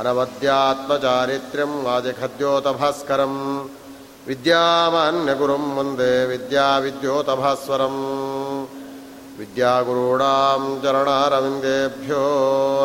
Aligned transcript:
अनवद्यात्मचारित्र्यम् 0.01 1.77
आदिखद्योतभास्करं 1.95 3.35
विद्यामान्यगुरुं 4.29 5.65
वन्दे 5.77 6.13
विद्याविद्योतभास्वरम् 6.31 8.01
विद्यागुरूणां 9.39 10.63
चरणारविन्देभ्यो 10.83 12.25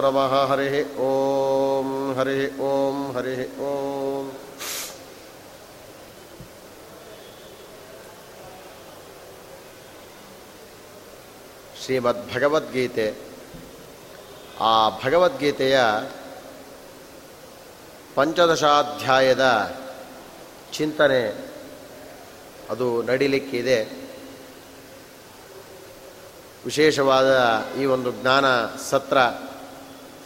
नमः 0.05 0.33
हरिः 0.51 0.75
ॐ 1.07 1.89
हरिः 2.19 2.61
ॐ 2.69 3.01
हरिः 3.17 3.41
ॐ 3.71 4.31
ಶ್ರೀಮದ್ಭಗವದ್ಗೀತೆ 11.81 13.05
ಆ 14.69 14.73
ಭಗವದ್ಗೀತೆಯ 15.01 15.77
ಪಂಚದಶಾಧ್ಯಾಯದ 18.14 19.74
ಚಿಂತನೆ 20.72 21.50
ಅದು 22.70 23.02
ನಡಿಲಿಕ್ಕಿದೆ. 23.02 23.84
ವಿಶೇಷವಾದ 26.64 27.62
ಈ 27.80 27.84
ಒಂದು 27.84 28.12
ಜ್ಞಾನ 28.12 28.44
ಸತ್ರ 28.90 29.18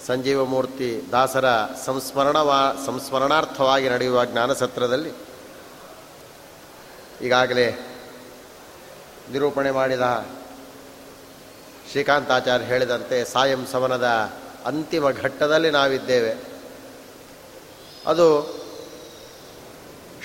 ಸಂಜೀವಮೂರ್ತಿ 0.06 1.02
ದಾಸರ 1.12 1.44
ಸಂಸ್ಮರಣವಾ, 1.84 2.72
ಸಂಸ್ಮರಣಾರ್ಥವಾಗಿ 2.86 3.88
ನಡೆಯುವ 3.88 4.24
ಜ್ಞಾನ 4.24 4.52
ಸತ್ರದಲ್ಲಿ 4.52 5.12
ಈಗಾಗಲೇ 7.22 7.70
ನಿರೂಪಣೆ 9.32 9.70
ಮಾಡಿದ 9.70 10.26
ಶ್ರೀಕಾಂತಾಚಾರ್ಯ 11.90 12.64
ಹೇಳಿದಂತೆ 12.64 13.24
ಸಾಯಂ 13.24 13.66
ಸವನದ 13.66 14.04
ಅಂತಿಮ 14.66 15.10
ಘಟ್ಟದಲ್ಲಿ 15.10 15.70
ನಾವಿದ್ದೇವೆ. 15.70 16.57
ಅದು 18.08 18.58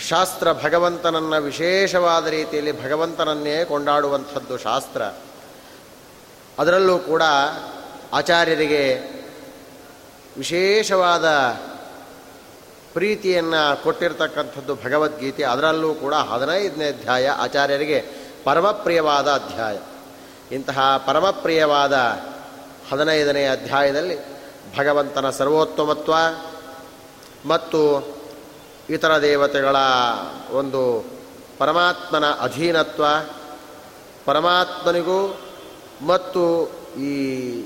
ಶಾಸ್ತ್ರ 0.08 0.54
ಭಗವಂತನನ್ನು 0.54 1.42
ವಿಶೇಷವಾದ 1.42 2.28
ರೀತಿಯಲ್ಲಿ 2.28 2.84
ಭಗವಂತನನ್ನೇ 2.84 3.66
ಕೊಂಡಾಡುವಂಥದ್ದು 3.66 4.58
ಶಾಸ್ತ್ರ. 4.58 5.02
ಅದರಲ್ಲೂ 6.60 6.98
ಕೂಡ 6.98 7.24
ಆಚಾರ್ಯರಿಗೆ 8.14 9.00
ವಿಶೇಷವಾದ 10.38 11.26
ಪ್ರೀತಿಯನ್ನು 12.94 13.84
ಕೊಟ್ಟಿರ್ತಕ್ಕಂಥದ್ದು 13.84 14.76
ಭಗವದ್ಗೀತೆ. 14.76 15.44
ಅದರಲ್ಲೂ 15.44 15.94
ಕೂಡ 15.94 16.14
ಹದಿನೈದನೇ 16.14 16.88
ಅಧ್ಯಾಯ 16.88 17.30
ಆಚಾರ್ಯರಿಗೆ 17.30 18.06
ಪರಮಪ್ರಿಯವಾದ 18.44 19.28
ಅಧ್ಯಾಯ. 19.28 19.78
ಇಂತಹ 20.52 21.04
ಪರಮಪ್ರಿಯವಾದ 21.08 21.94
ಹದಿನೈದನೇ 22.92 23.46
ಅಧ್ಯಾಯದಲ್ಲಿ 23.46 24.18
ಭಗವಂತನ 24.78 25.30
ಸರ್ವೋತ್ತಮತ್ವ 25.30 26.14
ಮತ್ತು 27.46 28.08
ಇತರ 28.90 29.22
ದೇವತೆಗಳ 29.22 29.76
ಒಂದು 30.52 31.06
ಪರಮಾತ್ಮನ 31.58 32.32
ಅಧೀನತ್ವ, 32.32 33.06
ಪರಮಾತ್ಮನಿಗೂ 34.26 35.40
ಮತ್ತು 36.02 36.72
ಈ 37.00 37.64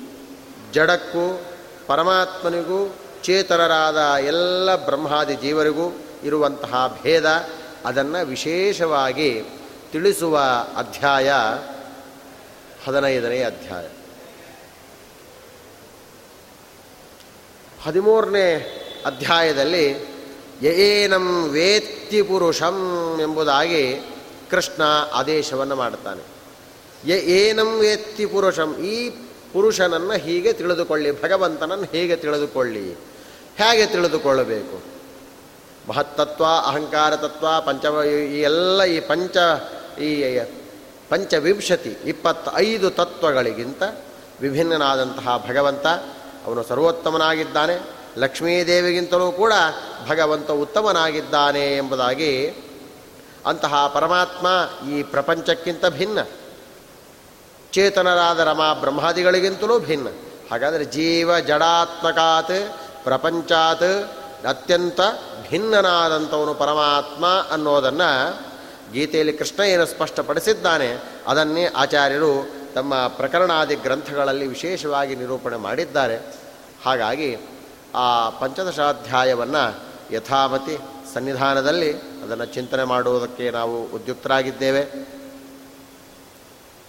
ಜಡಕ್ಕೂ, 0.74 1.46
ಪರಮಾತ್ಮನಿಗೂ 1.88 2.96
ಚೇತನರಾದ 3.24 3.98
ಎಲ್ಲ 4.26 4.86
ಬ್ರಹ್ಮಾದಿ 4.86 5.36
ಜೀವರಿಗೂ 5.36 5.98
ಇರುವಂತಹ 6.24 7.00
ಭೇದ, 7.04 7.26
ಅದನ್ನು 7.86 8.26
ವಿಶೇಷವಾಗಿ 8.26 9.44
ತಿಳಿಸುವ 9.92 10.40
ಅಧ್ಯಾಯ 10.78 11.32
ಹದಿನೈದನೇ 12.86 13.44
ಅಧ್ಯಾಯ. 13.44 13.88
ಹದಿಮೂರನೇ 17.84 18.74
ಅಧ್ಯಾಯದಲ್ಲಿ 19.06 20.18
ಯಏನಂ 20.62 21.50
ವೇತ್ತಿ 21.50 22.22
ಪುರುಷಂ 22.22 23.18
ಎಂಬುದಾಗಿ 23.22 24.12
ಕೃಷ್ಣ 24.52 24.84
ಆದೇಶವನ್ನು 25.14 25.76
ಮಾಡ್ತಾನೆ 25.76 26.38
ಯ 27.06 27.14
ಏನಂ 27.14 27.80
ವೇತ್ತಿ 27.80 28.26
ಪುರುಷಂ, 28.26 28.76
ಈ 28.76 29.10
ಪುರುಷನನ್ನು 29.54 30.14
ಹೀಗೆ 30.14 30.54
ತಿಳಿದುಕೊಳ್ಳಿ, 30.54 31.24
ಭಗವಂತನನ್ನು 31.24 31.86
ಹೇಗೆ 31.86 32.16
ತಿಳಿದುಕೊಳ್ಳಿ, 32.16 32.92
ಹೇಗೆ 33.58 33.86
ತಿಳಿದುಕೊಳ್ಳಬೇಕು? 33.86 34.82
ಮಹತ್ತತ್ವ, 35.88 36.46
ಅಹಂಕಾರ 36.46 37.16
ತತ್ವ, 37.16 37.48
ಪಂಚ, 37.66 38.06
ಈ 38.06 38.42
ಎಲ್ಲ 38.42 38.84
ಈ 38.84 39.00
ಪಂಚ, 39.00 39.38
ಈ 40.00 40.40
ಪಂಚವಿಂಶತಿ, 41.10 41.98
ಇಪ್ಪತ್ತೈದು 42.06 42.90
ತತ್ವಗಳಿಗಿಂತ 42.90 43.84
ವಿಭಿನ್ನನಾದಂತಹ 44.42 45.46
ಭಗವಂತ, 45.50 45.88
ಅವನು 46.46 46.64
ಸರ್ವೋತ್ತಮನಾಗಿದ್ದಾನೆ. 46.64 47.97
ಲಕ್ಷ್ಮೀದೇವಿಗಿಂತಲೂ 48.18 49.32
ಕೂಡ 49.32 49.54
ಭಗವಂತ 50.08 50.52
ಉತ್ತಮನಾಗಿದ್ದಾನೆ 50.52 51.78
ಎಂಬುದಾಗಿ 51.78 52.50
ಅಂತಹ 53.46 53.88
ಪರಮಾತ್ಮ 53.88 54.48
ಈ 54.90 55.04
ಪ್ರಪಂಚಕ್ಕಿಂತ 55.04 55.86
ಭಿನ್ನ. 55.86 56.20
ಚೇತನರಾದ 57.72 58.40
ರಮಾ 58.40 58.74
ಬ್ರಹ್ಮಾದಿಗಳಿಗಿಂತಲೂ 58.74 59.80
ಭಿನ್ನ. 59.80 60.08
ಹಾಗಾದರೆ 60.52 60.86
ಜೀವ 60.86 61.40
ಜಡಾತ್ಮಕಾತ್, 61.40 62.78
ಪ್ರಪಂಚಾತ್ 63.04 64.12
ಅತ್ಯಂತ 64.46 65.00
ಭಿನ್ನನಾದಂಥವನು 65.50 66.54
ಪರಮಾತ್ಮ 66.54 67.26
ಅನ್ನೋದನ್ನು 67.52 68.42
ಗೀತೆಯಲ್ಲಿ 68.94 69.34
ಕೃಷ್ಣ 69.34 69.64
ಏನು 69.64 69.86
ಸ್ಪಷ್ಟಪಡಿಸಿದ್ದಾನೆ, 69.86 70.98
ಅದನ್ನೇ 71.28 71.66
ಆಚಾರ್ಯರು 71.66 72.48
ತಮ್ಮ 72.76 73.08
ಪ್ರಕರಣಾದಿ 73.08 73.76
ಗ್ರಂಥಗಳಲ್ಲಿ 73.76 74.48
ವಿಶೇಷವಾಗಿ 74.48 75.16
ನಿರೂಪಣೆ 75.16 75.58
ಮಾಡಿದ್ದಾರೆ. 75.58 76.18
ಹಾಗಾಗಿ 76.86 77.38
ಆ 77.98 78.30
ಪಂಚದಶಾಧ್ಯಾಯವನ್ನು 78.30 79.64
ಯಥಾಮತಿ 80.14 80.78
ಸನ್ನಿಧಾನದಲ್ಲಿ 81.14 81.92
ಅದನ್ನು 81.98 82.46
ಚಿಂತನೆ 82.46 82.84
ಮಾಡುವುದಕ್ಕೆ 82.84 83.50
ನಾವು 83.50 83.84
ಉದ್ಯುಕ್ತರಾಗಿದ್ದೇವೆ. 83.84 84.82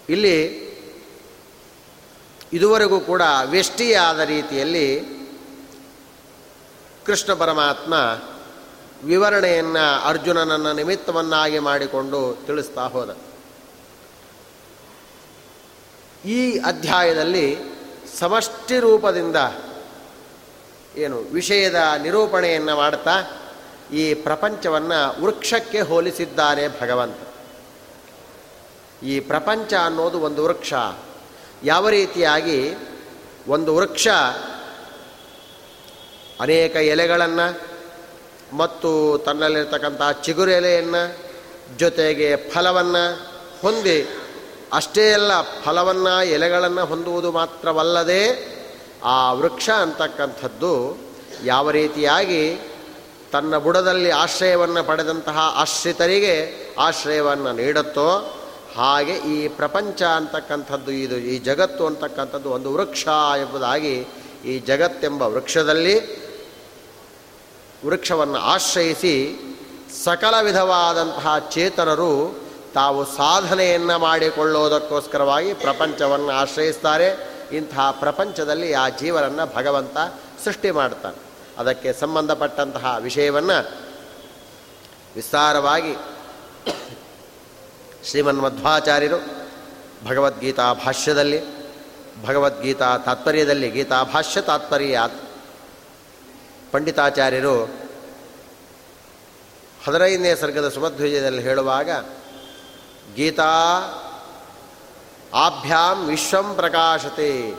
ಇಲ್ಲಿ 0.08 0.36
ಇದುವರೆಗೂ 2.52 3.00
ಕೂಡ 3.00 3.22
ವ್ಯಷ್ಟಿಯಾದ 3.44 4.20
ರೀತಿಯಲ್ಲಿ 4.20 4.86
ಕೃಷ್ಣ 7.06 7.32
ಪರಮಾತ್ಮ 7.34 7.94
ವಿವರಣೆಯನ್ನು 9.04 9.84
ಅರ್ಜುನನನ್ನು 10.08 10.72
ನಿಮಿತ್ತವನ್ನಾಗಿ 10.72 11.58
ಮಾಡಿಕೊಂಡು 11.58 12.20
ತಿಳಿಸ್ತಾ 12.46 12.84
ಹೋದ. 12.86 13.10
ಈ 16.24 16.58
ಅಧ್ಯಾಯದಲ್ಲಿ 16.58 17.46
ಸಮಷ್ಟಿ 18.18 18.78
ರೂಪದಿಂದ 18.78 19.36
ಏನು 20.96 21.18
ವಿಷಯದ 21.18 21.74
ನಿರೂಪಣೆಯನ್ನು 22.02 22.76
ಮಾಡ್ತಾ 22.76 23.10
ಈ 23.92 24.14
ಪ್ರಪಂಚವನ್ನು 24.14 25.22
ವೃಕ್ಷಕ್ಕೆ 25.22 25.80
ಹೋಲಿಸಿದ್ದಾನೆ 25.80 26.80
ಭಗವಂತ. 26.80 27.16
ಈ 29.02 29.20
ಪ್ರಪಂಚ 29.20 29.74
ಅನ್ನೋದು 29.74 30.20
ಒಂದು 30.20 30.44
ವೃಕ್ಷ. 30.44 30.72
ಯಾವ 31.64 31.88
ರೀತಿಯಾಗಿ 31.88 32.74
ಒಂದು 33.48 33.74
ವೃಕ್ಷ 33.74 34.08
ಅನೇಕ 36.40 36.76
ಎಲೆಗಳನ್ನು 36.76 37.60
ಮತ್ತು 38.56 39.18
ತನ್ನಲ್ಲಿರ್ತಕ್ಕಂಥ 39.18 40.02
ಚಿಗುರು 40.22 40.50
ಎಲೆಯನ್ನು 40.50 41.18
ಜೊತೆಗೆ 41.78 42.36
ಫಲವನ್ನು 42.36 43.28
ಹೊಂದಿ 43.62 44.08
ಅಷ್ಟೇ 44.72 45.12
ಅಲ್ಲ 45.12 45.42
ಫಲವನ್ನು 45.64 46.24
ಎಲೆಗಳನ್ನು 46.24 46.84
ಹೊಂದುವುದು 46.84 47.32
ಮಾತ್ರವಲ್ಲದೆ 47.32 48.57
ಆ 49.02 49.32
ವೃಕ್ಷ 49.32 49.70
ಅಂತಕ್ಕಂಥದ್ದು 49.70 50.98
ಯಾವ 51.44 51.70
ರೀತಿಯಾಗಿ 51.70 52.60
ತನ್ನ 53.32 53.58
ಬುಡದಲ್ಲಿ 53.58 54.10
ಆಶ್ರಯವನ್ನು 54.10 54.84
ಪಡೆದಂತಹ 54.84 55.38
ಆಶ್ರಿತರಿಗೆ 55.54 56.34
ಆಶ್ರಯವನ್ನು 56.78 57.52
ನೀಡುತ್ತೋ 57.52 58.34
ಹಾಗೆ 58.76 59.12
ಈ 59.12 59.48
ಪ್ರಪಂಚ 59.48 60.02
ಅಂತಕ್ಕಂಥದ್ದು, 60.02 60.90
ಇದು 60.90 61.16
ಈ 61.16 61.38
ಜಗತ್ತು 61.38 61.86
ಅಂತಕ್ಕಂಥದ್ದು 61.86 62.50
ಒಂದು 62.50 62.72
ವೃಕ್ಷ 62.72 63.06
ಎಂಬುದಾಗಿ 63.38 64.06
ಈ 64.44 64.58
ಜಗತ್ತೆಂಬ 64.58 65.22
ವೃಕ್ಷದಲ್ಲಿ 65.22 65.96
ವೃಕ್ಷವನ್ನು 67.86 68.38
ಆಶ್ರಯಿಸಿ 68.38 69.14
ಸಕಲ 70.04 70.34
ವಿಧವಾದಂತಹ 70.40 71.38
ಚೇತನರು 71.38 72.40
ತಾವು 72.74 73.04
ಸಾಧನೆಯನ್ನು 73.04 73.98
ಮಾಡಿಕೊಳ್ಳುವುದಕ್ಕೋಸ್ಕರವಾಗಿ 73.98 75.52
ಪ್ರಪಂಚವನ್ನು 75.54 76.32
ಆಶ್ರಯಿಸ್ತಾರೆ. 76.32 77.37
ಇಂತಹ 77.52 77.90
ಪ್ರಪಂಚದಲ್ಲಿ 77.90 78.72
ಆ 78.72 78.88
ಜೀವನನ್ನು 78.88 79.54
ಭಗವಂತ 79.54 79.96
ಸೃಷ್ಟಿ 80.44 80.70
ಮಾಡ್ತಾನೆ. 80.70 81.16
ಅದಕ್ಕೆ 81.58 81.92
ಸಂಬಂಧಪಟ್ಟಂತಹ 81.92 82.96
ವಿಷಯವನ್ನು 83.00 83.76
ವಿಸ್ತಾರವಾಗಿ 85.14 85.94
ಶ್ರೀಮನ್ಮಧ್ವಾಚಾರ್ಯರು 88.04 89.16
ಭಗವದ್ಗೀತಾ 90.06 90.72
ಭಾಷ್ಯದಲ್ಲಿ, 90.72 91.42
ಭಗವದ್ಗೀತಾ 92.24 92.98
ತಾತ್ಪರ್ಯದಲ್ಲಿ, 92.98 93.70
ಗೀತಾ 93.70 94.02
ಭಾಷ್ಯ 94.02 94.40
ತಾತ್ಪರ್ಯ 94.40 95.08
ಪಂಡಿತಾಚಾರ್ಯರು 96.72 97.64
ಹದಿನೈದನೇ 99.84 100.34
ಸರ್ಗದ 100.34 100.68
ಸುಮಧ್ವಜದಲ್ಲಿ 100.68 101.42
ಹೇಳುವಾಗ, 101.42 101.90
ಗೀತಾ 103.14 103.44
ಆಭ್ಯಾಂ 105.34 106.06
ವಿಶ್ವಂ 106.06 106.54
ಪ್ರಕಾಶತೆ. 106.54 107.50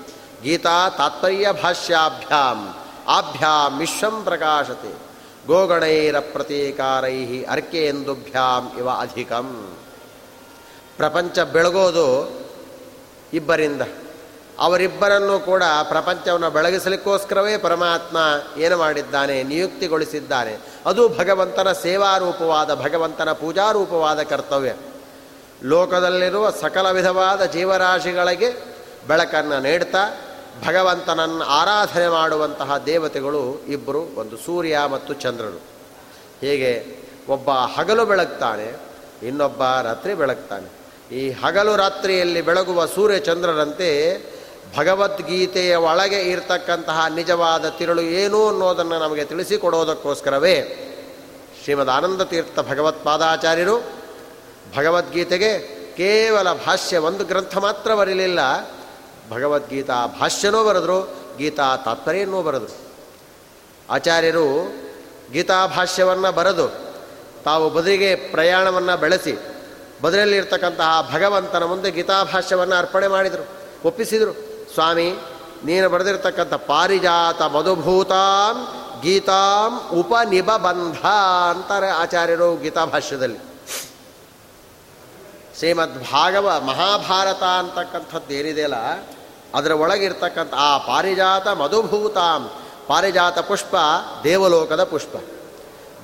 ಗೀತಾ 0.43 0.89
ತಾತ್ಪರ್ಯ 0.89 1.51
ಭಾಷ್ಯಾಭ್ಯಾಂ. 1.63 2.75
ಆಭ್ಯಾಂ 3.07 3.79
ವಿಶ್ವಂ 3.79 4.23
ಪ್ರಕಾಶತೆ. 4.23 5.09
ಗೋಗಣೈರ 5.47 6.19
ಪ್ರತೀಕಾರೈ 6.19 7.43
ಅರ್ಕೆಯೆಂದುಭ್ಯಾಂ 7.43 8.77
ಇವ 8.77 8.89
ಅಧಿಕಂ. 8.89 9.77
ಪ್ರಪಂಚ 10.97 11.39
ಬೆಳಗೋದು 11.39 12.39
ಇಬ್ಬರಿಂದ. 13.33 13.81
ಅವರಿಬ್ಬರನ್ನು 14.59 15.39
ಕೂಡ 15.39 15.63
ಪ್ರಪಂಚವನ್ನು 15.83 16.49
ಬೆಳಗಿಸಲಿಕ್ಕೋಸ್ಕರವೇ 16.49 17.57
ಪರಮಾತ್ಮ 17.57 18.17
ಏನು 18.57 18.77
ಮಾಡಿದ್ದಾನೆ, 18.77 19.43
ನಿಯುಕ್ತಿಗೊಳಿಸಿದ್ದಾನೆ. 19.43 20.57
ಅದು 20.85 21.09
ಭಗವಂತನ 21.09 21.71
ಸೇವಾರೂಪವಾದ, 21.71 22.73
ಭಗವಂತನ 22.73 23.31
ಪೂಜಾರೂಪವಾದ 23.31 24.21
ಕರ್ತವ್ಯ. 24.21 24.73
ಲೋಕದಲ್ಲಿರುವ 25.63 26.49
ಸಕಲ 26.49 26.91
ವಿಧವಾದ 26.91 27.45
ಜೀವರಾಶಿಗಳಿಗೆ 27.45 28.51
ಬೆಳಕನ್ನು 29.07 29.61
ನೀಡ್ತಾ, 29.61 30.09
ಭಗವಂತನನ್ನು 30.67 31.45
ಆರಾಧನೆ 31.45 32.07
ಮಾಡುವಂತಹ 32.07 32.77
ದೇವತೆಗಳು 32.77 33.63
ಇಬ್ಬರು 33.67 33.99
ಒಂದು 34.15 34.37
ಸೂರ್ಯ 34.37 34.79
ಮತ್ತು 34.91 35.13
ಚಂದ್ರರು. 35.13 35.61
ಹೀಗೆ 36.41 36.85
ಒಬ್ಬ 37.29 37.51
ಹಗಲು 37.51 38.05
ಬೆಳಗ್ತಾನೆ, 38.05 38.77
ಇನ್ನೊಬ್ಬ 39.27 39.63
ರಾತ್ರಿ 39.63 40.13
ಬೆಳಗ್ತಾನೆ. 40.13 40.79
ಈ 41.15 41.31
ಹಗಲು 41.31 41.75
ರಾತ್ರಿಯಲ್ಲಿ 41.75 42.41
ಬೆಳಗುವ 42.41 42.85
ಸೂರ್ಯ 42.85 43.19
ಚಂದ್ರರಂತೆ 43.19 43.89
ಭಗವದ್ಗೀತೆಯ 44.77 45.75
ಒಳಗೆ 45.75 46.21
ಇರತಕ್ಕಂತಹ 46.21 47.07
ನಿಜವಾದ 47.07 47.69
ತಿರುಳು 47.69 48.01
ಏನು 48.01 48.47
ಅನ್ನೋದನ್ನು 48.47 48.99
ನಮಗೆ 48.99 49.25
ತಿಳಿಸಿಕೊಡೋದಕ್ಕೋಸ್ಕರವೇ 49.25 50.55
ಶ್ರೀಮದ್ 51.63 51.89
ಆನಂದ 51.89 52.21
ತೀರ್ಥ 52.21 52.59
ಭಗವತ್ಪಾದಾಚಾರ್ಯರು 52.59 53.98
ಭಗವದ್ಗೀತೆಗೆ 54.75 55.59
ಕೇವಲ 55.97 56.53
ಭಾಷ್ಯ 56.53 56.97
ಒಂದು 56.97 57.25
ಗ್ರಂಥ 57.25 57.57
ಮಾತ್ರ 57.57 57.95
ಬರಲಿಲ್ಲ. 57.95 58.39
ಭಗವದ್ಗೀತಾ 59.31 60.07
ಭಾಷ್ಯನೂ 60.21 60.63
ಬರೆದರು, 60.63 61.15
ಗೀತಾ 61.37 61.75
ತಾತ್ಪರ್ಯನೂ 61.75 62.41
ಬರೆದರು. 62.41 62.77
ಆಚಾರ್ಯರು 63.89 64.73
ಗೀತಾ 65.31 65.67
ಭಾಷ್ಯವನ್ನು 65.67 66.31
ಬರೆದು, 66.31 66.67
ತಾವು 67.43 67.69
ಬದಲಿಗೆ 67.69 68.15
ಪ್ರಯಾಣವನ್ನು 68.15 68.97
ಬೆಳೆಸಿ 68.97 69.37
ಬದಲಲ್ಲಿರ್ತಕ್ಕಂತಹ 70.01 71.09
ಭಗವಂತನ 71.13 71.63
ಮುಂದೆ 71.63 71.91
ಗೀತಾಭಾಷ್ಯವನ್ನು 71.91 72.75
ಅರ್ಪಣೆ 72.75 73.07
ಮಾಡಿದರು, 73.07 73.47
ಒಪ್ಪಿಸಿದರು. 73.85 74.33
ಸ್ವಾಮಿ, 74.73 75.11
ನೀನು 75.65 75.89
ಬರೆದಿರ್ತಕ್ಕಂಥ 75.89 76.53
ಪಾರಿಜಾತ 76.53 77.41
ಮಧುಭೂತಾಂ 77.41 78.57
ಗೀತಾಂ 79.01 79.97
ಉಪನಿಬಂಧ 79.99 81.05
ಅಂತಾರೆ 81.51 81.89
ಆಚಾರ್ಯರು 81.89 82.55
ಗೀತಾಭಾಷ್ಯದಲ್ಲಿ 82.55 83.48
ಶ್ರೀಮದ್ 85.59 86.11
ಭಾಗವ 86.11 86.61
ಮಹಾಭಾರತ 86.65 87.43
ಅಂತಕ್ಕಂಥದ್ದು 87.43 88.33
ಏನಿದೆಯಲ್ಲ 88.33 88.75
ಅದರ 89.55 89.71
ಒಳಗಿರ್ತಕ್ಕಂಥ 89.71 90.53
ಆ 90.53 90.77
ಪಾರಿಜಾತ 90.77 91.47
ಮಧುಭೂತಾಂ, 91.47 92.51
ಪಾರಿಜಾತ 92.87 93.39
ಪುಷ್ಪ, 93.39 93.75
ದೇವಲೋಕದ 94.23 94.83
ಪುಷ್ಪ. 94.83 95.15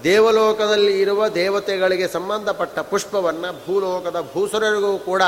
ದೇವಲೋಕದಲ್ಲಿ 0.03 1.01
ಇರುವ 1.01 1.27
ದೇವತೆಗಳಿಗೆ 1.27 2.07
ಸಂಬಂಧಪಟ್ಟ 2.07 2.79
ಪುಷ್ಪವನ್ನು 2.79 3.65
ಭೂಲೋಕದ 3.65 4.21
ಭೂಸುರರಿಗೂ 4.33 4.97
ಕೂಡ 4.97 5.21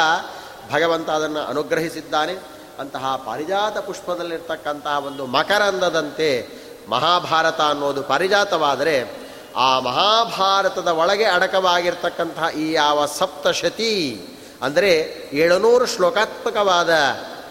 ಭಗವಂತ 0.74 1.10
ಅದನ್ನು 1.10 1.40
ಅನುಗ್ರಹಿಸಿದ್ದಾನೆ. 1.40 2.34
ಅಂತಹ 2.80 3.22
ಪಾರಿಜಾತ 3.26 3.78
ಪುಷ್ಪದಲ್ಲಿರ್ತಕ್ಕಂತಹ 3.78 5.06
ಒಂದು 5.08 5.26
ಮಕರಂದದಂತೆ 5.26 6.48
ಮಹಾಭಾರತ 6.90 7.62
ಅನ್ನೋದು 7.62 8.04
ಪಾರಿಜಾತವಾದರೆ 8.04 9.27
ಆ 9.58 9.80
ಮಹಾಭಾರತದ 9.80 10.88
ಒಳಗೆ 10.88 11.24
ಅಡಕವಾಗಿರ್ತಕ್ಕಂತಹ 11.24 12.48
ಈ 12.58 12.74
ಯಾವ 12.74 13.06
ಸಪ್ತಶತಿ, 13.06 14.22
ಅಂದರೆ 14.62 14.92
ಏಳುನೂರು 15.34 15.86
ಶ್ಲೋಕಾತ್ಮಕವಾದ 15.86 16.90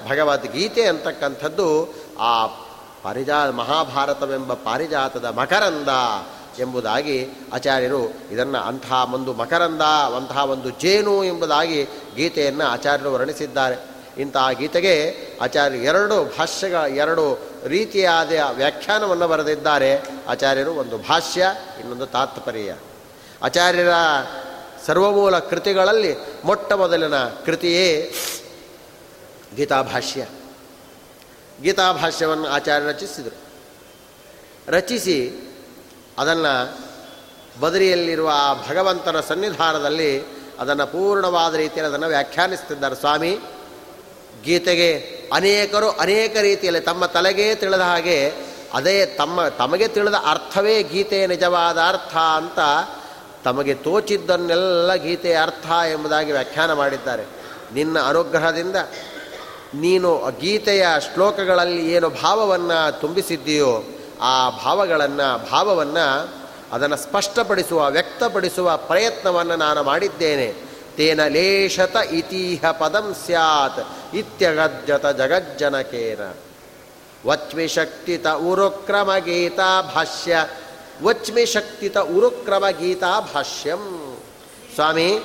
ಭಗವದ್ಗೀತೆ 0.09 0.83
ಅಂತಕ್ಕಂಥದ್ದು, 0.85 1.95
ಆ 2.19 2.47
ಪಾರಿಜಾ, 3.03 3.51
ಮಹಾಭಾರತವೆಂಬ 3.51 4.53
ಪಾರಿಜಾತದ 4.53 5.25
ಮಕರಂದ 5.25 5.89
ಎಂಬುದಾಗಿ 6.59 7.29
ಆಚಾರ್ಯರು 7.53 8.15
ಇದನ್ನು 8.31 8.59
ಅಂತಹ 8.59 9.15
ಒಂದು 9.15 9.33
ಮಕರಂದ 9.33 9.81
ಅಂತಹ 10.17 10.45
ಒಂದು 10.51 10.71
ಜೇನು 10.71 11.25
ಎಂಬುದಾಗಿ 11.25 11.85
ಗೀತೆಯನ್ನು 12.17 12.65
ಆಚಾರ್ಯರು 12.65 13.13
ವರ್ಣಿಸಿದ್ದಾರೆ. 13.13 13.96
ಇಂತಹ 14.19 14.51
ಗೀತೆಗೆ 14.51 15.17
ಆಚಾರ್ಯರು 15.41 15.85
ಎರಡು 15.85 16.25
ಭಾಷ್ಯಗಳ 16.25 16.77
ಎರಡು 16.77 17.39
ರೀತಿಯಾದ 17.67 18.33
ವ್ಯಾಖ್ಯಾನವನ್ನು 18.53 19.29
ಬರೆದಿದ್ದಾರೆ. 19.29 20.01
ಆಚಾರ್ಯರು 20.29 20.73
ಒಂದು 20.73 20.99
ಭಾಷ್ಯ, 20.99 21.47
ಇನ್ನೊಂದು 21.81 22.07
ತಾತ್ಪರ್ಯ. 22.07 22.77
ಆಚಾರ್ಯರ 23.43 23.89
ಸರ್ವಮೂಲ 24.87 25.39
ಕೃತಿಗಳಲ್ಲಿ 25.39 26.17
ಮೊಟ್ಟ 26.45 26.73
ಮೊದಲಿನ 26.73 27.15
ಕೃತಿಯೇ 27.17 28.15
ಗೀತಾಭಾಷ್ಯ. 29.57 30.27
ಗೀತಾಭಾಷ್ಯವನ್ನು 31.63 32.49
ಆಚಾರ್ಯ 32.49 32.87
ರಚಿಸಿದರು. 32.87 33.37
ರಚಿಸಿ 34.69 35.35
ಅದನ್ನು 36.19 36.79
ಬದರಿಯಲ್ಲಿರುವ 37.61 38.31
ಆ 38.33 38.55
ಭಗವಂತನ 38.55 39.21
ಸನ್ನಿಧಾನದಲ್ಲಿ 39.21 40.25
ಅದನ್ನು 40.59 40.87
ಪೂರ್ಣವಾದ 40.87 41.55
ರೀತಿಯಲ್ಲಿ 41.55 41.91
ಅದನ್ನು 41.91 42.07
ವ್ಯಾಖ್ಯಾನಿಸ್ತಿದ್ದಾರೆ 42.07 42.95
ಸ್ವಾಮಿ. 42.95 43.39
ಗೀತೆಗೆ 44.47 44.91
ಅನೇಕರು 45.33 45.91
ಅನೇಕ 45.91 46.37
ರೀತಿಯಲ್ಲಿ 46.37 46.81
ತಮ್ಮ 46.81 47.07
ತಲೆಗೆ 47.07 47.55
ತಿಳಿದ 47.55 47.81
ಹಾಗೆ 47.81 48.33
ಅದೇ 48.75 49.07
ತಮ್ಮ, 49.07 49.49
ತಮಗೆ 49.49 49.89
ತಿಳಿದ 49.89 50.15
ಅರ್ಥವೇ 50.15 50.83
ಗೀತೆಯ 50.83 51.27
ನಿಜವಾದ 51.27 51.79
ಅರ್ಥ 51.79 52.17
ಅಂತ 52.17 52.59
ತಮಗೆ 53.45 53.75
ತೋಚಿದ್ದನ್ನೆಲ್ಲ 53.75 54.95
ಗೀತೆಯ 54.95 55.37
ಅರ್ಥ 55.43 55.67
ಎಂಬುದಾಗಿ 55.67 56.33
ವ್ಯಾಖ್ಯಾನ 56.33 56.73
ಮಾಡಿದ್ದಾರೆ. 56.73 57.25
ನಿನ್ನ 57.75 57.99
ಅನುಗ್ರಹದಿಂದ 58.01 58.77
ನೀನು 59.75 60.11
ಗೀತೆಯ 60.41 60.87
ಶ್ಲೋಕಗಳಲ್ಲಿ 61.15 61.93
ಏನು 61.93 62.09
ಭಾವವನ್ನು 62.11 63.01
ತುಂಬಿಸಿದ್ದೀಯೋ 63.01 63.85
ಆ 64.21 64.51
ಭಾವಗಳನ್ನು, 64.51 65.51
ಭಾವವನ್ನು 65.51 66.35
ಅದನ್ನು 66.73 66.97
ಸ್ಪಷ್ಟಪಡಿಸುವ, 66.97 67.91
ವ್ಯಕ್ತಪಡಿಸುವ 67.91 68.77
ಪ್ರಯತ್ನವನ್ನು 68.77 69.57
ನಾನು 69.57 69.83
ಮಾಡಿದ್ದೇನೆ. 69.83 70.66
ತೇನ 70.97 71.27
ಲೇಷತ 71.27 71.97
ಇತೀಹ 72.11 72.71
ಪದಂ 72.71 73.15
ಸ್ಯಾತ್ 73.27 74.15
ಇತ್ಯಗಜ್ಜತ 74.17 75.07
ಜಗಜ್ಜನಕೇನ. 75.07 76.35
ವಚ್ಮಿ 77.27 77.69
ಶಕ್ತಿತ 77.69 78.27
ಉರುಕ್ರಮ 78.27 79.11
ಗೀತಾ 79.25 79.83
ಭಾಷ್ಯ 79.83 80.47
ವಚ್ಮಿ 81.03 81.47
ಶಕ್ತಿತ 81.47 81.99
ಉರುಕ್ರಮ 81.99 82.65
ಗೀತಾ 82.69 83.21
ಭಾಷ್ಯಂ. 83.21 83.83
ಸ್ವಾಮಿ, 84.75 85.19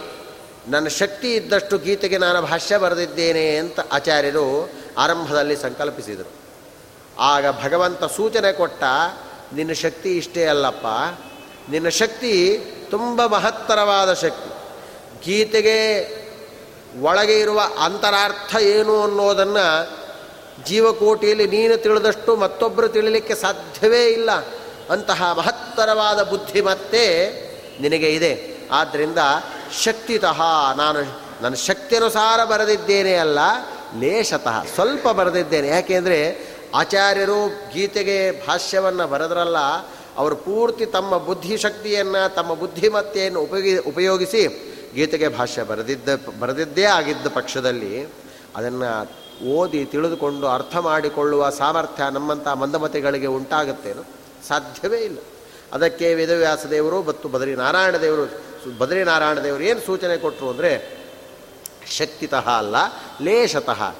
ನನ್ನ 0.68 0.88
ಶಕ್ತಿ 0.88 1.34
ಇದ್ದಷ್ಟು 1.34 1.78
ಗೀತೆಗೆ 1.78 2.18
ನಾನು 2.18 2.42
ಭಾಷ್ಯ 2.42 2.78
ಬರೆದಿದ್ದೇನೆ 2.78 3.56
ಅಂತ 3.56 3.80
ಆಚಾರ್ಯರು 3.92 4.70
ಆರಂಭದಲ್ಲಿ 4.98 5.56
ಸಂಕಲ್ಪಿಸಿದರು. 5.56 6.32
ಆಗ 7.20 7.46
ಭಗವಂತ 7.64 8.04
ಸೂಚನೆ 8.04 8.52
ಕೊಟ್ಟ, 8.54 8.84
ನಿನ್ನ 9.54 9.74
ಶಕ್ತಿ 9.74 10.18
ಇಷ್ಟೇ 10.18 10.46
ಅಲ್ಲಪ್ಪ. 10.46 10.88
ನಿನ್ನ 11.70 11.90
ಶಕ್ತಿ 11.90 12.34
ತುಂಬ 12.92 13.26
ಮಹತ್ತರವಾದ 13.26 14.14
ಶಕ್ತಿ. 14.14 14.61
ಗೀತೆಗೆ 15.24 15.78
ಒಳಗೆ 17.02 17.40
ಇರುವ 17.40 17.62
ಅಂತರಾರ್ಥ 17.80 18.56
ಏನು 18.56 19.04
ಅನ್ನೋದನ್ನು 19.04 20.02
ಜೀವಕೋಟಿಯಲ್ಲಿ 20.66 21.48
ನೀನು 21.48 21.78
ತಿಳಿದಷ್ಟು 21.78 22.36
ಮತ್ತೊಬ್ಬರು 22.36 22.88
ತಿಳಿಲಿಕ್ಕೆ 22.88 23.36
ಸಾಧ್ಯವೇ 23.36 24.06
ಇಲ್ಲ. 24.06 24.32
ಅಂತಹ 24.90 25.34
ಮಹತ್ತರವಾದ 25.38 26.24
ಬುದ್ಧಿಮತ್ತೆ 26.24 27.32
ನಿನಗೆ 27.82 28.10
ಇದೆ. 28.10 28.58
ಆದ್ದರಿಂದ 28.72 29.18
ಶಕ್ತಿತಃ 29.84 30.42
ನಾನು 30.76 31.00
ನನ್ನ 31.42 31.56
ಶಕ್ತಿಯನುಸಾರ 31.56 32.44
ಬರೆದಿದ್ದೇನೆ 32.44 33.16
ಅಲ್ಲ 33.16 33.40
ಲೇಷತಃ 34.00 34.64
ಸ್ವಲ್ಪ 34.76 35.08
ಬರೆದಿದ್ದೇನೆ. 35.08 35.68
ಯಾಕೆಂದರೆ 35.68 36.52
ಆಚಾರ್ಯರು 36.76 37.72
ಗೀತೆಗೆ 37.74 38.48
ಭಾಷ್ಯವನ್ನು 38.48 39.08
ಬರೆದ್ರಲ್ಲ, 39.08 39.58
ಅವರು 40.18 40.36
ಪೂರ್ತಿ 40.36 40.86
ತಮ್ಮ 40.86 41.18
ಬುದ್ಧಿಶಕ್ತಿಯನ್ನು 41.18 42.36
ತಮ್ಮ 42.36 42.54
ಬುದ್ಧಿಮತ್ತೆಯನ್ನು 42.54 43.42
ಉಪಯೋಗಿ, 43.42 43.78
ಉಪಯೋಗಿಸಿ 43.78 44.71
ಗೀತೆಗೆ 44.96 45.28
ಭಾಷ್ಯ 45.28 45.64
ಬರೆದಿದ್ದ, 45.64 46.10
ಬರೆದಿದ್ದೇ 46.40 46.84
ಆಗಿದ್ದ 46.84 47.28
ಪಕ್ಷದಲ್ಲಿ 47.28 48.04
ಅದನ್ನು 48.56 49.10
ಓದಿ 49.46 49.86
ತಿಳಿದುಕೊಂಡು 49.86 50.48
ಅರ್ಥ 50.48 50.78
ಮಾಡಿಕೊಳ್ಳುವ 50.78 51.50
ಸಾಮರ್ಥ್ಯ 51.50 52.04
ನಮ್ಮಂಥ 52.12 52.48
ಮಂದಮತಿಗಳಿಗೆ 52.48 53.28
ಉಂಟಾಗುತ್ತೇನು? 53.28 54.06
ಸಾಧ್ಯವೇ 54.48 54.98
ಇಲ್ಲ. 54.98 55.18
ಅದಕ್ಕೆ 55.74 56.14
ವೇದವ್ಯಾಸ 56.14 56.66
ದೇವರು 56.66 57.04
ಮತ್ತು 57.04 57.30
ಬದರಿ 57.30 57.56
ನಾರಾಯಣ 57.56 57.98
ದೇವರು 57.98 58.24
ಬದರಿ 58.78 59.04
ನಾರಾಯಣ 59.04 59.40
ದೇವರು 59.40 59.64
ಏನು 59.64 59.80
ಸೂಚನೆ 59.80 60.18
ಕೊಟ್ಟರು 60.18 60.50
ಅಂದರೆ 60.50 61.02
ಶಕ್ತಿತಃ 61.98 62.50
ಅಲ್ಲ 62.50 62.76
ಲೇಷತಃ 63.22 63.96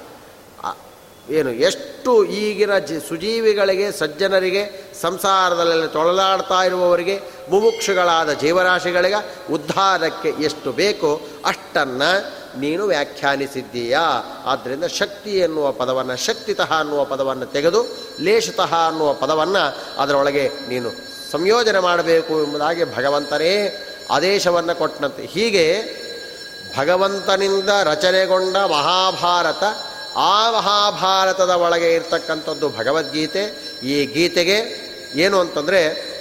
ಏನು, 1.30 1.52
ಎಷ್ಟು 1.52 2.24
ಈಗಿನ 2.24 2.78
ಜಿ, 2.78 3.08
ಸುಜೀವಿಗಳಿಗೆ, 3.08 3.92
ಸಜ್ಜನರಿಗೆ 3.92 4.92
ಸಂಸಾರದಲ್ಲಿ 5.02 5.92
ತೊಳಲಾಡ್ತಾ 5.92 6.62
ಇರುವವರಿಗೆ, 6.62 7.20
ಮುಮುಕ್ಷುಗಳಾದ 7.50 8.32
ಜೀವರಾಶಿಗಳಿಗೆ 8.32 9.52
ಉದ್ಧಾರಕ್ಕೆ 9.52 10.28
ಎಷ್ಟು 10.28 10.72
ಬೇಕೋ 10.72 11.20
ಅಷ್ಟನ್ನು 11.44 12.42
ನೀನು 12.60 12.86
ವ್ಯಾಖ್ಯಾನಿಸಿದ್ದೀಯಾ. 12.86 14.00
ಆದ್ದರಿಂದ 14.44 14.84
ಶಕ್ತಿ 14.84 15.30
ಎನ್ನುವ 15.30 15.72
ಪದವನ್ನು, 15.72 16.16
ಶಕ್ತಿತಃ 16.16 16.72
ಅನ್ನುವ 16.80 17.04
ಪದವನ್ನು 17.04 17.46
ತೆಗೆದು 17.46 17.86
ಲೇಷತಃ 18.20 18.74
ಅನ್ನುವ 18.74 19.14
ಪದವನ್ನು 19.14 19.76
ಅದರೊಳಗೆ 20.02 20.50
ನೀನು 20.68 20.90
ಸಂಯೋಜನೆ 21.30 21.78
ಮಾಡಬೇಕು 21.78 22.42
ಎಂಬುದಾಗಿ 22.42 22.96
ಭಗವಂತನೇ 22.96 23.86
ಆದೇಶವನ್ನು 24.10 24.78
ಕೊಟ್ಟನಂತೆ. 24.78 25.26
ಹೀಗೆ 25.26 25.82
ಭಗವಂತನಿಂದ 26.78 27.68
ರಚನೆಗೊಂಡ 27.84 28.56
ಮಹಾಭಾರತ 28.56 29.62
ಆ 30.16 30.50
ಮಹಾಭಾರತದ 30.50 31.50
ಒಳಗೆ 31.50 31.94
ಇರ್ತಕ್ಕಂಥದ್ದು 31.94 32.68
ಭಗವದ್ಗೀತೆ. 32.68 33.42
ಈ 33.82 34.06
ಗೀತೆಗೆ 34.06 34.58
ಏನು 35.16 35.40
ಅಂತಂದರೆ 35.40 36.12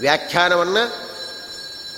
ವ್ಯಾಖ್ಯಾನವನ್ನು 0.00 1.14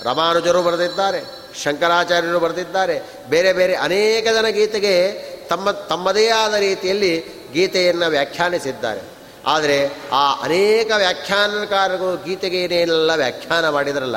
ರಮಾನುಜರು 0.03 0.63
ಬರೆದಿದ್ದಾರೆ, 0.63 1.25
ಶಂಕರಾಚಾರ್ಯರು 1.63 2.39
ಬರೆದಿದ್ದಾರೆ, 2.39 2.99
ಬೇರೆ 3.29 3.53
ಬೇರೆ 3.53 3.75
ಅನೇಕ 3.75 4.25
ಜನ 4.27 4.47
ಗೀತೆಗೆ 4.47 5.11
ತಮ್ಮ 5.47 5.71
ತಮ್ಮದೇ 5.71 6.29
ಆದ 6.29 6.53
ರೀತಿಯಲ್ಲಿ 6.53 7.19
ಗೀತೆಯನ್ನು 7.53 8.09
ವ್ಯಾಖ್ಯಾನಿಸಿದ್ದಾರೆ. 8.09 9.01
ಆದರೆ 9.45 9.91
ಆ 10.11 10.33
ಅನೇಕ 10.33 10.91
ವ್ಯಾಖ್ಯಾನಕಾರರು 10.97 12.23
ಗೀತೆಗೆ 12.23 12.61
ಏನೇನೆಲ್ಲ 12.63 13.13
ವ್ಯಾಖ್ಯಾನ 13.15 13.69
ಮಾಡಿದ್ರಲ್ಲ, 13.69 14.15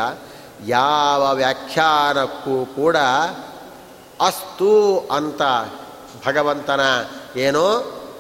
ಯಾವ 0.66 1.34
ವ್ಯಾಖ್ಯಾನಕ್ಕೂ 1.34 2.66
ಕೂಡ 2.66 2.96
ಅಸ್ತು 4.20 4.99
ಅಂತ 4.99 5.42
ಭಗವಂತನ 6.26 6.80
ಏನೋ 7.36 7.66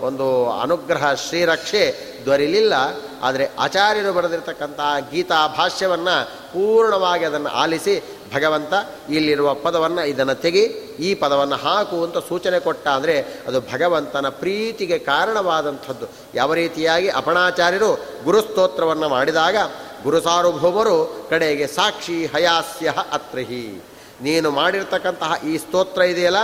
ಒಂದು 0.00 0.50
ಅನುಗ್ರಹ 0.50 1.14
ಶ್ರೀರಕ್ಷೆ 1.14 2.10
ದೊರೆಯಲಿಲ್ಲ 2.26 2.74
ಆದರೆ 3.22 3.50
ಆಚಾರ್ಯರು 3.58 4.12
ಬರೆದಿರತಕ್ಕಂಥ 4.12 4.80
ಗೀತಾ 5.10 5.46
ಭಾಷ್ಯವನ್ನು 5.46 6.26
ಪೂರ್ಣವಾಗಿ 6.52 7.24
ಅದನ್ನು 7.24 7.48
ಆಲಿಸಿ 7.48 8.02
ಭಗವಂತ 8.34 8.72
ಇಲ್ಲಿರುವ 9.10 9.54
ಪದವನ್ನು 9.54 10.04
ಇದನ್ನು 10.04 10.34
ತೆಗಿ, 10.34 10.62
ಈ 10.98 11.14
ಪದವನ್ನು 11.14 11.56
ಹಾಕು 11.56 12.04
ಅಂತ 12.04 12.18
ಸೂಚನೆ 12.18 12.60
ಕೊಟ್ಟ 12.60 12.88
ಅಂದರೆ 12.88 13.20
ಅದು 13.20 13.60
ಭಗವಂತನ 13.60 14.28
ಪ್ರೀತಿಗೆ 14.28 14.98
ಕಾರಣವಾದಂಥದ್ದು. 14.98 16.06
ಯಾವ 16.34 16.54
ರೀತಿಯಾಗಿ 16.54 17.08
ಅಪಣಾಚಾರ್ಯರು 17.08 18.00
ಗುರುಸ್ತೋತ್ರವನ್ನು 18.24 19.08
ಮಾಡಿದಾಗ 19.08 19.56
ಗುರುಸಾರ್ವಭೌಮರು 20.02 21.26
ಕಡೆಗೆ 21.30 21.66
ಸಾಕ್ಷಿ 21.66 22.26
ಹಯಾಸ್ಯ 22.26 22.94
ಅತ್ರಹಿ. 23.12 23.84
ನೀನು 24.22 24.50
ಮಾಡಿರ್ತಕ್ಕಂತಹ 24.50 25.32
ಈ 25.44 25.58
ಸ್ತೋತ್ರ 25.58 26.02
ಇದೆಯಲ್ಲ 26.02 26.36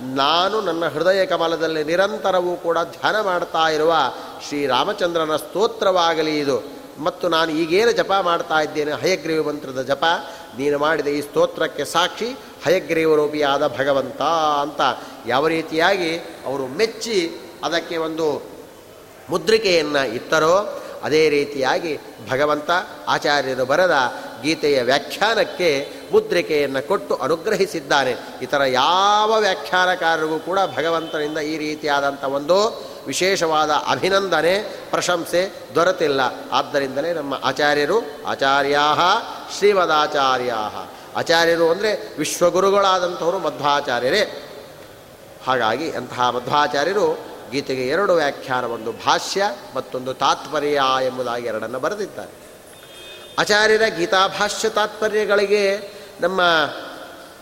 ನಾನು 0.00 0.60
ನನ್ನ 0.60 0.88
ಹೃದಯ 0.88 1.26
ಕಮಲದಲ್ಲಿ 1.26 1.84
ನಿರಂತರವೂ 1.84 2.56
ಕೂಡ 2.56 2.78
ಧ್ಯಾನ 2.78 3.20
ಮಾಡ್ತಾ 3.20 3.68
ಇರುವ 3.68 3.94
ಶ್ರೀರಾಮಚಂದ್ರನ 4.48 5.36
ಸ್ತೋತ್ರವಾಗಲಿ 5.36 6.38
ಇದು. 6.38 6.80
ಮತ್ತು 6.98 7.28
ನಾನು 7.28 7.52
ಈಗೇನು 7.52 7.92
ಜಪ 7.92 8.12
ಮಾಡ್ತಾ 8.20 8.60
ಇದ್ದೇನೆ, 8.60 8.92
ಹಯಗ್ರೀವ 8.92 9.48
ಮಂತ್ರದ 9.48 9.82
ಜಪ, 9.82 10.04
ನೀನು 10.58 10.78
ಮಾಡಿದ 10.78 11.06
ಈ 11.06 11.20
ಸ್ತೋತ್ರಕ್ಕೆ 11.20 11.84
ಸಾಕ್ಷಿ 11.84 12.36
ಹಯಗ್ರೀವರೂಪಿಯಾದ 12.64 13.66
ಭಗವಂತ 13.66 14.22
ಅಂತ. 14.62 14.80
ಯಾವ 15.26 15.46
ರೀತಿಯಾಗಿ 15.46 16.16
ಅವರು 16.18 16.66
ಮೆಚ್ಚಿ 16.66 17.40
ಅದಕ್ಕೆ 17.64 17.96
ಒಂದು 17.96 18.42
ಮುದ್ರಿಕೆಯನ್ನು 19.30 20.14
ಇತ್ತರೋ 20.14 20.82
ಅದೇ 21.02 21.28
ರೀತಿಯಾಗಿ 21.28 21.96
ಭಗವಂತ 22.30 22.70
ಆಚಾರ್ಯರು 23.08 23.64
ಬರೆದ 23.64 23.90
ಗೀತೆಯ 24.42 24.82
ವ್ಯಾಖ್ಯಾನಕ್ಕೆ 24.82 25.92
ಮುದ್ರಿಕೆಯನ್ನು 26.12 26.88
ಕೊಟ್ಟು 26.88 27.14
ಅನುಗ್ರಹಿಸಿದ್ದಾನೆ. 27.14 28.16
ಇತರ 28.42 28.62
ಯಾವ 28.64 29.38
ವ್ಯಾಖ್ಯಾನಕಾರರಿಗೂ 29.38 30.38
ಕೂಡ 30.38 30.58
ಭಗವಂತನಿಂದ 30.76 31.38
ಈ 31.38 31.58
ರೀತಿಯಾದಂಥ 31.58 32.24
ಒಂದು 32.24 32.90
ವಿಶೇಷವಾದ 33.06 33.70
ಅಭಿನಂದನೆ, 33.70 34.58
ಪ್ರಶಂಸೆ 34.90 35.52
ದೊರೆತಿಲ್ಲ. 35.74 36.20
ಆದ್ದರಿಂದಲೇ 36.52 37.12
ನಮ್ಮ 37.12 37.34
ಆಚಾರ್ಯರು 37.44 38.26
ಆಚಾರ್ಯಾ 38.26 38.80
ಶ್ರೀಮದಾಚಾರ್ಯ 39.58 40.54
ಆಚಾರ್ಯರು 41.16 41.70
ಅಂದರೆ 41.70 42.18
ವಿಶ್ವಗುರುಗಳಾದಂಥವರು 42.18 43.38
ಮಧ್ವಾಚಾರ್ಯರೇ. 43.38 44.46
ಹಾಗಾಗಿ 45.46 45.90
ಅಂತಹ 45.90 46.30
ಮಧ್ವಾಚಾರ್ಯರು 46.30 47.18
ಗೀತೆಗೆ 47.50 47.88
ಎರಡು 47.88 48.14
ವ್ಯಾಖ್ಯಾನ, 48.14 48.64
ಒಂದು 48.64 48.92
ಭಾಷ್ಯ 48.92 49.44
ಮತ್ತೊಂದು 49.76 50.14
ತಾತ್ಪರ್ಯ 50.14 50.82
ಎಂಬುದಾಗಿ 51.02 51.46
ಎರಡನ್ನು 51.46 51.78
ಬರೆದಿದ್ದಾರೆ. 51.78 52.49
ಆಚಾರ್ಯರ 53.40 53.82
ಗೀತಾಭಾಷ್ಯ 53.98 54.68
ತಾತ್ಪರ್ಯಗಳಿಗೆ 54.68 55.92
ನಮ್ಮ 56.20 56.40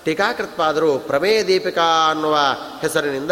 ಟೀಕಾಕೃತ್ಪಾದರು 0.04 0.98
ಪ್ರಮೇಯ 0.98 1.44
ದೀಪಿಕಾ 1.44 2.10
ಅನ್ನುವ 2.10 2.38
ಹೆಸರಿನಿಂದ 2.80 3.30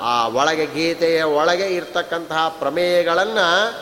ಆ 0.00 0.28
ಒಳಗೆ 0.28 0.66
ಗೀತೆಯ 0.66 1.22
ಒಳಗೆ 1.22 1.66
ಇರ್ತಕ್ಕಂತಹ 1.66 2.56
ಪ್ರಮೇಯಗಳನ್ನು 2.58 3.74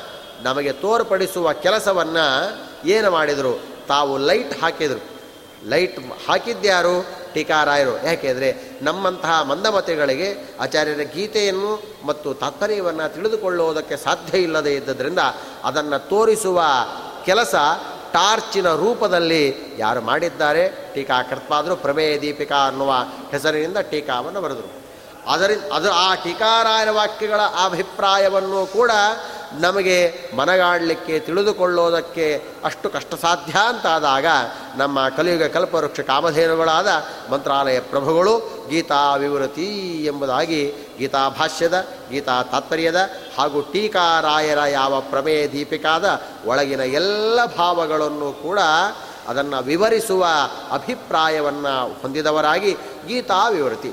ನಮಗೆ 0.43 0.73
ತೋರ್ಪಡಿಸುವ 0.73 1.53
ಕೆಲಸವನ್ನು 1.53 2.57
ಏನು 2.89 3.11
ಮಾಡಿದರು? 3.11 3.61
ತಾವು 3.89 4.19
ಲೈಟ್ 4.19 4.63
ಹಾಕಿದರು. 4.63 5.03
ಲೈಟ್ 5.69 6.01
ಹಾಕಿದ್ಯಾರು 6.29 7.07
ಟೀಕಾರಾಯರು. 7.35 8.07
ಯಾಕೆಂದರೆ 8.07 8.79
ನಮ್ಮಂತಹ 8.83 9.43
ಮಂದಮತಿಗಳಿಗೆ 9.43 10.57
ಆಚಾರ್ಯರ 10.61 11.01
ಗೀತೆಯನ್ನು 11.15 11.83
ಮತ್ತು 12.07 12.35
ತಾತ್ಪರ್ಯವನ್ನು 12.35 13.15
ತಿಳಿದುಕೊಳ್ಳುವುದಕ್ಕೆ 13.15 13.97
ಸಾಧ್ಯ 13.97 14.39
ಇಲ್ಲದೇ 14.39 14.75
ಇದ್ದದರಿಂದ 14.75 15.19
ಅದನ್ನು 15.65 16.09
ತೋರಿಸುವ 16.09 16.63
ಕೆಲಸ 17.25 17.55
ಟಾರ್ಚಿನ 18.13 18.75
ರೂಪದಲ್ಲಿ 18.75 19.75
ಯಾರು 19.79 20.01
ಮಾಡಿದ್ದಾರೆ? 20.01 20.93
ಟೀಕಾಕೃತ್ಪಾದರು 20.95 21.77
ಪ್ರಮೇಯ 21.77 22.21
ದೀಪಿಕಾ 22.21 22.67
ಅನ್ನುವ 22.67 22.93
ಹೆಸರಿನಿಂದ 23.31 23.77
ಟೀಕಾವನ್ನು 23.77 24.41
ಬರೆದರು. 24.41 24.89
ಅದರಿಂದ 25.31 25.63
ಅದು 25.73 25.93
ಆ 25.93 26.15
ಟೀಕಾರಾಯರ 26.15 26.91
ವಾಕ್ಯಗಳ 26.91 27.41
ಅಭಿಪ್ರಾಯವನ್ನು 27.65 28.67
ಕೂಡ 28.67 28.91
ನಮಗೆ 29.53 30.15
ಮನಗಾಡಲಿಕ್ಕೆ, 30.37 31.19
ತಿಳಿದುಕೊಳ್ಳೋದಕ್ಕೆ 31.19 32.45
ಅಷ್ಟು 32.65 32.91
ಕಷ್ಟ 32.91 33.15
ಸಾಧ್ಯ 33.15 33.59
ಅಂತಾದಾಗ 33.69 34.27
ನಮ್ಮ 34.77 35.09
ಕಲಿಯುಗ 35.09 35.43
ಕಲ್ಪವೃಕ್ಷ 35.43 36.01
ಕಾಮಧೇನುಗಳಾದ 36.01 36.87
ಮಂತ್ರಾಲಯ 37.33 37.81
ಪ್ರಭುಗಳು 37.81 38.67
ಗೀತಾ 38.69 39.15
ವಿವೃತಿ 39.15 40.05
ಎಂಬುದಾಗಿ 40.05 40.75
ಗೀತಾ 40.99 41.29
ಭಾಷ್ಯದ 41.29 41.87
ಗೀತಾ 42.11 42.43
ತಾತ್ಪರ್ಯದ 42.43 42.97
ಹಾಗೂ 43.39 43.63
ಟೀಕಾರಾಯರ 43.63 44.59
ಯಾವ 44.69 45.01
ಪ್ರಮೇಯ 45.01 45.49
ದೀಪಿಕಾದ 45.49 46.23
ಒಳಗಿನ 46.47 46.81
ಎಲ್ಲ 46.81 47.45
ಭಾವಗಳನ್ನು 47.45 48.33
ಕೂಡ 48.33 48.59
ಅದನ್ನು 49.29 49.63
ವಿವರಿಸುವ 49.63 50.27
ಅಭಿಪ್ರಾಯವನ್ನು 50.73 52.01
ಹೊಂದಿದವರಾಗಿ 52.03 52.73
ಗೀತಾ 53.09 53.49
ವಿವೃತಿ 53.49 53.89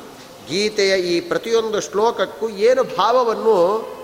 ಗೀತೆಯ 0.50 0.98
ಈ 0.98 1.20
ಪ್ರತಿಯೊಂದು 1.20 1.82
ಶ್ಲೋಕಕ್ಕೂ 1.82 2.50
ಏನು 2.50 2.84
ಭಾವವನ್ನು 2.84 3.95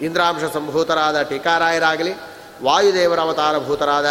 ಇಂದ್ರಾಂಶ 0.00 0.54
ಸಂಭೂತರಾದ 0.54 1.22
ಟೀಕಾರಾಯರಾಗಲಿ, 1.22 2.12
ವಾಯುದೇವರ 2.62 3.20
ಅವತಾರಭೂತರಾದ 3.20 4.06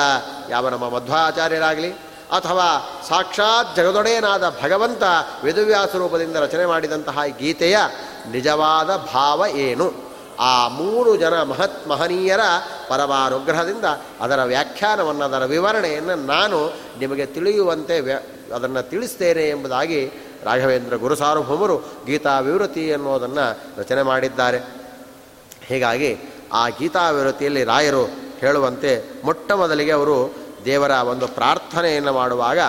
ಯಾವ 0.50 0.70
ನಮ್ಮ 0.70 0.90
ಮಧ್ವಾಚಾರ್ಯರಾಗಲಿ, 0.90 1.92
ಅಥವಾ 2.32 3.00
ಸಾಕ್ಷಾತ್ 3.10 3.76
ಜಗದೊಡೆಯನಾದ 3.76 4.50
ಭಗವಂತ 4.64 5.04
ವೇದವ್ಯಾಸ 5.44 5.96
ರೂಪದಿಂದ 5.96 6.36
ರಚನೆ 6.36 6.66
ಮಾಡಿದಂತಹ 6.66 7.18
ಗೀತೆಯ 7.40 7.78
ನಿಜವಾದ 8.32 8.96
ಭಾವ 9.14 9.46
ಏನು? 9.48 10.14
ಆ 10.40 10.68
ಮೂರು 10.68 11.16
ಜನ 11.16 11.44
ಮಹತ್ 11.44 11.88
ಮಹನೀಯರ 11.88 12.40
ಪರಮಾನುಗ್ರಹದಿಂದ 12.88 13.86
ಅದರ 14.22 14.44
ವ್ಯಾಖ್ಯಾನವನ್ನು, 14.44 15.26
ಅದರ 15.26 15.46
ವಿವರಣೆಯನ್ನು 15.46 16.16
ನಾನು 16.16 16.74
ನಿಮಗೆ 17.00 17.26
ತಿಳಿಯುವಂತೆ 17.26 18.00
ವ್ಯ, 18.00 18.20
ಅದನ್ನು 18.56 18.90
ತಿಳಿಸ್ತೇನೆ 18.90 19.50
ಎಂಬುದಾಗಿ 19.50 20.12
ರಾಘವೇಂದ್ರ 20.44 20.96
ಗುರುಸಾರ್ವಭೌಮರು 20.96 21.78
ಗೀತಾ 22.06 22.40
ವಿವೃತಿ 22.40 22.94
ಅನ್ನೋದನ್ನು 22.94 23.80
ರಚನೆ 23.80 24.04
ಮಾಡಿದ್ದಾರೆ. 24.04 24.83
ಹೀಗಾಗಿ 25.68 26.18
ಆ 26.54 26.70
ಗೀತಾ 26.70 27.10
ವಿರತಿಯಲ್ಲಿ 27.10 27.64
ರಾಯರು 27.64 28.06
ಹೇಳುವಂತೆ 28.40 29.22
ಮೊಟ್ಟ 29.24 29.52
ಮೊದಲಿಗೆ 29.52 29.92
ಅವರು 29.92 30.36
ದೇವರ 30.66 30.92
ಒಂದು 30.92 31.28
ಪ್ರಾರ್ಥನೆಯನ್ನು 31.28 32.14
ಮಾಡುವಾಗ, 32.14 32.60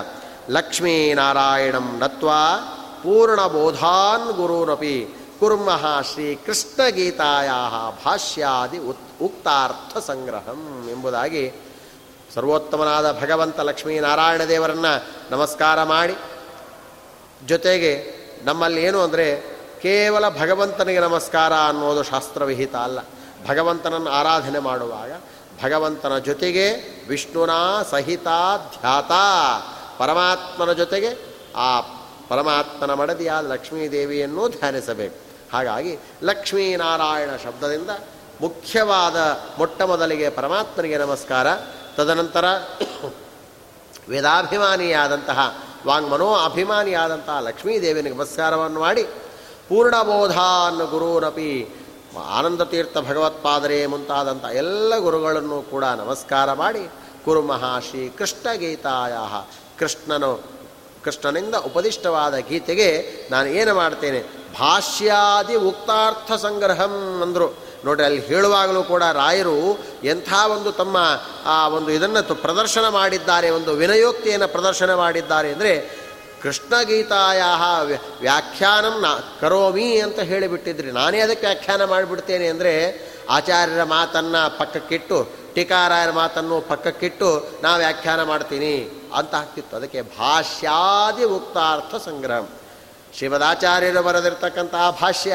ಲಕ್ಷ್ಮೀನಾರಾಯಣಂ 0.50 1.98
ನತ್ವಾ 1.98 2.40
ಪೂರ್ಣಬೋಧಾನ್ 3.02 4.32
ಗುರುನಪಿ 4.32 5.16
ಕುರ್ಮಃ 5.40 6.02
ಶ್ರೀ 6.02 6.34
ಕೃಷ್ಣ 6.34 6.88
ಗೀತಾಯ 6.88 7.48
ಭಾಷ್ಯಾದಿ 8.04 8.78
ಉತ್, 8.78 9.22
ಉಕ್ತಾರ್ಥ 9.22 9.98
ಸಂಗ್ರಹಂ 9.98 10.88
ಎಂಬುದಾಗಿ 10.90 11.52
ಸರ್ವೋತ್ತಮನಾದ 12.34 13.20
ಭಗವಂತ 13.20 13.60
ಲಕ್ಷ್ಮೀನಾರಾಯಣ 13.60 14.42
ದೇವರನ್ನು 14.42 15.06
ನಮಸ್ಕಾರ 15.30 15.82
ಮಾಡಿ. 15.82 16.16
ಜೊತೆಗೆ 17.46 17.92
ನಮ್ಮಲ್ಲಿ 18.44 18.82
ಏನು 18.82 19.00
ಅಂದರೆ 19.00 19.53
ಕೇವಲ 19.84 20.28
ಭಗವಂತನಿಗೆ 20.28 21.00
ನಮಸ್ಕಾರ 21.00 21.52
ಅನ್ನೋದು 21.52 22.02
ಶಾಸ್ತ್ರವಿಹಿತ 22.02 22.74
ಅಲ್ಲ. 22.74 22.98
ಭಗವಂತನನ್ನು 23.48 24.10
ಆರಾಧನೆ 24.10 24.58
ಮಾಡುವಾಗ 24.58 25.12
ಭಗವಂತನ 25.64 26.18
ಜೊತೆಗೆ 26.18 26.72
ವಿಷ್ಣುನ 27.08 27.50
ಸಹಿತ 27.90 28.24
ಧ್ಯಾತ 28.80 29.12
ಪರಮಾತ್ಮನ 29.98 30.72
ಜೊತೆಗೆ 30.72 31.36
ಆ 31.56 31.80
ಪರಮಾತ್ಮನ 32.28 32.94
ಮಡದಿಯಾದ 32.94 33.46
ಲಕ್ಷ್ಮೀದೇವಿಯನ್ನು 33.52 34.48
ಧ್ಯಾನಿಸಬೇಕು. 34.48 35.16
ಹಾಗಾಗಿ 35.52 35.98
ಲಕ್ಷ್ಮೀನಾರಾಯಣ 36.22 37.30
ಶಬ್ದದಿಂದ 37.44 37.90
ಮುಖ್ಯವಾದ 38.40 39.16
ಮೊಟ್ಟ 39.58 39.82
ಮೊದಲಿಗೆ 39.82 40.30
ಪರಮಾತ್ಮನಿಗೆ 40.30 40.96
ನಮಸ್ಕಾರ. 40.96 41.46
ತದನಂತರ 41.96 42.44
ವೇದಾಭಿಮಾನಿಯಾದಂತಹ 44.08 45.54
ವಾಂಗ್ಮನೋ 45.86 46.34
ಅಭಿಮಾನಿಯಾದಂತಹ 46.34 47.38
ಲಕ್ಷ್ಮೀದೇವಿನಿಗೆ 47.40 48.16
ನಮಸ್ಕಾರವನ್ನು 48.16 48.80
ಮಾಡಿ 48.80 49.06
ಪೂರ್ಣಬೋಧ 49.68 50.36
ಅನ್ನೋ 50.68 50.86
ಗುರುನಪಿ 50.86 51.50
ಆನಂದ 52.38 52.62
ತೀರ್ಥ 52.72 52.96
ಭಗವತ್ಪಾದರೇ 53.08 53.78
ಮುಂತಾದಂಥ 53.92 54.44
ಎಲ್ಲ 54.62 54.98
ಗುರುಗಳನ್ನು 54.98 55.58
ಕೂಡ 55.70 55.84
ನಮಸ್ಕಾರ 56.02 56.52
ಮಾಡಿ 56.62 56.84
ಕುರುಮಃ 57.24 57.64
ಶ್ರೀ 57.86 58.02
ಕೃಷ್ಣ 58.18 58.46
ಗೀತಾಯ 58.62 59.14
ಕೃಷ್ಣನು, 59.78 60.32
ಕೃಷ್ಣನಿಂದ 61.04 61.56
ಉಪದಿಷ್ಟವಾದ 61.68 62.34
ಗೀತೆಗೆ 62.50 62.88
ನಾನು 63.30 63.48
ಏನು 63.60 63.72
ಮಾಡ್ತೇನೆ? 63.74 64.20
ಭಾಷ್ಯಾದಿ 64.60 65.56
ಉಕ್ತಾರ್ಥ 65.70 66.32
ಸಂಗ್ರಹಂ 66.44 66.94
ಅಂದರು. 67.22 67.48
ನೋಡ್ರಿ, 67.84 68.04
ಅಲ್ಲಿ 68.06 68.22
ಹೇಳುವಾಗಲೂ 68.28 68.82
ಕೂಡ 68.92 69.02
ರಾಯರು 69.20 69.56
ಎಂಥ 70.04 70.32
ಒಂದು 70.54 70.70
ತಮ್ಮ 70.72 70.96
ಆ 71.54 71.56
ಒಂದು 71.68 71.90
ಇದನ್ನು 71.90 72.34
ಪ್ರದರ್ಶನ 72.46 72.86
ಮಾಡಿದ್ದಾರೆ, 73.00 73.50
ಒಂದು 73.50 73.72
ವಿನಯೋಕ್ತಿಯನ್ನು 73.82 74.48
ಪ್ರದರ್ಶನ 74.48 74.94
ಮಾಡಿದ್ದಾರೆ 74.94 75.50
ಅಂದರೆ 75.52 75.72
ಕೃಷ್ಣ 76.44 76.74
ಗೀತಾಯ 76.82 77.42
ವ್ಯಾಖ್ಯಾನಂ 78.22 78.96
ನಾ 79.00 79.12
ಕರೋಮಿ 79.40 79.86
ಅಂತ 80.06 80.20
ಹೇಳಿಬಿಟ್ಟಿದ್ರಿ. 80.30 80.90
ನಾನೇ 80.92 81.20
ಅದಕ್ಕೆ 81.20 81.46
ವ್ಯಾಖ್ಯಾನ 81.46 81.84
ಮಾಡಿಬಿಡ್ತೇನೆ 81.84 82.46
ಅಂದರೆ 82.54 82.72
ಆಚಾರ್ಯರ 83.36 83.84
ಮಾತನ್ನು 83.84 84.42
ಪಕ್ಕಕ್ಕಿಟ್ಟು, 84.58 85.18
ಟೀಕಾರಾಯರ 85.54 86.10
ಮಾತನ್ನು 86.10 86.56
ಪಕ್ಕಕ್ಕಿಟ್ಟು 86.60 87.28
ನಾ 87.62 87.70
ವ್ಯಾಖ್ಯಾನ 87.76 88.20
ಮಾಡ್ತೀನಿ 88.22 88.74
ಅಂತ 89.18 89.32
ಹಾಕ್ತಿತ್ತು 89.34 89.74
ಅದಕ್ಕೆ 89.76 90.02
ಭಾಷ್ಯಾದಿ 90.18 91.24
ಉಕ್ತಾರ್ಥ 91.36 91.94
ಸಂಗ್ರಹ. 92.04 92.40
ಶ್ರೀಮದಾಚಾರ್ಯರು 93.16 94.02
ಬರೆದಿರ್ತಕ್ಕಂತಹ 94.02 94.84
ಭಾಷ್ಯ, 95.02 95.34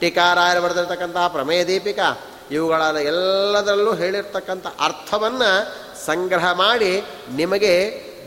ಟೀಕಾರಾಯರು 0.00 0.62
ಬರೆದಿರ್ತಕ್ಕಂತಹ 0.62 1.26
ಪ್ರಮೇಯ 1.28 1.64
ದೀಪಿಕಾ 1.64 2.08
ಇವುಗಳ 2.50 2.82
ಎಲ್ಲದರಲ್ಲೂ 3.10 3.92
ಹೇಳಿರ್ತಕ್ಕಂಥ 3.94 4.66
ಅರ್ಥವನ್ನು 4.80 5.50
ಸಂಗ್ರಹ 6.06 6.46
ಮಾಡಿ 6.52 6.92
ನಿಮಗೆ 7.40 7.74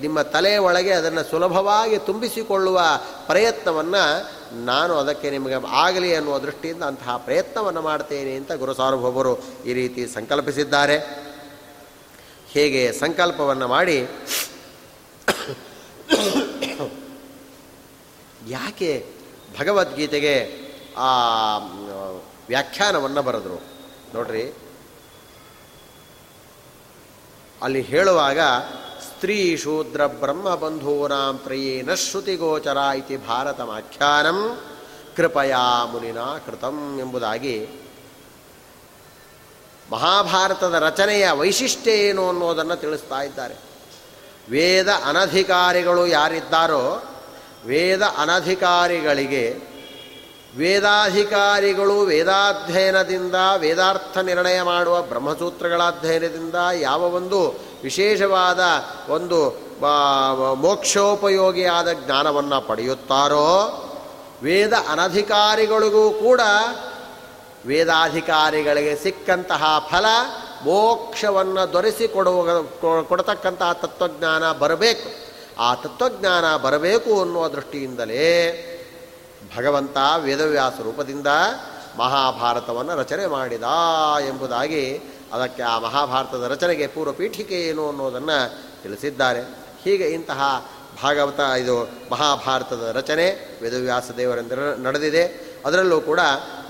ನಿಮ್ಮ 0.01 0.21
ತಲೆಯ 0.21 0.57
ಒಳಗೆ 0.57 0.91
ಅದನ್ನು 0.91 1.23
ಸುಲಭವಾಗಿ 1.23 1.97
ತುಂಬಿಸಿಕೊಳ್ಳುವ 1.97 2.81
ಪ್ರಯತ್ನವನ್ನು 3.25 4.35
ನಾನು 4.65 4.93
ಅದಕ್ಕೆ 4.93 5.29
ನಿಮಗೆ 5.29 5.67
ಆಗಲಿ 5.67 6.15
ಅನ್ನುವ 6.15 6.39
ದೃಷ್ಟಿಯಿಂದ 6.39 6.83
ಅಂತಹ 6.83 7.17
ಪ್ರಯತ್ನವನ್ನು 7.17 7.81
ಮಾಡ್ತೇನೆ 7.81 8.35
ಅಂತ 8.35 8.51
ಗುರು 8.51 8.73
ಸಾರ್ವಭೌಮರು 8.73 9.63
ಈ 9.65 9.73
ರೀತಿ 9.73 10.07
ಸಂಕಲ್ಪಿಸಿದ್ದಾರೆ. 10.07 11.25
ಹೇಗೆ 12.47 12.91
ಸಂಕಲ್ಪವನ್ನು 12.91 13.67
ಮಾಡಿ 13.67 14.09
ಯಾಕೆ 18.47 19.13
ಭಗವದ್ಗೀತೆಗೆ 19.59 20.65
ಆ, 20.97 21.57
ವ್ಯಾಖ್ಯಾನವನ್ನು 22.47 23.21
ಬರೆದರು? 23.21 23.61
ನೋಡ್ರಿ. 24.15 24.53
ಅಲ್ಲಿ 27.61 27.81
ಹೇಳುವಾಗ 27.81 28.39
ಸ್ತ್ರೀ 29.15 29.57
ಶೂದ್ರ 29.57 30.05
ಬ್ರಹ್ಮ 30.05 30.55
ಪ್ರಿಯೇನ 30.55 31.37
ತ್ರಯೇನ 31.37 31.93
ಶ್ರುತಿಗೋಚರ 31.93 32.77
ಇತಿ 32.97 33.17
ಭಾರತಮಾಖ್ಯಾನಂ. 33.17 34.61
ಕೃಪಯಾ 35.15 35.85
ಮುನಿನ 35.85 36.19
ಕೃತಂ 36.19 36.99
ಎಂಬುದಾಗಿ 36.99 37.67
ಮಹಾಭಾರತದ 39.91 40.73
ರಚನೆಯ 40.73 41.31
ವೈಶಿಷ್ಟ್ಯ 41.31 41.91
ಏನು 41.91 42.29
ಅನ್ನೋದನ್ನು 42.29 42.75
ತಿಳಿಸ್ತಾ 42.75 43.21
ಇದ್ದಾರೆ. 43.21 43.55
ವೇದ 44.51 44.87
ಅನಧಿಕಾರಿಗಳು 45.05 46.07
ಯಾರಿದ್ದಾರೋ, 46.07 47.03
ವೇದ 47.65 48.01
ಅನಧಿಕಾರಿಗಳಿಗೆ 48.01 49.74
ವೇದಾಧಿಕಾರಿಗಳು 50.57 51.99
ವೇದಾಧ್ಯಯನದಿಂದ 51.99 53.35
ವೇದಾರ್ಥ 53.57 54.17
ನಿರ್ಣಯ 54.17 54.61
ಮಾಡುವ 54.61 55.01
ಬ್ರಹ್ಮಸೂತ್ರಗಳ 55.01 55.81
ಅಧ್ಯಯನದಿಂದ 55.83 56.55
ಯಾವ 56.79 57.01
ಒಂದು 57.01 57.55
ವಿಶೇಷವಾದ 57.83 58.59
ಒಂದು 59.09 59.65
ಮೋಕ್ಷೋಪಯೋಗಿಯಾದ 60.55 61.87
ಜ್ಞಾನವನ್ನು 61.91 62.67
ಪಡೆಯುತ್ತಾರೋ, 62.67 63.47
ವೇದ 64.43 64.73
ಅನಧಿಕಾರಿಗಳಿಗೂ 64.73 66.11
ಕೂಡ 66.11 66.41
ವೇದಾಧಿಕಾರಿಗಳಿಗೆ 67.65 68.95
ಸಿಕ್ಕಂತಹ 68.95 69.87
ಫಲ, 69.91 70.05
ಮೋಕ್ಷವನ್ನು 70.63 71.73
ದೊರೆಸಿಕೊಡುವ 71.73 72.63
ಕೊಡತಕ್ಕಂತಹ 73.03 73.71
ತತ್ವಜ್ಞಾನ 73.71 74.51
ಬರಬೇಕು. 74.51 75.25
ಆ 75.61 75.75
ತತ್ವಜ್ಞಾನ 75.75 76.57
ಬರಬೇಕು 76.57 77.21
ಅನ್ನುವ 77.21 77.47
ದೃಷ್ಟಿಯಿಂದಲೇ 77.47 78.71
ಭಗವಂತ 79.57 79.97
ವೇದವ್ಯಾಸ 80.17 80.73
ರೂಪದಿಂದ 80.83 81.27
ಮಹಾಭಾರತವನ್ನು 81.97 82.95
ರಚನೆ 82.95 83.27
ಮಾಡಿದ 83.27 83.63
ಎಂಬುದಾಗಿ 84.27 84.97
ಅದಕ್ಕೆ 85.33 85.63
ಆ 85.63 85.79
ಮಹಾಭಾರತದ 85.79 86.43
ರಚನೆಗೆ 86.51 86.87
ಪೂರ್ವ 86.87 87.11
ಪೀಠಿಕೆ 87.11 87.55
ಏನು 87.55 87.89
ಅನ್ನೋದನ್ನು 87.89 88.55
ತಿಳಿಸಿದ್ದಾರೆ. 88.83 89.41
ಹೀಗೆ 89.83 90.03
ಇಂತಹ 90.09 90.69
ಭಾಗವತ, 91.03 91.39
ಇದು 91.39 91.89
ಮಹಾಭಾರತದ 92.11 92.89
ರಚನೆ 92.93 93.59
ವೇದವ್ಯಾಸ 93.61 94.11
ದೇವರಿಂದ 94.17 94.51
ನಡೆದಿದೆ. 94.83 95.55
ಅದರಲ್ಲೂ 95.65 96.01
ಕೂಡ 96.01 96.19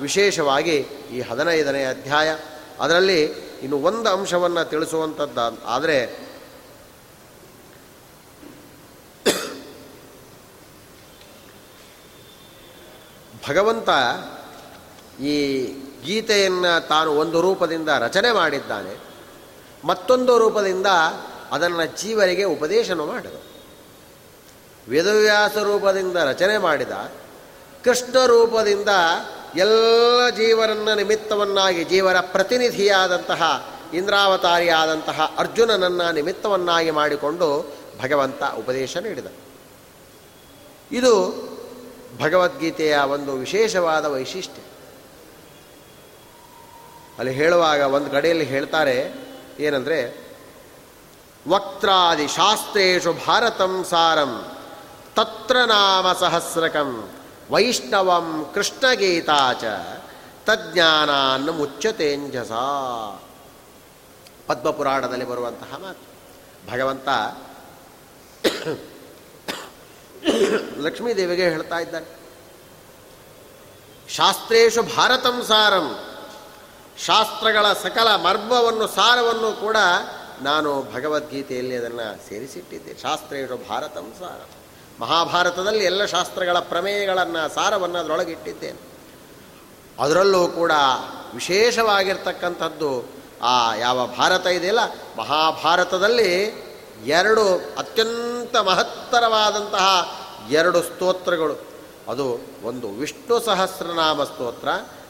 ವಿಶೇಷವಾಗಿ 0.01 0.75
ಈ 1.13 1.21
ಹದಿನೈದನೇ 1.21 1.85
ಅಧ್ಯಾಯ. 1.85 2.37
ಅದರಲ್ಲಿ 2.79 3.23
ಇನ್ನು 3.61 3.77
ಒಂದು 3.77 4.09
ಅಂಶವನ್ನು 4.09 4.69
ತಿಳಿಸುವಂಥದ್ದು 4.69 5.65
ಆದರೆ 5.65 6.24
ಭಗವಂತ 13.47 13.89
ಈ 15.21 15.65
ಗೀತೆಯನ್ನು 16.05 16.88
ತಾನು 16.88 17.12
ಒಂದು 17.12 17.41
ರೂಪದಿಂದ 17.41 17.89
ರಚನೆ 17.99 18.31
ಮಾಡಿದ್ದಾನೆ, 18.31 18.97
ಮತ್ತೊಂದು 19.84 20.38
ರೂಪದಿಂದ 20.38 20.88
ಅದನ್ನು 21.51 22.01
ಜೀವರಿಗೆ 22.01 22.43
ಉಪದೇಶನ 22.43 23.01
ಮಾಡಿದ. 23.01 23.31
ವೇದವ್ಯಾಸ 24.89 25.58
ರೂಪದಿಂದ 25.58 26.15
ರಚನೆ 26.15 26.58
ಮಾಡಿದ, 26.58 26.91
ಕೃಷ್ಣ 27.84 28.25
ರೂಪದಿಂದ 28.25 28.89
ಎಲ್ಲ 29.55 30.29
ಜೀವರನ್ನ 30.29 30.93
ನಿಮಿತ್ತವನ್ನಾಗಿ, 30.93 31.84
ಜೀವರ 31.84 32.15
ಪ್ರತಿನಿಧಿಯಾದಂತಹ, 32.19 33.69
ಇಂದ್ರಾವತಾರಿಯಾದಂತಹ 33.93 35.36
ಅರ್ಜುನನನ್ನು 35.38 36.12
ನಿಮಿತ್ತವನ್ನಾಗಿ 36.12 36.91
ಮಾಡಿಕೊಂಡು 36.91 37.75
ಭಗವಂತ 38.01 38.43
ಉಪದೇಶ 38.58 38.97
ನೀಡಿದ. 38.97 39.25
ಇದು 40.91 41.13
ಭಗವದ್ಗೀತೆಯ 42.19 42.97
ಒಂದು 42.97 43.33
ವಿಶೇಷವಾದ 43.33 44.05
ವೈಶಿಷ್ಟ್ಯ. 44.05 44.61
ಅಲ್ಲಿ 47.17 47.33
ಹೇಳುವಾಗ 47.33 47.81
ಒಂದು 47.81 48.09
ಕಡೆಯಲ್ಲಿ 48.11 48.45
ಹೇಳ್ತಾರೆ, 48.45 49.13
ಏನಂದರೆ 49.59 50.25
ವಕ್ತಾದಿ 51.47 52.27
ಶಾಸ್ತ್ರು 52.27 53.13
ಭಾರತಂ 53.13 53.85
ಸಾರಂ, 53.89 54.51
ತತ್ರ 55.15 55.57
ನಾಮ 55.57 56.13
ಸಹಸ್ರಕಂ, 56.13 57.09
ವೈಷ್ಣವಂ 57.51 58.51
ಕೃಷ್ಣಗೀತಾಚ, 58.53 59.63
ತಜ್ಞಾನಾನ್ನು 60.45 61.51
ಮುಚ್ಚತೇಂಜಸ. 61.53 62.51
ಪದ್ಮಪುರಾಣದಲ್ಲಿ 64.47 65.25
ಬರುವಂತಹ 65.25 65.77
ಮಾತು. 65.77 66.05
ಭಗವಂತ 66.71 67.09
ಲಕ್ಷ್ಮೀದೇವಿಗೆ 70.77 71.49
ಹೇಳ್ತಾ 71.49 71.79
ಇದ್ದಾನೆ. 71.79 72.25
ಶಾಸ್ತ್ರೇಶು 74.09 74.83
ಭಾರತಂ 74.83 75.43
ಸಾರಂ. 75.43 75.99
ಶಾಸ್ತ್ರಗಳ 77.05 77.73
ಸಕಲ 77.73 78.15
ಮರ್ಮವನ್ನು, 78.15 78.88
ಸಾರವನ್ನು 78.88 79.59
ಕೂಡ 79.59 79.77
ನಾನು 80.41 80.88
ಭಗವದ್ಗೀತೆಯಲ್ಲಿ 80.93 81.75
ಅದನ್ನು 81.75 82.29
ಸೇರಿಸಿಟ್ಟಿದ್ದೆ. 82.29 83.01
ಶಾಸ್ತ್ರೇಶು 83.01 83.69
ಭಾರತಂ 83.69 84.13
ಸಾರಂ. 84.19 84.47
ಮಹಾಭಾರತದಲ್ಲಿ 84.99 85.85
ಎಲ್ಲ 85.85 86.05
ಶಾಸ್ತ್ರಗಳ 86.05 86.59
ಪ್ರಮೇಯಗಳನ್ನು, 86.59 87.53
ಸಾರವನ್ನು 87.53 87.97
ಅದರೊಳಗಿಟ್ಟಿದ್ದೇನೆ 87.97 88.95
ಅದರಲ್ಲೂ 89.99 90.47
ಕೂಡ 90.47 90.71
ವಿಶೇಷವಾಗಿರ್ತಕ್ಕಂಥದ್ದು 91.33 93.09
ಆ 93.41 93.75
ಯಾವ 93.75 94.07
ಭಾರತ 94.07 94.47
ಇದೆಯಲ್ಲ, 94.47 94.79
ಮಹಾಭಾರತದಲ್ಲಿ 95.17 96.64
ಎರಡು 97.05 97.55
ಅತ್ಯಂತ 97.77 98.55
ಮಹತ್ತರವಾದಂತಹ 98.55 100.19
ಎರಡು 100.49 100.81
ಸ್ತೋತ್ರಗಳು. 100.81 101.63
ಅದು 102.11 102.39
ಒಂದು 102.63 102.89
ವಿಷ್ಣು 102.89 103.39
ಸಹಸ್ರನಾಮ 103.39 104.23
ಸ್ತೋತ್ರ, 104.23 104.67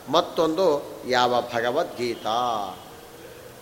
ಮತ್ತೊಂದು 0.10 0.84
ಯಾವ 1.08 1.42
ಭಗವದ್ಗೀತಾ. 1.42 2.70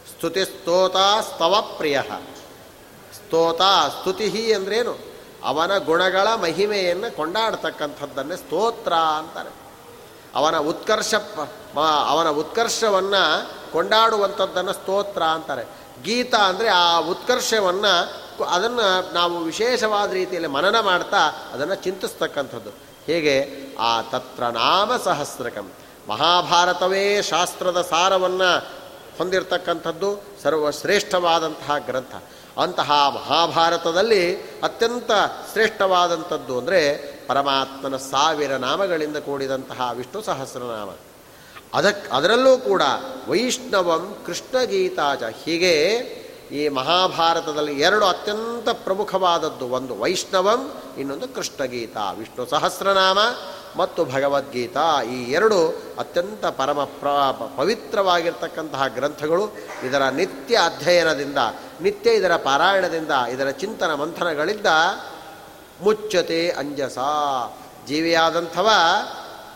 ಸ್ತುತಿ 0.09 0.45
ಸ್ತೋತ 0.45 0.95
ಸ್ತವ 1.23 1.73
ಪ್ರಿಯ. 1.77 2.01
ಸ್ತೋತ 3.13 3.61
ಸ್ತುತಿ 3.89 4.53
ಅಂದ್ರೇನು? 4.53 4.97
ಅವನ 5.43 5.77
ಗುಣಗಳ 5.77 6.27
ಮಹಿಮೆಯನ್ನು 6.35 7.15
ಕೊಂಡಾಡ್ತಕ್ಕಂಥದ್ದನ್ನೇ 7.15 8.35
ಸ್ತೋತ್ರ 8.35 8.93
ಅಂತಾರೆ. 8.93 9.49
ಅವನ 10.35 10.57
ಉತ್ಕರ್ಷ 10.57 11.13
ಅವನ 12.07 12.29
ಉತ್ಕರ್ಷವನ್ನು 12.29 13.51
ಕೊಂಡಾಡುವಂಥದ್ದನ್ನು 13.71 14.73
ಸ್ತೋತ್ರ 14.73 15.23
ಅಂತಾರೆ. 15.23 15.63
ಗೀತ 16.03 16.35
ಅಂದರೆ 16.35 16.67
ಆ 16.67 16.99
ಉತ್ಕರ್ಷವನ್ನು 16.99 18.22
ಅದನ್ನು 18.41 19.13
ನಾವು 19.13 19.37
ವಿಶೇಷವಾದ 19.37 20.11
ರೀತಿಯಲ್ಲಿ 20.11 20.49
ಮನನ 20.49 20.79
ಮಾಡ್ತಾ 20.79 21.49
ಅದನ್ನು 21.53 21.75
ಚಿಂತಿಸ್ತಕ್ಕಂಥದ್ದು. 21.75 22.69
ಹೇಗೆ? 23.05 23.49
ಆ 23.79 24.01
ತತ್ರ 24.01 24.43
ನಾಮ 24.43 24.91
ಸಹಸ್ರಕಂ. 25.03 25.71
ಮಹಾಭಾರತವೇ 26.09 27.21
ಶಾಸ್ತ್ರದ 27.21 27.81
ಸಾರವನ್ನು 27.81 28.67
ಹೊಂದಿರತಕ್ಕಂಥದ್ದು 29.17 30.23
ಸರ್ವಶ್ರೇಷ್ಠವಾದಂತಹ 30.43 31.77
ಗ್ರಂಥ. 31.77 32.15
ಅಂತಹ 32.57 32.91
ಮಹಾಭಾರತದಲ್ಲಿ 32.91 34.41
ಅತ್ಯಂತ 34.41 35.11
ಶ್ರೇಷ್ಠವಾದಂಥದ್ದು 35.53 36.57
ಅಂದರೆ 36.57 37.13
ಪರಮಾತ್ಮನ 37.27 37.97
ಸಾವಿರ 37.97 38.51
ನಾಮಗಳಿಂದ 38.51 39.17
ಕೂಡಿದಂತಹ 39.17 39.89
ವಿಷ್ಣು 39.93 40.21
ಸಹಸ್ರನಾಮ. 40.21 40.89
ಅದಕ್ಕೆ 41.73 42.09
ಅದರಲ್ಲೂ 42.13 42.57
ಕೂಡ 42.57 42.81
ವೈಷ್ಣವಂ 43.27 44.15
ಕೃಷ್ಣಗೀತಾಜ 44.25 45.23
ಹೀಗೆ 45.23 45.99
ಈ 46.53 46.67
ಮಹಾಭಾರತದಲ್ಲಿ 46.67 47.79
ಎರಡು 47.79 48.05
ಅತ್ಯಂತ 48.05 48.69
ಪ್ರಮುಖವಾದದ್ದು, 48.69 49.67
ಒಂದು 49.67 49.99
ವೈಷ್ಣವಂ, 49.99 50.81
ಇನ್ನೊಂದು 50.97 51.27
ಕೃಷ್ಣಗೀತಾ, 51.27 52.11
ವಿಷ್ಣು 52.11 52.45
ಸಹಸ್ರನಾಮ 52.45 53.19
ಮತ್ತು 53.77 54.05
ಭಗವದ್ಗೀತಾ. 54.05 55.01
ಈ 55.01 55.31
ಎರಡು 55.31 55.67
ಅತ್ಯಂತ 55.99 56.45
ಪರಮ 56.45 56.83
ಪ್ರ, 56.83 57.07
ಪವಿತ್ರವಾಗಿರ್ತಕ್ಕಂತಹ 57.57 58.87
ಗ್ರಂಥಗಳು. 58.87 59.47
ಇದರ 59.87 60.01
ನಿತ್ಯ 60.01 60.55
ಅಧ್ಯಯನದಿಂದ, 60.55 61.37
ನಿತ್ಯ 61.81 62.11
ಇದರ 62.11 62.35
ಪಾರಾಯಣದಿಂದ, 62.35 63.11
ಇದರ 63.31 63.49
ಚಿಂತನ 63.49 63.93
ಮಂಥನಗಳಿಂದ 63.93 64.65
ಮುಚ್ಚತೆ 65.81 66.49
ಅಂಜಸ. 66.49 66.97
ಜೀವಿಯಾದಂಥವ 67.87 68.69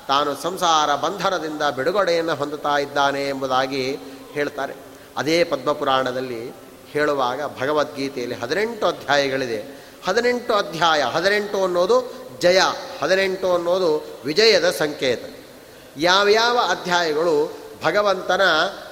ತಾನು 0.08 0.36
ಸಂಸಾರ 0.36 0.96
ಬಂಧನದಿಂದ 0.96 1.62
ಬಿಡುಗಡೆಯನ್ನು 1.62 2.36
ಹೊಂದುತ್ತಾ 2.36 2.78
ಇದ್ದಾನೆ 2.78 3.30
ಎಂಬುದಾಗಿ 3.30 3.98
ಹೇಳ್ತಾರೆ. 4.32 4.74
ಅದೇ 5.18 5.44
ಪದ್ಮಪುರಾಣದಲ್ಲಿ 5.44 6.67
ಹೇಳುವಾಗ 6.92 7.42
ಭಗವದ್ಗೀತೆಯಲ್ಲಿ 7.62 8.36
ಹದಿನೆಂಟು 8.36 8.88
ಅಧ್ಯಾಯಗಳಿದೆ. 8.88 9.88
ಹದಿನೆಂಟು 10.08 10.54
ಅಧ್ಯಾಯ, 10.54 11.04
ಹದಿನೆಂಟು 11.04 11.64
ಅನ್ನೋದು 11.64 12.14
ಜಯ, 12.42 12.60
ಹದಿನೆಂಟು 13.02 13.54
ಅನ್ನೋದು 13.54 14.22
ವಿಜಯದ 14.26 14.70
ಸಂಕೇತ. 14.70 15.24
ಯಾವ್ಯಾವ 15.98 16.58
ಅಧ್ಯಾಯಗಳು 16.58 17.58
ಭಗವಂತನ 17.84 18.42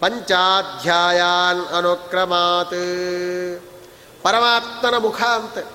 ಪಂಚಾಧ್ಯಾಯಾನ್ 0.00 1.66
ಅನುಕ್ರಮಾತ್. 1.66 2.70
ಪರಮಾತ್ಮನ 4.22 4.96
ಮುಖ 4.96 5.22
ಅಂತ. 5.22 5.66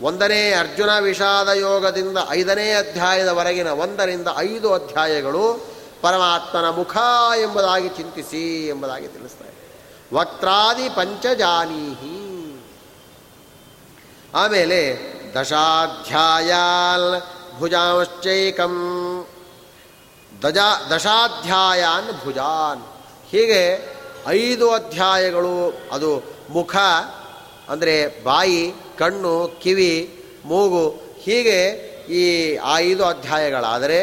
ಒಂದನೇ 0.00 0.52
ಅರ್ಜುನ 0.52 0.98
ವಿಷಾದ 0.98 1.48
ಯೋಗದಿಂದ 1.48 2.18
ಐದನೇ 2.30 2.72
ಅಧ್ಯಾಯದವರೆಗಿನ 2.72 3.66
ಒಂದರಿಂದ 3.66 4.28
ಐದು 4.36 4.74
ಅಧ್ಯಾಯಗಳು 4.74 5.66
ಪರಮಾತ್ಮನ 6.02 6.70
ಮುಖ 6.70 6.96
ಎಂಬುದಾಗಿ 7.40 7.88
ಚಿಂತಿಸಿ 7.88 8.68
ಎಂಬುದಾಗಿ 8.68 9.08
ತಿಳಿಸ್ತಾರೆ 9.08 9.56
ವಕ್ತಾದಿ 10.14 10.88
ಪಂಚಜಾನೀಹಿ. 10.88 12.26
ಆಮೇಲೆ 14.34 14.98
ದಶಾಧ್ಯಾಯಾಲ್ 15.40 17.22
ಭುಜಾಂಶ್ಚೈಕಂ. 17.58 18.74
ದಜಾ 20.42 20.90
ದಶಾಧ್ಯಾಯಾನ್ 20.94 22.24
ಭುಜಾನ್. 22.24 22.82
ಹೀಗೆ 23.30 23.94
ಐದು 24.26 24.72
ಅಧ್ಯಾಯಗಳು, 24.72 25.80
ಅದು 25.92 26.22
ಮುಖ, 26.50 26.76
ಅಂದರೆ 27.68 28.24
ಬಾಯಿ 28.24 28.74
ಕಣ್ಣು, 28.98 29.34
ಕಿವಿ, 29.62 29.92
ಮೂಗು 30.44 30.84
ಹೀಗೆ 31.18 31.58
ಈ 32.20 32.24
ಐದು 32.74 33.04
ಅಧ್ಯಾಯಗಳಾದರೆ 33.04 33.98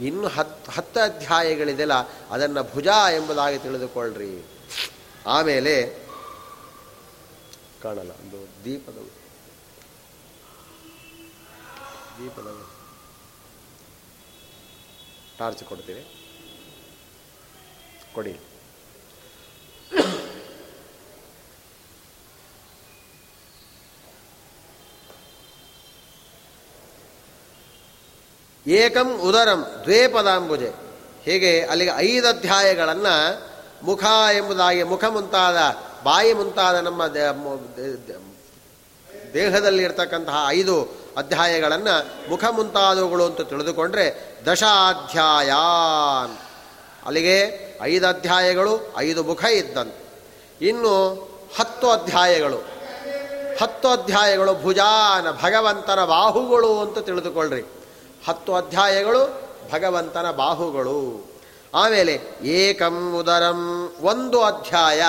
ಇನ್ನು 0.00 0.28
ಹತ್ತು 0.28 0.72
ಹತ್ತು 0.72 1.00
ಅಧ್ಯಾಯಗಳಿದೆಲ್ಲ 1.00 1.94
ಅದನ್ನು 2.30 2.62
ಭುಜ 2.72 2.88
ಎಂಬುದಾಗಿ 3.12 3.58
ತಿಳಿದುಕೊಳ್ಳ್ರಿ. 3.58 4.32
ಆಮೇಲೆ 5.26 5.74
ಕಾಣಲ್ಲ, 7.82 8.10
ಒಂದು 8.10 8.64
ದೀಪದ 8.64 8.98
ದೀಪದ 12.18 12.48
ಟಾರ್ಚ್ 15.38 15.64
ಕೊಡ್ತೀವಿ. 15.64 16.02
ಕೊಡಿ. 18.14 18.34
ಏಕಂ 28.68 29.20
ಉದರಂ 29.20 29.80
ದ್ವೇ 29.84 30.06
ಪದಾಂಬುಜೆ 30.06 30.72
ಹೀಗೆ 31.24 31.62
ಅಲ್ಲಿಗೆ 31.62 31.90
ಐದು 31.96 32.28
ಅಧ್ಯಾಯಗಳನ್ನು 32.28 33.42
ಮುಖ 33.82 34.04
ಎಂಬುದಾಗಿ 34.32 34.82
ಮುಖ 34.82 35.04
ಮುಂತಾದ 35.04 35.56
ಬಾಯಿ 36.04 36.32
ಮುಂತಾದ 36.32 36.74
ನಮ್ಮ 36.74 37.06
ದೇಹದಲ್ಲಿ 39.34 39.82
ಇರ್ತಕ್ಕಂತಹ 39.82 40.36
ಐದು 40.48 40.82
ಅಧ್ಯಾಯಗಳನ್ನು 41.16 42.30
ಮುಖ 42.30 42.44
ಮುಂತಾದವುಗಳು 42.44 43.26
ಅಂತ 43.26 43.40
ತಿಳಿದುಕೊಂಡ್ರೆ 43.40 44.36
ದಶಾಧ್ಯಾಯ 44.46 45.52
ಅಲ್ಲಿಗೆ 47.06 47.68
ಐದು 47.82 48.06
ಅಧ್ಯಾಯಗಳು, 48.06 48.94
ಐದು 48.98 49.24
ಮುಖ 49.24 49.44
ಇದ್ದಂತೆ. 49.44 50.24
ಇನ್ನು 50.68 51.14
ಹತ್ತು 51.58 51.90
ಅಧ್ಯಾಯಗಳು. 51.90 52.56
ಹತ್ತು 53.62 53.88
ಅಧ್ಯಾಯಗಳು 53.88 54.54
ಭುಜಾನ 54.54 55.30
ಭಗವಂತನ 55.30 56.04
ಬಾಹುಗಳು 56.04 56.80
ಅಂತ 56.80 56.98
ತಿಳಿದುಕೊಳ್ಳ್ರಿ 56.98 57.77
ಹತ್ತು 58.26 58.54
ಅಧ್ಯಾಯಗಳು 58.54 59.48
ಭಗವಂತನ 59.72 60.30
ಬಾಹುಗಳು. 60.30 61.28
ಆಮೇಲೆ 61.74 62.20
ಏಕಂ 62.42 63.14
ಉದರಂ 63.14 63.92
ಒಂದು 64.00 64.42
ಅಧ್ಯಾಯ 64.42 65.02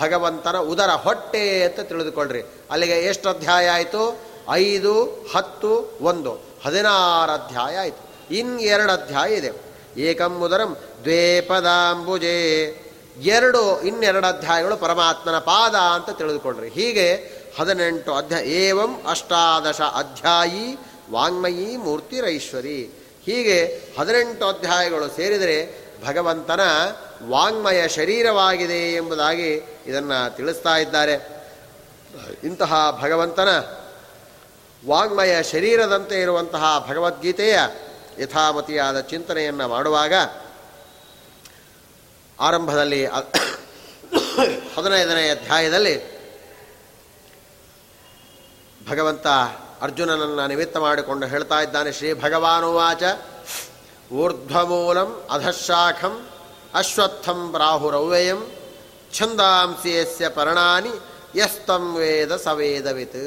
ಭಗವಂತನ 0.00 0.58
ಉದರ 0.58 0.88
ಹೊಟ್ಟೆ 0.88 1.64
ಅಂತ 1.64 1.80
ತಿಳಿದುಕೊಳ್ಳ್ರಿ 1.80 2.42
ಅಲ್ಲಿಗೆ 2.70 2.92
ಎಷ್ಟು 2.92 3.28
ಅಧ್ಯಾಯ 3.28 3.68
ಆಯಿತು? 3.70 4.18
ಐದು, 4.50 5.04
ಹತ್ತು, 5.04 5.98
ಒಂದು. 6.00 6.38
ಹದಿನಾರು 6.64 7.32
ಅಧ್ಯಾಯ 7.32 7.78
ಆಯಿತು. 7.78 8.32
ಎರಡು 8.60 8.92
ಅಧ್ಯಾಯ 8.92 9.34
ಇದೆ. 9.34 9.50
ಏಕಂ 9.96 10.40
ಉದರಂ 10.42 10.76
ದ್ವೇ 11.02 11.40
ಪದಾಂಬುಜೆ 11.40 12.64
ಎರಡು, 13.20 13.82
ಇನ್ನೆರಡು 13.82 14.26
ಅಧ್ಯಾಯಗಳು 14.26 14.76
ಪರಮಾತ್ಮನ 14.76 15.38
ಪಾದ 15.38 15.74
ಅಂತ 15.74 16.10
ತಿಳಿದುಕೊಳ್ಳ್ರಿ 16.10 16.68
ಹೀಗೆ 16.68 17.40
ಹದಿನೆಂಟು 17.58 18.14
ಅಧ್ಯಾಯ 18.14 18.44
ಏವಂ 18.44 19.02
ಅಷ್ಟಾದಶ 19.08 19.80
ಅಧ್ಯಾಯಿ 19.80 20.78
ವಾಂಗ್ಮಯಿ 21.10 21.76
ಮೂರ್ತಿರೈಶ್ವರಿ. 21.76 22.90
ಹೀಗೆ 23.26 23.82
ಹದಿನೆಂಟು 23.98 24.46
ಅಧ್ಯಾಯಗಳು 24.48 25.08
ಸೇರಿದರೆ 25.08 25.80
ಭಗವಂತನ 26.06 26.60
ವಾಂಗ್ಮಯ 27.28 27.88
ಶರೀರವಾಗಿದೆ 27.88 28.94
ಎಂಬುದಾಗಿ 28.94 29.54
ಇದನ್ನು 29.86 30.36
ತಿಳಿಸ್ತಾ 30.36 30.76
ಇದ್ದಾರೆ. 30.76 31.40
ಇಂತಹ 32.44 32.98
ಭಗವಂತನ 33.02 33.48
ವಾಂಗ್ಮಯ 34.88 35.42
ಶರೀರದಂತೆ 35.42 36.20
ಇರುವಂತಹ 36.20 36.86
ಭಗವದ್ಗೀತೆಯ 36.88 37.58
ಯಥಾಮತಿಯಾದ 38.20 39.00
ಚಿಂತನೆಯನ್ನು 39.00 39.68
ಮಾಡುವಾಗ 39.68 40.14
ಆರಂಭದಲ್ಲಿ 42.40 43.06
ಹದಿನೈದನೇ 44.76 45.30
ಅಧ್ಯಾಯದಲ್ಲಿ 45.30 46.20
ಭಗವಂತ 48.88 49.26
ಅರ್ಜುನನನ್ನು 49.82 50.46
ನಿಮಿತ್ತ 50.46 50.76
ಮಾಡಿಕೊಂಡು 50.76 51.26
ಹೇಳ್ತಾ 51.26 51.60
ಇದ್ದಾನೆ, 51.60 51.92
ಶ್ರೀ 51.92 52.14
ಭಗವಾನುವಾಚ 52.14 53.02
ಊರ್ಧ್ವಮೂಲಂ 54.12 55.10
ಅಧಶಾಖಂ 55.30 56.14
ಅಶ್ವತ್ಥಂ 56.74 57.52
ಪ್ರಾಹುರವ್ಯಯಂ 57.52 58.40
ಛಂದಾಂಸಿ 59.14 59.92
ಯಸ್ಯ 59.94 60.28
ಪರ್ಣಾನಿ 60.28 60.92
ಯಸ್ತಂ 61.38 61.94
ವೇದ 61.94 62.36
ಸವೇದವಿತ್. 62.36 63.22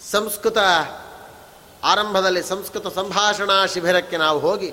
ಸಂಸ್ಕೃತ 0.00 0.58
ಆರಂಭದಲ್ಲಿ 1.84 2.42
ಸಂಸ್ಕೃತ 2.42 2.86
ಸಂಭಾಷಣಾ 2.94 3.66
ಶಿಬಿರಕ್ಕೆ 3.66 4.16
ನಾವು 4.16 4.38
ಹೋಗಿ 4.38 4.70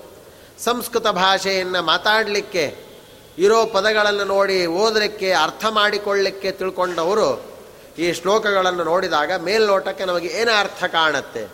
ಸಂಸ್ಕೃತ 0.60 1.08
ಭಾಷೆಯನ್ನು 1.08 1.82
ಮಾತಾಡಲಿಕ್ಕೆ 1.84 2.66
ಇರೋ 3.38 3.66
ಪದಗಳನ್ನು 3.66 4.24
ನೋಡಿ 4.24 4.66
ಓದಲಿಕ್ಕೆ, 4.66 5.32
ಅರ್ಥ 5.32 5.66
ಮಾಡಿಕೊಳ್ಳಲಿಕ್ಕೆ 5.70 6.52
ತಿಳ್ಕೊಂಡವರು 6.52 7.53
ಈ 7.98 8.14
ಶ್ಲೋಕಗಳನ್ನು 8.14 8.84
ನೋಡಿದಾಗ 8.84 9.32
ಮೇಲ್ನೋಟಕ್ಕೆ 9.34 10.06
ನಮಗೆ 10.06 10.28
ಏನು 10.28 10.60
ಅರ್ಥ 10.60 10.84
ಕಾಣುತ್ತೆ? 10.84 11.48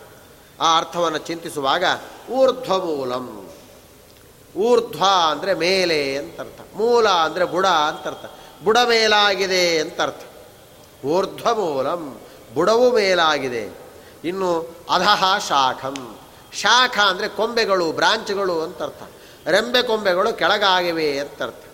ಆ 0.59 0.77
ಅರ್ಥವನ್ನು 0.77 1.17
ಚಿಂತಿಸುವಾಗ 1.17 1.83
ಊರ್ಧ್ವ 2.29 2.85
ಮೂಲಂ 2.85 3.49
ಊರ್ಧ್ವ 4.55 5.03
ಅಂದರೆ 5.31 5.53
ಮೇಲೆ 5.53 6.17
ಅಂತರ್ಥ. 6.17 6.61
ಮೂಲ 6.75 7.09
ಅಂದರೆ 7.09 7.45
ಬುಡ 7.45 7.65
ಅಂತರ್ಥ. 7.65 8.25
ಬುಡ 8.63 8.77
ಮೇಲಾಗಿದೆ 8.77 9.79
ಅಂತರ್ಥ. 9.79 10.23
ಊರ್ಧ್ವಮೂಲಂ. 11.05 12.19
ಬುಡವು 12.53 12.95
ಮೇಲಾಗಿದೆ. 12.95 13.77
ಇನ್ನು 14.23 14.75
ಅಧಃ 14.89 15.37
ಶಾಖಂ. 15.37 16.19
ಶಾಖ 16.53 16.99
ಅಂದರೆ 16.99 17.27
ಕೊಂಬೆಗಳು, 17.27 17.91
ಬ್ರಾಂಚ್ಗಳು 17.91 18.61
ಅಂತ 18.61 18.83
ಅರ್ಥ 18.83 19.03
ರೆಂಬೆ 19.47 19.81
ಕೊಂಬೆಗಳು 19.81 20.33
ಕೆಳಗಾಗಿವೆ 20.33 21.19
ಅಂತ 21.19 21.43
ಅರ್ಥ 21.43 21.65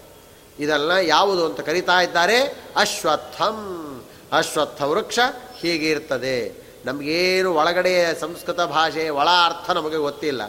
ಇದೆಲ್ಲ 0.60 0.92
ಯಾವುದು 0.92 1.46
ಅಂತ 1.46 1.60
ಕರಿತಾ 1.60 2.02
ಇದ್ದಾರೆ? 2.02 2.40
ಅಶ್ವತ್ಥಂ. 2.76 3.92
ಅಶ್ವತ್ಥ 4.38 4.82
ವೃಕ್ಷ 4.92 5.20
ಹೀಗೆ 5.60 5.88
ಇರ್ತದೆ. 5.90 6.38
ನಮಗೇನು 6.86 7.50
ಒಳಗಡೆ 7.60 7.94
ಸಂಸ್ಕೃತ 8.20 8.62
ಭಾಷೆ 8.76 9.04
ಒಳ 9.20 9.30
ಅರ್ಥ 9.46 9.68
ನಮಗೆ 9.78 10.00
ಗೊತ್ತಿಲ್ಲ. 10.08 10.42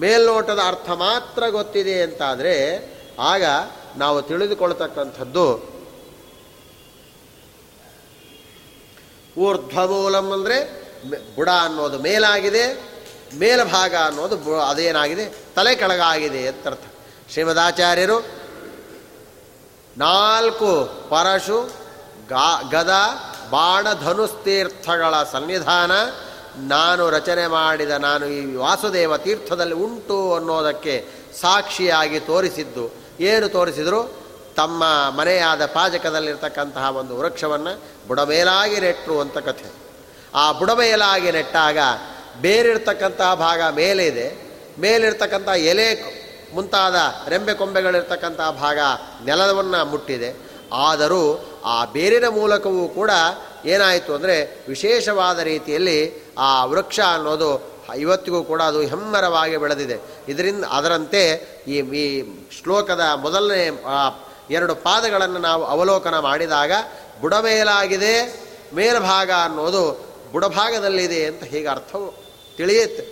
ಮೇಲ್ನೋಟದ 0.00 0.60
ಅರ್ಥ 0.66 0.88
ಮಾತ್ರ 1.04 1.42
ಗೊತ್ತಿದೆ 1.58 1.96
ಅಂತಾದರೆ 2.02 2.54
ಆಗ 3.32 3.44
ನಾವು 3.96 4.18
ತಿಳಿದುಕೊಳ್ತಕ್ಕಂಥದ್ದು 4.22 5.46
ಊರ್ಧ್ವಮೂಲಂ 9.46 10.26
ಅಂದರೆ 10.36 10.56
ಬುಡ 11.36 11.48
ಅನ್ನೋದು 11.66 11.98
ಮೇಲಾಗಿದೆ, 11.98 12.64
ಮೇಲ್ಭಾಗ 13.34 13.94
ಅನ್ನೋದು 14.08 14.36
ಅದೇನಾಗಿದೆ? 14.60 15.24
ತಲೆ 15.56 15.72
ಕೆಳಗಾಗಿದೆ 15.80 16.40
ಅಂತ 16.48 16.66
ಅರ್ಥ. 16.66 16.86
ಶ್ರೀಮದಾಚಾರ್ಯರು 17.32 18.16
ನಾಲ್ಕು 19.96 20.70
ಪರಶು, 21.10 21.58
ಗಾ 22.28 22.48
ಗದ 22.72 22.94
ಬಾಣ 23.50 23.86
ಧನುಸ್ತೀರ್ಥಗಳ 23.92 25.22
ಸನ್ನಿಧಾನ 25.32 25.92
ನಾನು 26.56 27.10
ರಚನೆ 27.10 27.46
ಮಾಡಿದ 27.46 27.90
ನಾನು 27.90 28.26
ಈ 28.26 28.54
ವಾಸುದೇವ 28.54 29.16
ತೀರ್ಥದಲ್ಲಿ 29.16 29.74
ಉಂಟು 29.74 30.34
ಅನ್ನೋದಕ್ಕೆ 30.34 31.06
ಸಾಕ್ಷಿಯಾಗಿ 31.40 32.20
ತೋರಿಸಿದ್ದು. 32.20 32.90
ಏನು 33.20 33.48
ತೋರಿಸಿದರು? 33.48 34.20
ತಮ್ಮ 34.56 34.84
ಮನೆಯಾದ 35.16 35.66
ಪಾಜಕದಲ್ಲಿರ್ತಕ್ಕಂತಹ 35.66 36.96
ಒಂದು 36.96 37.16
ವೃಕ್ಷವನ್ನು 37.16 37.82
ಬುಡಮೇಲಾಗಿ 38.08 38.80
ನೆಟ್ಟರು 38.80 39.20
ಅಂತ 39.20 39.38
ಕಥೆ. 39.38 39.72
ಆ 40.34 40.52
ಬುಡಮೇಲಾಗಿ 40.52 41.30
ನೆಟ್ಟಾಗ 41.30 41.78
ಬೇರಿರ್ತಕ್ಕಂತಹ 42.40 43.34
ಭಾಗ 43.34 43.62
ಮೇಲೆ 43.74 44.06
ಇದೆ 44.06 44.50
ಮೇಲಿರ್ತಕ್ಕಂಥ 44.78 45.48
ಎಲೆ 45.48 46.20
ಮುಂತಾದ 46.54 46.94
ರೆಂಬೆ 47.28 47.54
ಕೊಂಬೆಗಳಿರ್ತಕ್ಕಂತಹ 47.54 48.50
ಭಾಗ 48.50 48.78
ನೆಲವನ್ನು 49.24 49.84
ಮುಟ್ಟಿದೆ. 49.84 50.34
ಆದರೂ 50.72 51.49
ಆ 51.64 51.84
ಬೇರಿನ 51.84 52.24
ಮೂಲಕವೂ 52.28 52.88
ಕೂಡ 52.88 53.10
ಏನಾಯಿತು 53.64 54.14
ಅಂದರೆ 54.14 54.36
ವಿಶೇಷವಾದ 54.68 55.38
ರೀತಿಯಲ್ಲಿ 55.38 55.98
ಆ 56.38 56.64
ವೃಕ್ಷ 56.64 57.00
ಅನ್ನೋದು 57.14 57.50
ಇವತ್ತಿಗೂ 57.98 58.42
ಕೂಡ 58.42 58.60
ಅದು 58.62 58.80
ಹೆಮ್ಮರವಾಗಿ 58.80 59.56
ಬೆಳೆದಿದೆ. 59.56 59.96
ಇದರಿಂದ 60.28 60.64
ಅದರಂತೆ 60.70 61.22
ಈ 61.68 61.76
ಈ 62.02 62.04
ಶ್ಲೋಕದ 62.58 63.00
ಮೊದಲನೇ 63.00 63.64
ಎರಡು 64.50 64.74
ಪಾದಗಳನ್ನು 64.74 65.38
ನಾವು 65.38 65.64
ಅವಲೋಕನ 65.64 66.18
ಮಾಡಿದಾಗ 66.18 66.72
ಬುಡಮೇಲಾಗಿದೆ, 67.20 68.14
ಮೇಲ್ಭಾಗ 68.74 69.30
ಅನ್ನೋದು 69.44 69.82
ಬುಡಭಾಗದಲ್ಲಿದೆ 70.32 71.24
ಅಂತ 71.24 71.42
ಹೀಗೆ 71.42 71.68
ಅರ್ಥವು 71.68 72.08
ತಿಳಿಯುತ್ತೆ. 72.56 73.04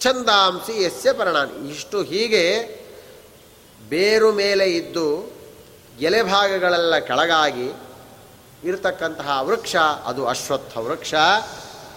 ಛಂದಾಂಸಿ 0.00 0.72
ಎಸ್ಸೆ 0.72 1.12
ಪರಿಣಾಮ 1.12 1.70
ಇಷ್ಟು 1.70 2.02
ಹೀಗೆ 2.02 2.44
ಬೇರು 3.80 4.32
ಮೇಲೆ 4.32 4.66
ಇದ್ದು 4.70 5.35
ಎಲೆ 6.00 6.22
ಭಾಗಗಳೆಲ್ಲ 6.22 6.98
ಕೆಳಗಾಗಿ 6.98 7.72
ಇರತಕ್ಕಂತಹ 8.64 9.38
ವೃಕ್ಷ, 9.42 9.76
ಅದು 9.76 10.26
ಅಶ್ವತ್ಥ 10.26 10.76
ವೃಕ್ಷ. 10.76 11.14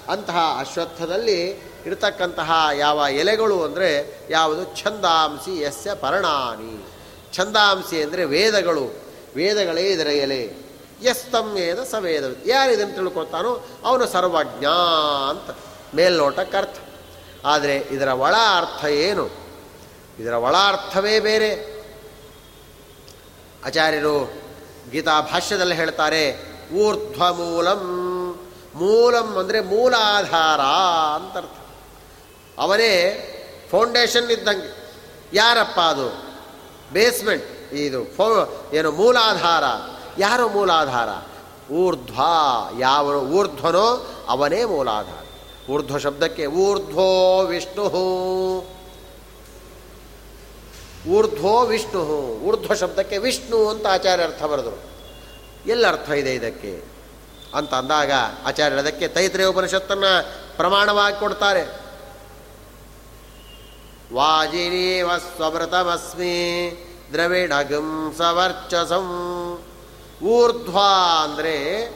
ಅಂತಹ 0.08 0.58
ಅಶ್ವತ್ಥದಲ್ಲಿ 0.60 1.50
ಇರತಕ್ಕಂತಹ 1.86 2.52
ಯಾವ 2.74 3.06
ಎಲೆಗಳು 3.12 3.64
ಅಂದರೆ 3.64 4.20
ಯಾವುದು? 4.30 4.76
ಛಂದಾಂಸಿ 4.76 5.62
ಯಸ್ಯ 5.62 5.94
ಪರ್ಣಾನಿ. 5.94 6.88
ಛಂದಾಂಸಿ 7.34 8.04
ಅಂದರೆ 8.04 8.26
ವೇದಗಳು. 8.26 9.02
ವೇದಗಳೇ 9.36 9.82
ಇದರ 9.82 10.08
ಎಲೆ. 10.08 10.70
ಎಸ್ತಂ 11.02 11.54
ವೇದ 11.54 11.84
ಸ 11.84 11.96
ವೇದ 12.00 12.24
ಯಾರು 12.46 12.72
ಇದನ್ನು 12.72 12.96
ತಿಳ್ಕೊತಾನೋ 12.96 13.68
ಅವನು 13.84 14.08
ಸರ್ವಜ್ಞ 14.08 14.66
ಅಂತ 15.30 15.58
ಮೇಲ್ನೋಟಕ್ಕೆ 15.96 16.58
ಅರ್ಥ. 16.58 16.78
ಆದರೆ 17.46 17.78
ಇದರ 17.78 18.08
ಒಳ 18.08 18.36
ಅರ್ಥ 18.58 18.86
ಏನು? 18.86 19.30
ಇದರ 20.20 20.34
ಒಳ 20.34 20.56
ಅರ್ಥವೇ 20.68 21.20
ಬೇರೆ. 21.20 21.79
ಆಚಾರ್ಯರು 23.66 24.34
ಗೀತಾ 24.92 25.22
ಭಾಷ್ಯದಲ್ಲಿ 25.22 25.76
ಹೇಳ್ತಾರೆ 25.76 26.50
ಊರ್ಧ್ವ 26.74 27.34
ಮೂಲಂ 27.34 28.10
ಮೂಲಂ 28.76 29.36
ಅಂದರೆ 29.36 29.62
ಮೂಲಾಧಾರ 29.62 30.62
ಅಂತ 31.16 31.38
ಅರ್ಥ. 31.38 31.58
ಅವನೇ 32.60 33.26
ಫೌಂಡೇಶನ್ 33.72 34.32
ಇದ್ದಂಗೆ. 34.32 34.94
ಯಾರಪ್ಪ 35.34 35.80
ಅದು? 35.80 36.24
ಬೇಸ್ಮೆಂಟ್ 36.94 37.74
ಇದು 37.74 38.04
ಫೋ 38.04 38.50
ಏನು 38.74 38.92
ಮೂಲಾಧಾರ? 38.92 39.64
ಯಾರು 40.18 40.50
ಮೂಲಾಧಾರ? 40.50 41.10
ಊರ್ಧ್ವ 41.74 42.22
ಯಾವ 42.80 43.06
ಊರ್ಧ್ವನೋ 43.08 44.16
ಅವನೇ 44.30 44.66
ಮೂಲಾಧಾರ. 44.66 45.26
ಊರ್ಧ್ವ 45.72 45.98
ಶಬ್ದಕ್ಕೆ 45.98 46.46
ಊರ್ಧ್ವೋ 46.46 47.42
ವಿಷ್ಣು 47.44 47.84
ಊರ್ಧ್ವೋ 51.08 51.66
ವಿಷ್ಣು, 51.66 52.02
ಊರ್ಧ್ವ 52.40 52.74
ಶಬ್ದಕ್ಕೆ 52.74 53.18
ವಿಷ್ಣು 53.18 53.70
ಅಂತ 53.70 53.88
ಆಚಾರ್ಯ 53.88 54.24
ಅರ್ಥ 54.24 54.44
ಬರೆದರು. 54.44 54.80
ಎಲ್ಲ 55.66 55.88
ಅರ್ಥ 55.88 56.10
ಇದೆ 56.10 56.36
ಇದಕ್ಕೆ? 56.36 56.84
ಅಂತ 57.56 57.74
ಅಂದಾಗ 57.74 58.12
ಆಚಾರ್ಯರು 58.46 58.82
ಅದಕ್ಕೆ 58.82 59.08
ತೈತ್ರೇಯ 59.08 59.46
ಉಪನಿಷತ್ತನ್ನು 59.46 60.24
ಪ್ರಮಾಣವಾಗಿ 60.58 61.20
ಕೊಡ್ತಾರೆ. 61.20 61.90
ವಾಜಿನೀವ 64.14 65.18
ಸ್ವಮೃತಮಸ್ಮಿ 65.18 66.36
ದ್ರವಿಣಗಂ 67.14 68.16
ಸವರ್ಚಸಂ. 68.18 69.08
ಊರ್ಧ್ವ 70.24 70.80
ಅಂದರೆ 71.24 71.88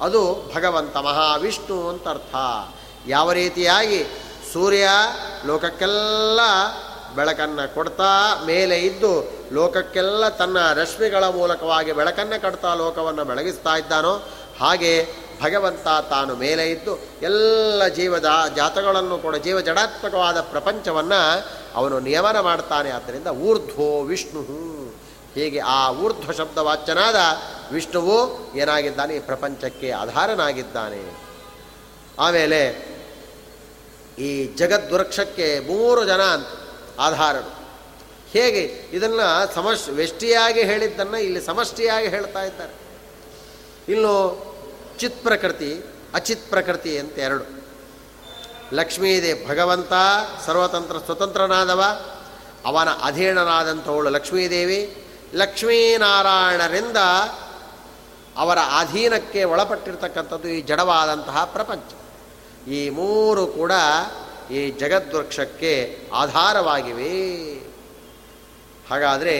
ಅದು 0.00 0.52
ಭಗವಂತ 0.54 0.96
ಮಹಾವಿಷ್ಣು 0.96 1.88
ಅಂತ 1.88 2.08
ಅರ್ಥ. 2.08 2.34
ಯಾವ 3.06 3.32
ರೀತಿಯಾಗಿ 3.32 4.04
ಸೂರ್ಯ 4.52 4.88
ಲೋಕಕ್ಕೆಲ್ಲ 5.46 6.40
ಬೆಳಕನ್ನು 7.18 7.74
ಕೊಡ್ತಾ 7.74 8.42
ಮೇಲೆ 8.46 8.78
ಇದ್ದು 8.78 9.32
ಲೋಕಕ್ಕೆಲ್ಲ 9.52 10.28
ತನ್ನ 10.28 10.72
ರಶ್ಮಿಗಳ 10.72 11.24
ಮೂಲಕವಾಗಿ 11.24 11.92
ಬೆಳಕನ್ನು 11.92 12.42
ಕಟ್ತಾ 12.42 12.74
ಲೋಕವನ್ನು 12.74 13.24
ಬೆಳಗಿಸ್ತಾ 13.24 13.76
ಇದ್ದಾನೋ 13.76 14.28
ಹಾಗೆ 14.60 15.08
ಭಗವಂತ 15.42 15.88
ತಾನು 16.10 16.36
ಮೇಲೆ 16.36 16.70
ಇದ್ದು 16.70 16.98
ಎಲ್ಲ 17.22 17.88
ಜೀವದ 17.88 18.28
ಜಾತಗಳನ್ನು 18.56 19.18
ಕೂಡ 19.18 19.36
ಜೀವ 19.36 19.60
ಜಡಾತ್ಮಕವಾದ 19.60 20.40
ಪ್ರಪಂಚವನ್ನು 20.40 21.46
ಅವನು 21.74 22.00
ನಿಯಮನ 22.00 22.40
ಮಾಡ್ತಾನೆ. 22.40 22.90
ಆದ್ದರಿಂದ 22.90 23.26
ಊರ್ಧ್ವೋ 23.26 24.02
ವಿಷ್ಣು. 24.02 24.42
ಹೀಗೆ 25.34 25.58
ಆ 25.58 25.90
ಊರ್ಧ್ವ 25.90 26.32
ಶಬ್ದ 26.32 26.58
ವಾಚ್ಯನಾದ 26.58 27.16
ವಿಷ್ಣುವು 27.72 28.46
ಏನಾಗಿದ್ದಾನೆ? 28.56 29.16
ಈ 29.16 29.18
ಪ್ರಪಂಚಕ್ಕೆ 29.18 29.90
ಆಧಾರನಾಗಿದ್ದಾನೆ. 29.90 31.16
ಆಮೇಲೆ 32.18 32.62
ಈ 34.18 34.54
ಜಗದ್ವೃಕ್ಷಕ್ಕೆ 34.56 35.60
ಮೂರು 35.60 36.04
ಜನ 36.04 36.20
ಅಂತ. 36.20 36.67
ಆಧಾರರು. 36.98 37.58
ಹೇಗೆ? 38.28 38.88
ಇದನ್ನು 38.92 39.54
ಸಮಷ್ 39.54 39.88
ವ್ಯಷ್ಟಿಯಾಗಿ 39.88 40.62
ಹೇಳಿದ್ದನ್ನು 40.62 41.18
ಇಲ್ಲಿ 41.18 41.46
ಸಮಷ್ಟಿಯಾಗಿ 41.46 42.08
ಹೇಳ್ತಾ 42.08 42.42
ಇದ್ದಾರೆ. 42.42 42.72
ಇನ್ನು 43.92 44.48
ಚಿತ್ 44.98 45.22
ಪ್ರಕೃತಿ, 45.22 45.84
ಅಚಿತ್ 46.14 46.50
ಪ್ರಕೃತಿ 46.50 46.98
ಅಂತ 46.98 47.18
ಎರಡು. 47.18 47.58
ಲಕ್ಷ್ಮೀದೇ 48.72 49.46
ಭಗವಂತ, 49.48 49.92
ಸರ್ವತಂತ್ರ 50.46 50.98
ಸ್ವತಂತ್ರನಾದವ, 50.98 51.84
ಅವನ 52.64 52.88
ಅಧೀನನಾದಂಥವಳು 52.88 54.10
ಲಕ್ಷ್ಮೀದೇವಿ, 54.10 55.04
ಲಕ್ಷ್ಮೀನಾರಾಯಣರಿಂದ 55.34 56.96
ಅವರ 58.36 58.58
ಅಧೀನಕ್ಕೆ 58.58 59.44
ಒಳಪಟ್ಟಿರ್ತಕ್ಕಂಥದ್ದು 59.44 60.48
ಈ 60.48 60.60
ಜಡವಾದಂತಹ 60.60 61.44
ಪ್ರಪಂಚ. 61.44 61.92
ಈ 62.68 62.90
ಮೂರು 62.90 63.46
ಕೂಡ 63.46 63.72
ಈ 64.50 64.70
ಜಗದ್ವೃಕ್ಷಕ್ಕೆ 64.70 65.72
ಆಧಾರವಾಗಿವೆ. 66.12 67.14
ಹಾಗಾದರೆ 68.90 69.34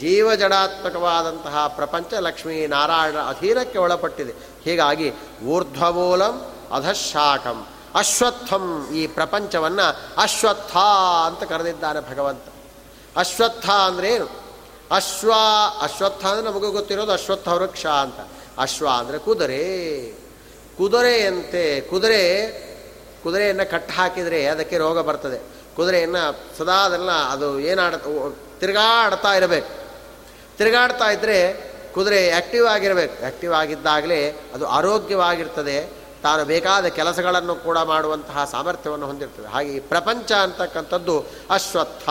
ಜೀವಜಡಾತ್ಮಕವಾದಂತಹ 0.00 1.66
ಪ್ರಪಂಚ 1.76 2.12
ಲಕ್ಷ್ಮೀ 2.14 2.66
ನಾರಾಯಣ 2.66 3.16
ಅಧೀನಕ್ಕೆ 3.16 3.78
ಒಳಪಟ್ಟಿದೆ. 3.78 4.32
ಹೀಗಾಗಿ 4.64 5.12
ಊರ್ಧ್ವಮೂಲಂ 5.44 6.36
ಅಧಶಾಖಂ, 6.72 7.66
ಅಶ್ವತ್ಥಂ 7.94 8.88
ಈ 8.94 9.06
ಪ್ರಪಂಚವನ್ನು 9.06 9.86
ಅಶ್ವತ್ಥ 10.16 10.76
ಅಂತ 11.26 11.42
ಕರೆದಿದ್ದಾನೆ 11.42 12.00
ಭಗವಂತ. 12.10 12.46
ಅಶ್ವತ್ಥ 13.16 13.70
ಏನು? 14.04 14.28
ಅಶ್ವ, 14.90 15.32
ಅಶ್ವತ್ಥ 15.80 16.24
ಅಂದರೆ 16.24 16.44
ನಮಗೂ 16.44 16.70
ಗೊತ್ತಿರೋದು 16.70 17.12
ಅಶ್ವತ್ಥ 17.12 17.48
ವೃಕ್ಷ 17.48 17.86
ಅಂತ. 17.86 18.20
ಅಶ್ವ 18.58 18.88
ಅಂದರೆ 18.88 19.18
ಕುದುರೆ. 19.18 19.62
ಕುದುರೆಯಂತೆ 20.78 21.80
ಕುದುರೆ 21.80 22.22
ಕುದುರೆಯನ್ನು 23.22 23.70
ಕಟ್ಟು 23.70 23.94
ಹಾಕಿದರೆ 23.94 24.46
ಅದಕ್ಕೆ 24.46 24.78
ರೋಗ 24.78 25.00
ಬರ್ತದೆ. 25.00 25.38
ಕುದುರೆಯನ್ನು 25.76 26.56
ಸದಾ 26.58 26.72
ಅದನ್ನ 26.72 27.10
ಅದು 27.10 27.60
ಏನಾಡ 27.60 27.94
ತಿರುಗಾಡ್ತಾ 28.60 29.34
ಇರಬೇಕು. 29.34 29.70
ತಿರುಗಾಡ್ತಾ 30.58 31.10
ಇದ್ದರೆ 31.10 31.72
ಕುದುರೆ 31.94 32.30
ಆ್ಯಕ್ಟಿವ್ 32.30 32.66
ಆಗಿರಬೇಕು. 32.66 33.22
ಆ್ಯಕ್ಟಿವ್ 33.22 33.52
ಆಗಿದ್ದಾಗಲೇ 33.52 34.28
ಅದು 34.54 34.66
ಆರೋಗ್ಯವಾಗಿರ್ತದೆ. 34.66 36.02
ತಾನು 36.22 36.44
ಬೇಕಾದ 36.44 36.86
ಕೆಲಸಗಳನ್ನು 36.86 37.54
ಕೂಡ 37.54 37.78
ಮಾಡುವಂತಹ 37.78 38.48
ಸಾಮರ್ಥ್ಯವನ್ನು 38.50 39.06
ಹೊಂದಿರ್ತದೆ. 39.06 39.46
ಹಾಗೆ 39.46 39.68
ಈ 39.68 39.80
ಪ್ರಪಂಚ 39.80 40.32
ಅಂತಕ್ಕಂಥದ್ದು 40.32 41.24
ಅಶ್ವತ್ಥ. 41.50 42.08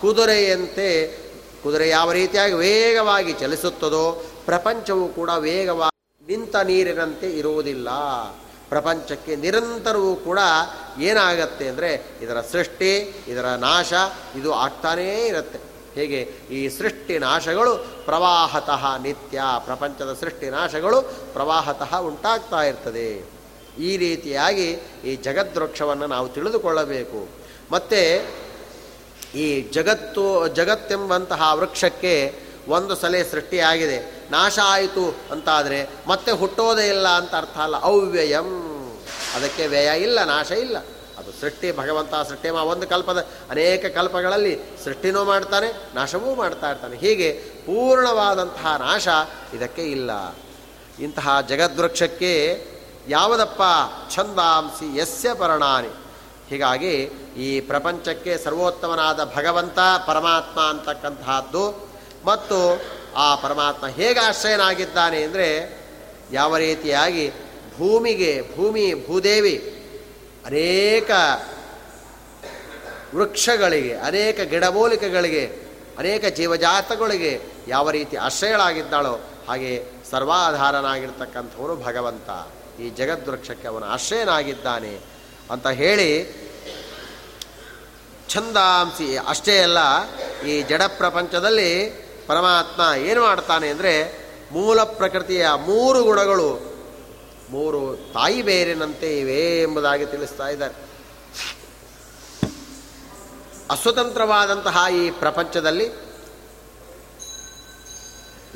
ಕುದುರೆಯಂತೆ, 0.00 1.18
ಕುದುರೆ 1.62 1.88
ಯಾವ 1.88 2.12
ರೀತಿಯಾಗಿ 2.12 2.54
ವೇಗವಾಗಿ 2.54 3.32
ಚಲಿಸುತ್ತದೋ 3.32 4.22
ಪ್ರಪಂಚವು 4.46 5.08
ಕೂಡ 5.08 5.30
ವೇಗವಾಗಿ 5.30 6.26
ನಿಂತ 6.26 6.56
ನೀರಿನಂತೆ 6.56 7.30
ಇರುವುದಿಲ್ಲ. 7.30 7.88
ಪ್ರಪಂಚಕ್ಕೆ 8.72 9.36
ನಿರಂತರವೂ 9.36 10.16
ಕೂಡ 10.16 10.38
ಏನಾಗತ್ತೆ 10.98 11.68
ಅಂದರೆ 11.68 11.90
ಇದರ 12.22 12.40
ಸೃಷ್ಟಿ, 12.52 12.92
ಇದರ 13.28 13.44
ನಾಶ, 13.44 13.92
ಇದು 14.36 14.52
ಆಗ್ತಾನೇ 14.52 15.26
ಇರುತ್ತೆ. 15.26 15.58
ಹೇಗೆ? 15.94 16.20
ಈ 16.50 16.68
ಸೃಷ್ಟಿ 16.68 17.18
ನಾಶಗಳು 17.18 17.72
ಪ್ರವಾಹತಃ 18.04 18.98
ನಿತ್ಯ, 18.98 19.42
ಪ್ರಪಂಚದ 19.64 20.12
ಸೃಷ್ಟಿ 20.20 20.50
ನಾಶಗಳು 20.50 21.02
ಪ್ರವಾಹತಃ 21.32 21.92
ಉಂಟಾಗ್ತಾ 21.98 22.62
ಇರ್ತದೆ. 22.62 23.08
ಈ 23.78 23.96
ರೀತಿಯಾಗಿ 23.96 24.68
ಈ 25.04 25.16
ಜಗದ್ವೃಕ್ಷವನ್ನು 25.16 26.06
ನಾವು 26.06 26.28
ತಿಳಿದುಕೊಳ್ಳಬೇಕು. 26.28 27.28
ಮತ್ತು 27.70 28.00
ಈ 29.34 29.60
ಜಗತ್ತು, 29.62 30.48
ಜಗತ್ತೆಂಬಂತಹ 30.48 31.42
ವೃಕ್ಷಕ್ಕೆ 31.54 32.34
ಒಂದು 32.68 32.94
ಸಲ 32.96 33.14
ಸೃಷ್ಟಿಯಾಗಿದೆ. 33.30 34.21
ನಾಶ 34.32 34.58
ಆಯಿತು 34.64 35.16
ಅಂತಾದರೆ 35.32 35.90
ಮತ್ತೆ 36.06 36.32
ಹುಟ್ಟೋದೇ 36.32 36.88
ಇಲ್ಲ 36.88 37.08
ಅಂತ 37.08 37.34
ಅರ್ಥ 37.34 37.58
ಅಲ್ಲ. 37.58 37.76
ಅವ್ಯಯಂ. 37.82 38.48
ಅದಕ್ಕೆ 39.34 39.66
ವ್ಯಯ 39.66 40.02
ಇಲ್ಲ, 40.02 40.24
ನಾಶ 40.24 40.50
ಇಲ್ಲ. 40.50 40.76
ಅದು 41.18 41.40
ಸೃಷ್ಟಿ, 41.40 41.72
ಭಗವಂತ 41.72 42.28
ಸೃಷ್ಟಿ 42.28 42.48
ಒಂದು 42.48 42.88
ಕಲ್ಪದ 42.88 43.26
ಅನೇಕ 43.50 43.86
ಕಲ್ಪಗಳಲ್ಲಿ 43.86 44.58
ಸೃಷ್ಟಿನೂ 44.84 45.24
ಮಾಡ್ತಾನೆ, 45.24 45.94
ನಾಶವೂ 45.94 46.34
ಮಾಡ್ತಾ 46.34 46.70
ಇರ್ತಾನೆ. 46.70 46.96
ಹೀಗೆ 46.96 47.32
ಪೂರ್ಣವಾದಂತಹ 47.66 48.76
ನಾಶ 48.76 49.08
ಇದಕ್ಕೆ 49.54 49.82
ಇಲ್ಲ. 49.82 50.10
ಇಂತಹ 51.00 51.40
ಜಗದ್ವೃಕ್ಷಕ್ಕೆ 51.40 52.66
ಯಾವುದಪ್ಪ 53.08 53.62
ಛಂದಾಂಸಿ 54.14 54.98
ಯಸ್ಯ 54.98 55.34
ಪರಣಾನಿ 55.34 55.88
ಹೀಗಾಗಿ 56.48 56.94
ಈ 57.36 57.60
ಪ್ರಪಂಚಕ್ಕೆ 57.60 58.38
ಸರ್ವೋತ್ತಮನಾದ 58.38 59.32
ಭಗವಂತ, 59.36 59.78
ಪರಮಾತ್ಮ 60.06 60.60
ಅಂತಕ್ಕಂತಹದ್ದು. 60.60 61.88
ಮತ್ತು 62.24 62.82
ಆ 63.16 63.34
ಪರಮಾತ್ಮ 63.34 63.86
ಹೇಗೆ 63.86 64.20
ಆಶ್ರಯನಾಗಿದ್ದಾನೆ 64.20 65.22
ಅಂದರೆ 65.22 65.48
ಯಾವ 66.32 66.56
ರೀತಿಯಾಗಿ 66.56 67.32
ಭೂಮಿಗೆ, 67.78 68.56
ಭೂಮಿ, 68.56 69.06
ಭೂದೇವಿ 69.06 69.56
ಅನೇಕ 70.44 71.10
ವೃಕ್ಷಗಳಿಗೆ, 73.14 73.94
ಅನೇಕ 73.94 74.40
ಗಿಡಮೂಲಿಕೆಗಳಿಗೆ, 74.40 75.44
ಅನೇಕ 75.98 76.24
ಜೀವಜಾತಗಳಿಗೆ 76.24 77.40
ಯಾವ 77.68 77.90
ರೀತಿ 77.90 78.16
ಆಶ್ರಯಳಾಗಿದ್ದಾಳೋ 78.16 79.20
ಹಾಗೆ 79.48 79.84
ಸರ್ವಾಧಾರನಾಗಿರ್ತಕ್ಕಂಥವನು 80.10 81.76
ಭಗವಂತ. 81.76 82.30
ಈ 82.80 82.90
ಜಗದ್ವೃಕ್ಷಕ್ಕೆ 82.90 83.68
ಅವನು 83.68 83.86
ಆಶ್ರಯನಾಗಿದ್ದಾನೆ 83.86 85.00
ಅಂತ 85.50 85.66
ಹೇಳಿ 85.66 86.10
ಛಂದಾಂಸಿ, 88.28 89.16
ಅಷ್ಟೇ 89.16 89.58
ಅಲ್ಲ, 89.58 89.78
ಈ 90.46 90.62
ಜಡ 90.62 90.82
ಪ್ರಪಂಚದಲ್ಲಿ 90.86 91.70
ಪರಮಾತ್ಮ 92.26 93.00
ಏನು 93.00 93.22
ಮಾಡ್ತಾನೆ 93.22 93.68
ಅಂದರೆ 93.68 94.22
ಮೂಲ 94.52 94.82
ಪ್ರಕೃತಿಯ 94.82 95.46
ಮೂರು 95.66 96.04
ಗುಣಗಳು, 96.04 96.74
ಮೂರು 97.50 97.96
ತಾಯಿ 98.12 98.42
ಬೇರಿನಂತೆ 98.42 99.20
ಇವೆ 99.20 99.62
ಎಂಬುದಾಗಿ 99.62 100.06
ತಿಳಿಸ್ತಾ 100.06 100.48
ಇದ್ದಾರೆ. 100.48 100.74
ಅಸ್ವತಂತ್ರವಾದಂತಹ 103.70 104.84
ಈ 104.94 105.10
ಪ್ರಪಂಚದಲ್ಲಿ 105.10 105.88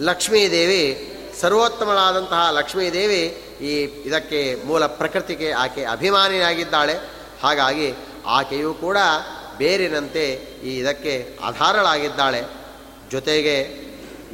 ಲಕ್ಷ್ಮೀದೇವಿ, 0.01 1.13
ಸರ್ವೋತ್ತಮಳಾದಂತಹ 1.41 2.49
ಲಕ್ಷ್ಮೀದೇವಿ 2.51 3.23
ಈ 3.61 3.83
ಇದಕ್ಕೆ 3.83 4.63
ಮೂಲ 4.65 4.87
ಪ್ರಕೃತಿಗೆ 4.87 5.53
ಆಕೆ 5.53 5.85
ಅಭಿಮಾನಿಯಾಗಿದ್ದಾಳೆ. 5.85 6.95
ಹಾಗಾಗಿ 7.43 7.95
ಆಕೆಯೂ 8.27 8.75
ಕೂಡ 8.75 8.97
ಬೇರಿನಂತೆ 9.59 10.31
ಈ 10.65 10.79
ಇದಕ್ಕೆ 10.79 11.39
ಆಧಾರಳಾಗಿದ್ದಾಳೆ. 11.43 12.56
ಜೊತೆಗೆ 13.11 13.87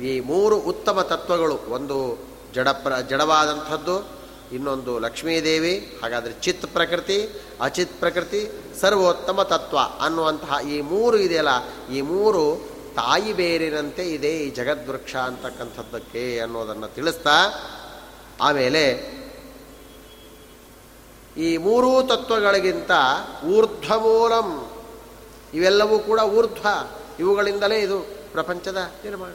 ಈ 0.03 0.21
ಮೂರು 0.21 0.57
ಉತ್ತಮ 0.57 1.03
ತತ್ವಗಳು, 1.03 1.55
ಒಂದು 1.55 2.19
ಜಡ 2.55 2.69
ಪ್ರ, 2.69 3.01
ಜಡವಾದಂಥದ್ದು, 3.01 4.23
ಇನ್ನೊಂದು 4.53 4.99
ಲಕ್ಷ್ಮೀದೇವಿ, 4.99 5.99
ಹಾಗಾದರೆ 6.03 6.33
ಚಿತ್ 6.43 6.67
ಪ್ರಕೃತಿ, 6.67 7.43
ಅಚಿತ್ 7.61 8.01
ಪ್ರಕೃತಿ, 8.01 8.51
ಸರ್ವೋತ್ತಮ 8.81 9.43
ತತ್ವ 9.43 9.79
ಅನ್ನುವಂತಹ 9.79 10.59
ಈ 10.69 10.81
ಮೂರು 10.81 11.19
ಇದೆಯಲ್ಲ, 11.19 11.49
ಈ 11.93 12.01
ಮೂರು 12.01 12.73
ತಾಯಿ 12.95 13.33
ಬೇರಿನಂತೆ 13.33 14.11
ಇದೆ 14.11 14.39
ಈ 14.39 14.51
ಜಗದ್ವೃಕ್ಷ 14.51 15.17
ಅಂತಕ್ಕಂಥದ್ದಕ್ಕೆ 15.17 16.39
ಅನ್ನೋದನ್ನು 16.39 16.89
ತಿಳಿಸ್ತಾ, 16.89 17.37
ಆಮೇಲೆ 18.41 18.83
ಈ 21.37 21.57
ಮೂರೂ 21.57 22.03
ತತ್ವಗಳಿಗಿಂತ 22.03 22.91
ಊರ್ಧ್ವಮೂಲಂ 23.45 24.71
ಇವೆಲ್ಲವೂ 25.55 25.99
ಕೂಡ 25.99 26.21
ಊರ್ಧ್ವ, 26.21 26.67
ಇವುಗಳಿಂದಲೇ 27.19 27.79
ಇದು 27.79 28.22
ಪ್ರಪಂಚದ 28.33 28.77
ನಿರ್ಮಾಣ 28.77 29.33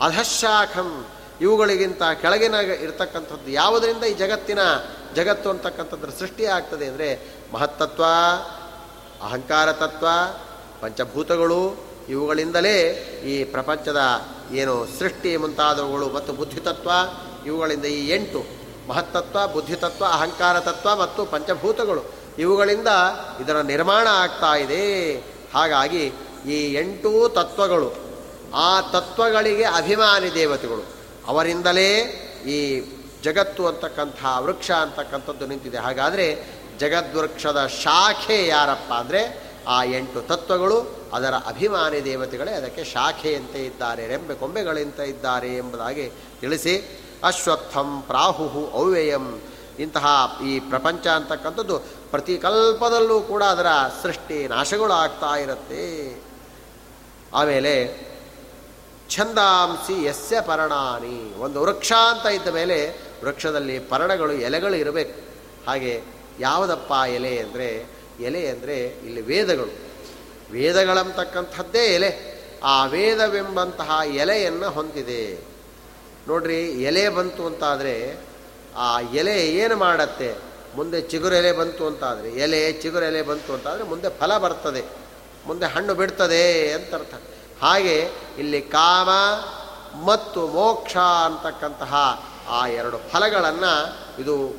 ಅಧಶಾಖಂ. 0.00 1.06
ಇವುಗಳಿಗಿಂತ 1.40 2.02
ಕೆಳಗಿನ 2.22 2.54
ಇರತಕ್ಕಂಥದ್ದು 2.54 3.50
ಯಾವುದರಿಂದ 3.50 4.04
ಈ 4.04 4.14
ಜಗತ್ತಿನ 4.14 4.58
ಜಗತ್ತು 5.16 5.50
ಅಂತಕ್ಕಂಥದ್ರ 5.50 6.10
ಸೃಷ್ಟಿ 6.18 6.44
ಆಗ್ತದೆ 6.44 6.86
ಅಂದರೆ 6.86 7.38
ಮಹತ್ತತ್ವ 7.52 8.04
ಅಹಂಕಾರ 9.22 9.72
ತತ್ವ 9.72 10.06
ಪಂಚಭೂತಗಳು 10.80 11.90
ಇವುಗಳಿಂದಲೇ 12.08 12.76
ಈ 13.24 13.44
ಪ್ರಪಂಚದ 13.44 14.00
ಏನು 14.52 14.86
ಸೃಷ್ಟಿ 14.98 15.36
ಮುಂತಾದವುಗಳು 15.36 16.08
ಮತ್ತು 16.08 16.32
ಬುದ್ಧಿತತ್ವ 16.32 16.90
ಇವುಗಳಿಂದ 17.46 17.84
ಈ 17.84 18.08
ಎಂಟು 18.10 18.44
ಮಹತ್ತತ್ವ 18.88 19.48
ಬುದ್ಧಿತತ್ವ 19.52 20.04
ಅಹಂಕಾರ 20.04 20.60
ತತ್ವ 20.60 20.96
ಮತ್ತು 20.96 21.24
ಪಂಚಭೂತಗಳು 21.24 22.02
ಇವುಗಳಿಂದ 22.38 22.88
ಇದರ 23.40 23.60
ನಿರ್ಮಾಣ 23.60 24.06
ಆಗ್ತಾ 24.06 24.56
ಇದೆ. 24.56 25.16
ಹಾಗಾಗಿ 25.54 26.12
ಈ 26.46 26.74
ಎಂಟೂ 26.74 27.28
ತತ್ವಗಳು 27.28 27.88
ಆ 28.54 28.80
ತತ್ವಗಳಿಗೆ 28.80 29.64
ಅಭಿಮಾನಿ 29.64 30.34
ದೇವತೆಗಳು. 30.34 30.84
ಅವರಿಂದಲೇ 31.26 31.90
ಈ 32.46 32.80
ಜಗತ್ತು 33.22 33.66
ಅಂತಕ್ಕಂಥ 33.66 34.24
ವೃಕ್ಷ 34.38 34.70
ಅಂತಕ್ಕಂಥದ್ದು 34.70 35.46
ನಿಂತಿದೆ. 35.46 35.78
ಹಾಗಾದರೆ 35.78 36.46
ಜಗದ್ವೃಕ್ಷದ 36.78 37.66
ಶಾಖೆ 37.66 38.46
ಯಾರಪ್ಪ 38.46 38.92
ಅಂದರೆ 38.92 39.50
ಆ 39.66 39.84
ಎಂಟು 39.84 40.20
ತತ್ವಗಳು, 40.20 41.08
ಅದರ 41.12 41.34
ಅಭಿಮಾನಿ 41.34 42.04
ದೇವತೆಗಳೇ. 42.04 42.52
ಅದಕ್ಕೆ 42.52 42.84
ಶಾಖೆಯಂತೆ 42.84 43.64
ಇದ್ದಾರೆ, 43.64 44.06
ರೆಂಬೆ 44.06 44.34
ಕೊಂಬೆಗಳಂತೆ 44.34 45.04
ಇದ್ದಾರೆ 45.08 45.56
ಎಂಬುದಾಗಿ 45.56 46.08
ತಿಳಿಸಿ, 46.40 46.74
ಅಶ್ವತ್ಥಂ 47.24 48.02
ಪ್ರಾಹು 48.06 48.66
ಅವ್ಯಯಂ 48.66 49.40
ಇಂತಹ 49.78 50.38
ಈ 50.44 50.60
ಪ್ರಪಂಚ 50.60 51.06
ಅಂತಕ್ಕಂಥದ್ದು 51.06 51.78
ಪ್ರತಿ 52.10 52.38
ಕಲ್ಪದಲ್ಲೂ 52.38 53.20
ಕೂಡ 53.20 53.42
ಅದರ 53.42 53.66
ಸೃಷ್ಟಿ 54.02 54.48
ನಾಶಗಳು 54.48 54.92
ಆಗ್ತಾ 54.92 55.36
ಇರುತ್ತೆ. 55.36 55.84
ಆಮೇಲೆ 57.34 58.09
ಛಂದಾಂಸಿ 59.10 60.04
ಯಸ್ಯ 60.04 60.40
ಪರ್ಣಾನಿ. 60.40 61.40
ಒಂದು 61.40 61.62
ವೃಕ್ಷ 61.62 61.92
ಅಂತ 61.92 62.26
ಇದ್ದ 62.26 62.48
ಮೇಲೆ 62.48 62.76
ವೃಕ್ಷದಲ್ಲಿ 63.24 63.78
ಪರ್ಣಗಳು, 63.78 64.32
ಎಲೆಗಳು 64.32 64.74
ಇರಬೇಕು. 64.74 65.20
ಹಾಗೆ 65.66 66.02
ಯಾವುದಪ್ಪ 66.40 66.92
ಎಲೆ 67.08 67.38
ಅಂದರೆ 67.38 67.86
ಎಲೆ 68.20 68.46
ಅಂದರೆ 68.46 68.82
ಇಲ್ಲಿ 68.82 69.20
ವೇದಗಳು. 69.20 69.72
ವೇದಗಳಂತಕ್ಕಂಥದ್ದೇ 70.50 71.94
ಎಲೆ. 71.94 72.40
ಆ 72.64 72.86
ವೇದವೆಂಬಂತಹ 72.86 73.90
ಎಲೆಯನ್ನು 74.14 74.70
ಹೊಂದಿದೆ. 74.70 75.50
ನೋಡ್ರಿ, 76.28 76.62
ಎಲೆ 76.62 77.08
ಬಂತು 77.08 77.46
ಅಂತಾದರೆ 77.46 78.16
ಆ 78.76 79.00
ಎಲೆ 79.00 79.46
ಏನು 79.46 79.76
ಮಾಡತ್ತೆ? 79.76 80.36
ಮುಂದೆ 80.76 81.00
ಚಿಗುರೆಲೆ 81.00 81.52
ಬಂತು 81.52 81.86
ಅಂತಾದರೆ, 81.86 82.30
ಎಲೆ 82.30 82.72
ಚಿಗುರೆಲೆ 82.72 83.22
ಬಂತು 83.22 83.54
ಅಂತಾದರೆ 83.54 83.82
ಮುಂದೆ 83.82 84.08
ಫಲ 84.08 84.38
ಬರ್ತದೆ. 84.38 84.82
ಮುಂದೆ 85.46 85.66
ಹಣ್ಣು 85.66 85.94
ಬಿಡ್ತದೆ 85.94 86.72
ಅಂತ 86.72 86.94
ಅರ್ಥ. 86.94 87.14
ಹಾಗೆ 87.60 88.08
ಇಲ್ಲಿ 88.38 88.60
ಕಾಮ 88.62 89.08
ಮತ್ತು 90.04 90.46
ಮೋಕ್ಷ 90.46 90.96
ಅಂತಕ್ಕಂತಹ 90.96 92.24
ಆ 92.48 92.66
ಎರಡು 92.66 92.98
ಫಲಗಳನ್ನು 93.12 93.72
ಇದು 94.20 94.54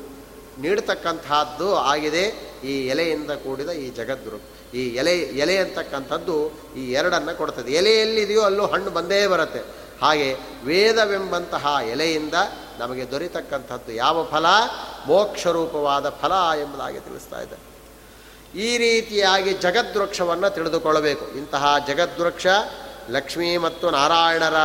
ನೀಡತಕ್ಕಂತಹದ್ದು 0.60 1.76
ಆಗಿದೆ 1.76 2.52
ಈ 2.64 2.86
ಎಲೆಯಿಂದ 2.86 3.30
ಕೂಡಿದ 3.30 3.68
ಈ 3.68 3.90
ಜಗದ್ಗುರು. 3.90 4.38
ಈ 4.76 4.88
ಎಲೆ 4.88 5.18
ಎಲೆ 5.18 5.56
ಅಂತಕ್ಕಂಥದ್ದು 5.56 6.50
ಈ 6.76 6.92
ಎರಡನ್ನು 6.92 7.36
ಕೊಡ್ತದೆ. 7.36 7.72
ಎಲೆಯಲ್ಲಿದೆಯೋ 7.72 8.42
ಅಲ್ಲೂ 8.42 8.66
ಹಣ್ಣು 8.66 8.90
ಬಂದೇ 8.90 9.26
ಬರುತ್ತೆ. 9.26 9.58
ಹಾಗೆ 10.02 10.36
ವೇದವೆಂಬಂತಹ 10.64 11.76
ಎಲೆಯಿಂದ 11.90 12.34
ನಮಗೆ 12.78 13.10
ದೊರೆತಕ್ಕಂಥದ್ದು 13.10 13.92
ಯಾವ 13.92 14.24
ಫಲ? 14.24 14.46
ಮೋಕ್ಷರೂಪವಾದ 15.06 16.08
ಫಲ 16.08 16.32
ಎಂಬುದಾಗಿ 16.60 17.00
ತಿಳಿಸ್ತಾ 17.00 17.40
ಇದೆ. 17.40 17.72
ಈ 18.58 18.78
ರೀತಿಯಾಗಿ 18.78 19.52
ಜಗದ್ವೃಕ್ಷವನ್ನು 19.52 20.50
ತಿಳಿದುಕೊಳ್ಳಬೇಕು. 20.50 21.28
ಇಂತಹ 21.28 21.74
ಜಗದ್ವೃಕ್ಷ 21.86 22.46
ಲಕ್ಷ್ಮೀ 23.12 23.56
ಮತ್ತು 23.56 23.90
ನಾರಾಯಣರ 23.90 24.56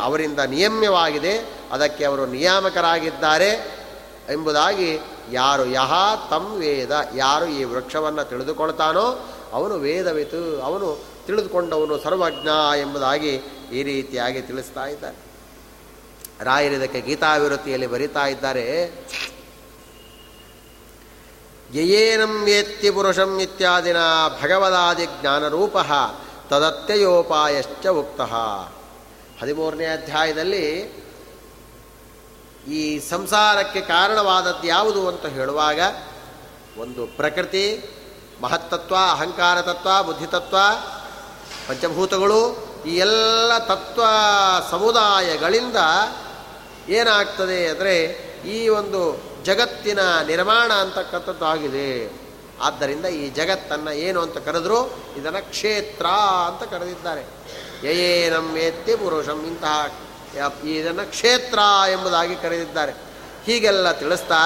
ಅವರಿಂದ 0.00 0.38
ನಿಯಮ್ಯವಾಗಿದೆ. 0.38 1.58
ಅದಕ್ಕೆ 1.72 2.04
ಅವರು 2.04 2.26
ನಿಯಾಮಕರಾಗಿದ್ದಾರೆ. 2.26 3.78
ಎಂಬುದಾಗಿ 4.28 4.98
ಯಾರು 5.32 5.66
ಯಹ 5.66 5.92
ತಂ 6.30 6.56
ವೇದ, 6.58 7.08
ಯಾರು 7.16 7.46
ಈ 7.46 7.64
ವೃಕ್ಷವನ್ನು 7.64 8.24
ತಿಳಿದುಕೊಳ್ತಾನೋ 8.28 9.34
ಅವನು 9.52 9.74
ವೇದವಿತು, 9.74 10.62
ಅವನು 10.62 11.04
ತಿಳಿದುಕೊಂಡವನು 11.26 11.98
ಸರ್ವಜ್ಞ 11.98 12.48
ಎಂಬುದಾಗಿ 12.78 13.34
ಈ 13.72 13.82
ರೀತಿಯಾಗಿ 13.82 14.40
ತಿಳಿಸ್ತಾ 14.40 14.84
ಇದ್ದಾರೆ. 14.84 15.16
ರಾಯರಿದಕ್ಕೆ 16.44 17.00
ಗೀತಾಭಿವೃತ್ತಿಯಲ್ಲಿ 17.00 17.86
ಬರಿತಾ 17.86 18.26
ಇದ್ದಾರೆ. 18.26 18.66
ಯಯೇನಂ 21.74 22.44
ವೇತ್ತಿ 22.44 22.90
ಪುರುಷಂ 22.90 23.38
ಇತ್ಯಾದಿನ 23.38 23.96
ಭಗವದಾದಿ 24.42 25.06
ಜ್ಞಾನರೂಪ 25.06 25.78
ತದತ್ಯಯೋಪಾಯಶ್ಚ 26.50 27.86
ಉಕ್ತ. 27.86 28.20
ಹದಿಮೂರನೇ 29.42 29.86
ಅಧ್ಯಾಯದಲ್ಲಿ 29.86 30.64
ಈ 32.68 32.98
ಸಂಸಾರಕ್ಕೆ 32.98 33.80
ಕಾರಣವಾದದ್ದು 33.80 34.66
ಯಾವುದು 34.66 35.08
ಅಂತ 35.08 35.26
ಹೇಳುವಾಗ 35.26 35.80
ಒಂದು 36.78 37.06
ಪ್ರಕೃತಿ, 37.06 37.90
ಮಹತ್ತತ್ವ 38.40 38.94
ಅಹಂಕಾರ 39.10 39.62
ತತ್ವ 39.62 40.02
ಬುದ್ಧಿತತ್ವ, 40.02 40.56
ಪಂಚಭೂತಗಳು, 41.68 42.40
ಈ 42.86 42.96
ಎಲ್ಲ 42.96 43.58
ತತ್ವ 43.58 44.02
ಸಮುದಾಯಗಳಿಂದ 44.70 45.76
ಏನಾಗ್ತದೆ 46.88 47.66
ಅಂದರೆ 47.66 47.94
ಈ 48.48 48.68
ಒಂದು 48.68 49.00
ಜಗತ್ತಿನ 49.44 49.98
ನಿರ್ಮಾಣ 50.26 50.72
ಅಂತಕ್ಕಂಥದ್ದು 50.72 51.44
ಆಗಿದೆ 51.44 51.88
ಆದ್ದರಿಂದ 52.60 53.04
ಈ 53.04 53.30
ಜಗತ್ತನ್ನು 53.30 53.92
ಏನು 53.92 54.20
ಅಂತ 54.20 54.38
ಕರೆದ್ರು 54.38 54.96
ಇದನ್ನು 55.16 55.50
ಕ್ಷೇತ್ರ 55.50 56.06
ಅಂತ 56.46 56.70
ಕರೆದಿದ್ದಾರೆ. 56.70 57.26
ಯಯೇನಂ 57.84 58.52
ವೇತ್ತಿ 58.52 58.96
ಪುರುಷಂ 58.96 59.46
ಇಂತಹ 59.46 59.90
ಇದನ್ನು 60.64 61.10
ಕ್ಷೇತ್ರ 61.10 61.58
ಎಂಬುದಾಗಿ 61.92 62.36
ಕರೆದಿದ್ದಾರೆ. 62.36 62.92
ಹೀಗೆಲ್ಲ 63.46 63.92
ತಿಳಿಸ್ತಾ 63.92 64.40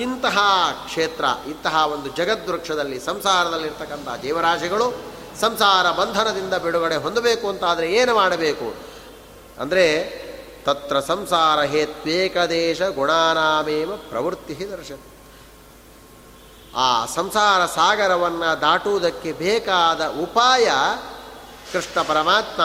ಇಂತಹ 0.00 0.38
ಕ್ಷೇತ್ರ, 0.86 1.24
ಇಂತಹ 1.48 1.86
ಒಂದು 1.92 2.16
ಜಗದ್ವೃಕ್ಷದಲ್ಲಿ 2.16 3.00
ಸಂಸಾರದಲ್ಲಿರ್ತಕ್ಕಂಥ 3.00 4.22
ಜೀವರಾಶಿಗಳು 4.22 4.94
ಸಂಸಾರ 5.40 5.90
ಬಂಧನದಿಂದ 5.90 6.54
ಬಿಡುಗಡೆ 6.54 6.96
ಹೊಂದಬೇಕು 6.96 7.48
ಅಂತಾದರೆ 7.48 7.92
ಏನು 7.92 8.14
ಮಾಡಬೇಕು? 8.14 8.74
ಅಂದರೆ 9.60 9.86
ತತ್ರ 10.64 11.00
ಸಂಸಾರ 11.00 11.60
ಹೇತ್ವೇಕದೇಶ 11.60 12.82
ಗುಣಾನಾಮೇವ 12.82 13.96
ಪ್ರವೃತ್ತಿ 13.96 14.70
ದರ್ಶನ 14.70 14.96
ಆ 16.76 17.06
ಸಂಸಾರ 17.06 17.66
ಸಾಗರವನ್ನು 17.66 18.60
ದಾಟುವುದಕ್ಕೆ 18.60 19.32
ಬೇಕಾದ 19.32 20.06
ಉಪಾಯ 20.06 20.70
ಕೃಷ್ಣ 21.72 22.02
ಪರಮಾತ್ಮ 22.02 22.62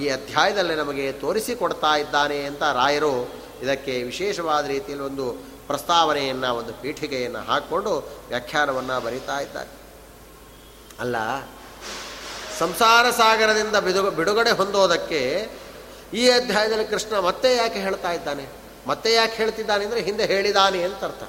ಈ 0.00 0.08
ಅಧ್ಯಾಯದಲ್ಲಿ 0.08 0.74
ನಮಗೆ 0.74 1.12
ತೋರಿಸಿಕೊಡ್ತಾ 1.12 1.96
ಇದ್ದಾನೆ 1.96 2.42
ಅಂತ 2.42 2.62
ರಾಯರು 2.62 3.32
ಇದಕ್ಕೆ 3.62 4.02
ವಿಶೇಷವಾದ 4.02 4.66
ರೀತಿಯಲ್ಲಿ 4.66 5.06
ಒಂದು 5.06 5.32
ಪ್ರಸ್ತಾವನೆಯನ್ನು, 5.66 6.54
ಒಂದು 6.54 6.72
ಪೀಠಿಗೆಯನ್ನು 6.72 7.38
ಹಾಕ್ಕೊಂಡು 7.38 8.08
ವ್ಯಾಖ್ಯಾನವನ್ನು 8.28 9.00
ಬರೀತಾ 9.00 9.38
ಇದ್ದಾರೆ. 9.38 9.68
ಅಲ್ಲ, 11.00 11.16
ಸಂಸಾರ 12.58 13.10
ಸಾಗರದಿಂದ 13.10 13.76
ಬಿಡು 13.76 14.10
ಬಿಡುಗಡೆ 14.10 14.50
ಹೊಂದೋದಕ್ಕೆ 14.50 15.50
ಈ 16.14 16.30
ಅಧ್ಯಾಯದಲ್ಲಿ 16.30 16.84
ಕೃಷ್ಣ 16.84 17.18
ಮತ್ತೆ 17.18 17.56
ಯಾಕೆ 17.56 17.78
ಹೇಳ್ತಾ 17.78 18.12
ಇದ್ದಾನೆ? 18.12 18.48
ಮತ್ತೆ 18.86 19.14
ಯಾಕೆ 19.14 19.36
ಹೇಳ್ತಿದ್ದಾನೆ 19.36 19.84
ಅಂದರೆ 19.84 20.00
ಹಿಂದೆ 20.00 20.26
ಹೇಳಿದಾನೆ 20.26 20.82
ಅಂತ 20.82 21.04
ಅರ್ಥ. 21.04 21.22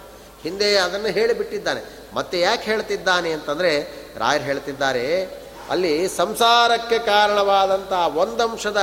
ಹಿಂದೆ 0.44 0.78
ಅದನ್ನು 0.78 1.08
ಹೇಳಿಬಿಟ್ಟಿದ್ದಾನೆ. 1.08 1.99
ಮತ್ತೆ 2.14 2.40
ಯಾಕೆ 2.40 2.64
ಹೇಳ್ತಿದ್ದಾನೆ 2.64 3.32
ಅಂತಂದರೆ, 3.32 3.82
ರಾಯರು 4.18 4.44
ಹೇಳ್ತಿದ್ದಾರೆ, 4.44 5.24
ಅಲ್ಲಿ 5.70 6.08
ಸಂಸಾರಕ್ಕೆ 6.08 7.00
ಕಾರಣವಾದಂಥ 7.00 8.18
ಒಂದಂಶದ, 8.18 8.78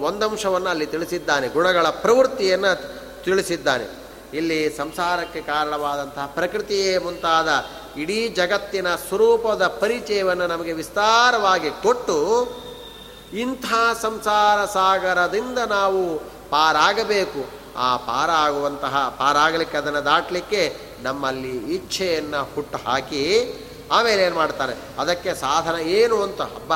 ಒಂದಂಶವನ್ನು 0.00 0.70
ಅಲ್ಲಿ 0.70 0.86
ತಿಳಿಸಿದ್ದಾನೆ, 0.86 1.48
ಗುಣಗಳ 1.48 1.86
ಪ್ರವೃತ್ತಿಯನ್ನು 1.88 2.98
ತಿಳಿಸಿದ್ದಾನೆ. 3.24 4.08
ಇಲ್ಲಿ 4.34 4.76
ಸಂಸಾರಕ್ಕೆ 4.76 5.40
ಕಾರಣವಾದಂತಹ 5.40 6.26
ಪ್ರಕೃತಿಯೇ 6.26 6.98
ಮುಂತಾದ 6.98 7.48
ಇಡೀ 8.00 8.28
ಜಗತ್ತಿನ 8.28 8.96
ಸ್ವರೂಪದ 8.96 9.66
ಪರಿಚಯವನ್ನು 9.66 10.46
ನಮಗೆ 10.46 10.72
ವಿಸ್ತಾರವಾಗಿ 10.72 11.70
ಕೊಟ್ಟು, 11.70 12.48
ಇಂಥ 13.32 13.64
ಸಂಸಾರ 14.02 14.64
ಸಾಗರದಿಂದ 14.64 15.58
ನಾವು 15.58 16.18
ಪಾರಾಗಬೇಕು. 16.50 17.58
ಆ 17.76 17.96
ಪಾರಾಗುವಂತಹ, 17.96 19.16
ಪಾರಾಗಲಿಕ್ಕೆ 19.18 19.78
ಅದನ್ನು 19.78 20.04
ದಾಟಲಿಕ್ಕೆ 20.04 20.87
ನಮ್ಮಲ್ಲಿ 21.02 21.74
ಇಚ್ಛೆಯನ್ನು 21.74 22.54
ಹುಟ್ಟು 22.54 22.78
ಹಾಕಿ 22.78 23.22
ಆಮೇಲೆ 23.92 24.22
ಏನು 24.22 24.34
ಮಾಡ್ತಾರೆ? 24.34 24.74
ಅದಕ್ಕೆ 24.98 25.34
ಸಾಧನ 25.34 25.74
ಏನು 25.74 26.22
ಅಂತ 26.22 26.40
ಹಬ್ಬ 26.40 26.72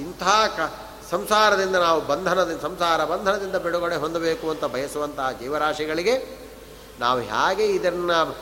ಇಂಥ 0.00 0.22
ಕ, 0.56 0.72
ಸಂಸಾರದಿಂದ 1.10 1.76
ನಾವು 1.76 2.00
ಬಂಧನದಿಂದ 2.00 2.62
ಸಂಸಾರ 2.62 3.04
ಬಂಧನದಿಂದ 3.04 3.56
ಬಿಡುಗಡೆ 3.56 3.96
ಹೊಂದಬೇಕು 3.96 4.50
ಅಂತ 4.50 4.64
ಬಯಸುವಂತಹ 4.64 5.30
ಜೀವರಾಶಿಗಳಿಗೆ 5.30 6.46
ನಾವು 7.00 7.20
ಹೇಗೆ 7.20 7.66
ಇದನ್ನು, 7.66 8.36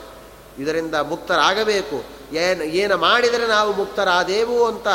ಇದರಿಂದ 0.59 0.95
ಮುಕ್ತರಾಗಬೇಕು? 0.95 2.05
ಏನು 2.33 2.63
ಏನು 2.63 2.97
ಮಾಡಿದರೆ 2.97 3.47
ನಾವು 3.47 3.73
ಮುಕ್ತರಾದೇವು 3.73 4.65
ಅಂತ 4.65 4.87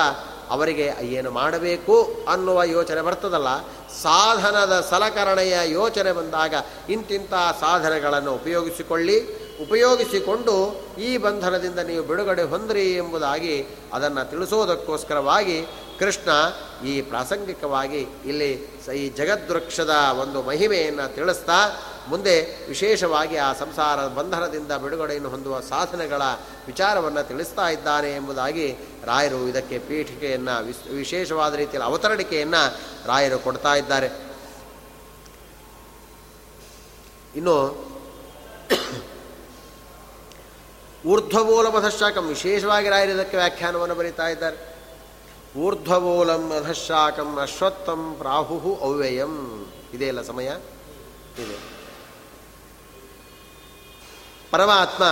ಅವರಿಗೆ 0.51 0.87
ಏನು 1.03 1.31
ಮಾಡಬೇಕು 1.31 2.25
ಅನ್ನುವ 2.29 2.63
ಯೋಚನೆ 2.65 3.01
ಬರ್ತದಲ್ಲ? 3.01 3.59
ಸಾಧನದ 4.03 4.87
ಸಲಕರಣೆಯ 4.91 5.59
ಯೋಚನೆ 5.65 6.13
ಬಂದಾಗ 6.13 6.55
ಇಂತಿಂಥ 6.91 7.35
ಸಾಧನೆಗಳನ್ನು 7.61 8.33
ಉಪಯೋಗಿಸಿಕೊಳ್ಳಿ. 8.35 9.40
ಉಪಯೋಗಿಸಿಕೊಂಡು 9.63 10.55
ಈ 10.99 11.17
ಬಂಧನದಿಂದ 11.17 11.79
ನೀವು 11.79 12.05
ಬಿಡುಗಡೆ 12.05 12.43
ಹೊಂದ್ರಿ 12.43 12.95
ಎಂಬುದಾಗಿ 12.95 13.67
ಅದನ್ನು 13.93 14.31
ತಿಳಿಸೋದಕ್ಕೋಸ್ಕರವಾಗಿ 14.31 15.67
ಕೃಷ್ಣ 15.99 16.31
ಈ 16.87 17.01
ಪ್ರಾಸಂಗಿಕವಾಗಿ 17.03 18.01
ಇಲ್ಲಿ 18.01 18.53
ಈ 18.97 19.09
ಜಗದ್ವೃಕ್ಷದ 19.09 19.91
ಒಂದು 20.21 20.43
ಮಹಿಮೆಯನ್ನು 20.43 21.15
ತಿಳಿಸ್ತಾ 21.15 21.59
ಮುಂದೆ 22.09 22.67
ವಿಶೇಷವಾಗಿ 22.69 23.37
ಆ 23.37 23.53
ಸಂಸಾರ 23.53 24.07
ಬಂಧನದಿಂದ 24.07 24.73
ಬಿಡುಗಡೆಯನ್ನು 24.73 25.29
ಹೊಂದುವ 25.29 25.61
ಸಾಧನೆಗಳ 25.61 26.23
ವಿಚಾರವನ್ನು 26.67 27.29
ತಿಳಿಸ್ತಾ 27.29 27.69
ಇದ್ದಾನೆ 27.69 28.11
ಎಂಬುದಾಗಿ 28.11 28.67
ರಾಯರು 29.05 29.49
ಇದಕ್ಕೆ 29.49 29.79
ಪೀಠಿಕೆಯನ್ನು 29.79 30.55
ವಿಶೇಷವಾದ 30.95 31.55
ರೀತಿಯಲ್ಲಿ 31.55 31.89
ಅವತರಣಿಕೆಯನ್ನು 31.89 32.63
ರಾಯರು 33.07 33.39
ಕೊಡ್ತಾ 33.39 33.75
ಇದ್ದಾರೆ. 33.75 34.09
ಇನ್ನು 37.37 37.91
ಊರ್ಧ್ವಮೂಲ 41.07 41.69
ಮಧಶಾಕಂ 41.69 42.29
ವಿಶೇಷವಾಗಿ 42.29 42.89
ರಾಯರು 42.89 43.11
ಇದಕ್ಕೆ 43.11 43.37
ವ್ಯಾಖ್ಯಾನವನ್ನು 43.37 43.95
ಬರೀತಾ 43.95 44.29
ಇದ್ದಾರೆ. 44.29 44.71
ಊರ್ಧ್ವಬೋಲಂ 45.57 46.53
ಅಧಶಾಕಂ 46.53 47.39
ಅಶ್ವತ್ಥಂ 47.39 48.15
ಪ್ರಾಹು 48.19 48.79
ಅವ್ಯಯಂ. 48.83 49.67
ಇದೆಯಲ್ಲ 49.95 50.23
ಸಮಯ? 50.23 50.47
ಇದೆ. 51.39 51.59
ಪರಮಾತ್ಮ 54.51 55.05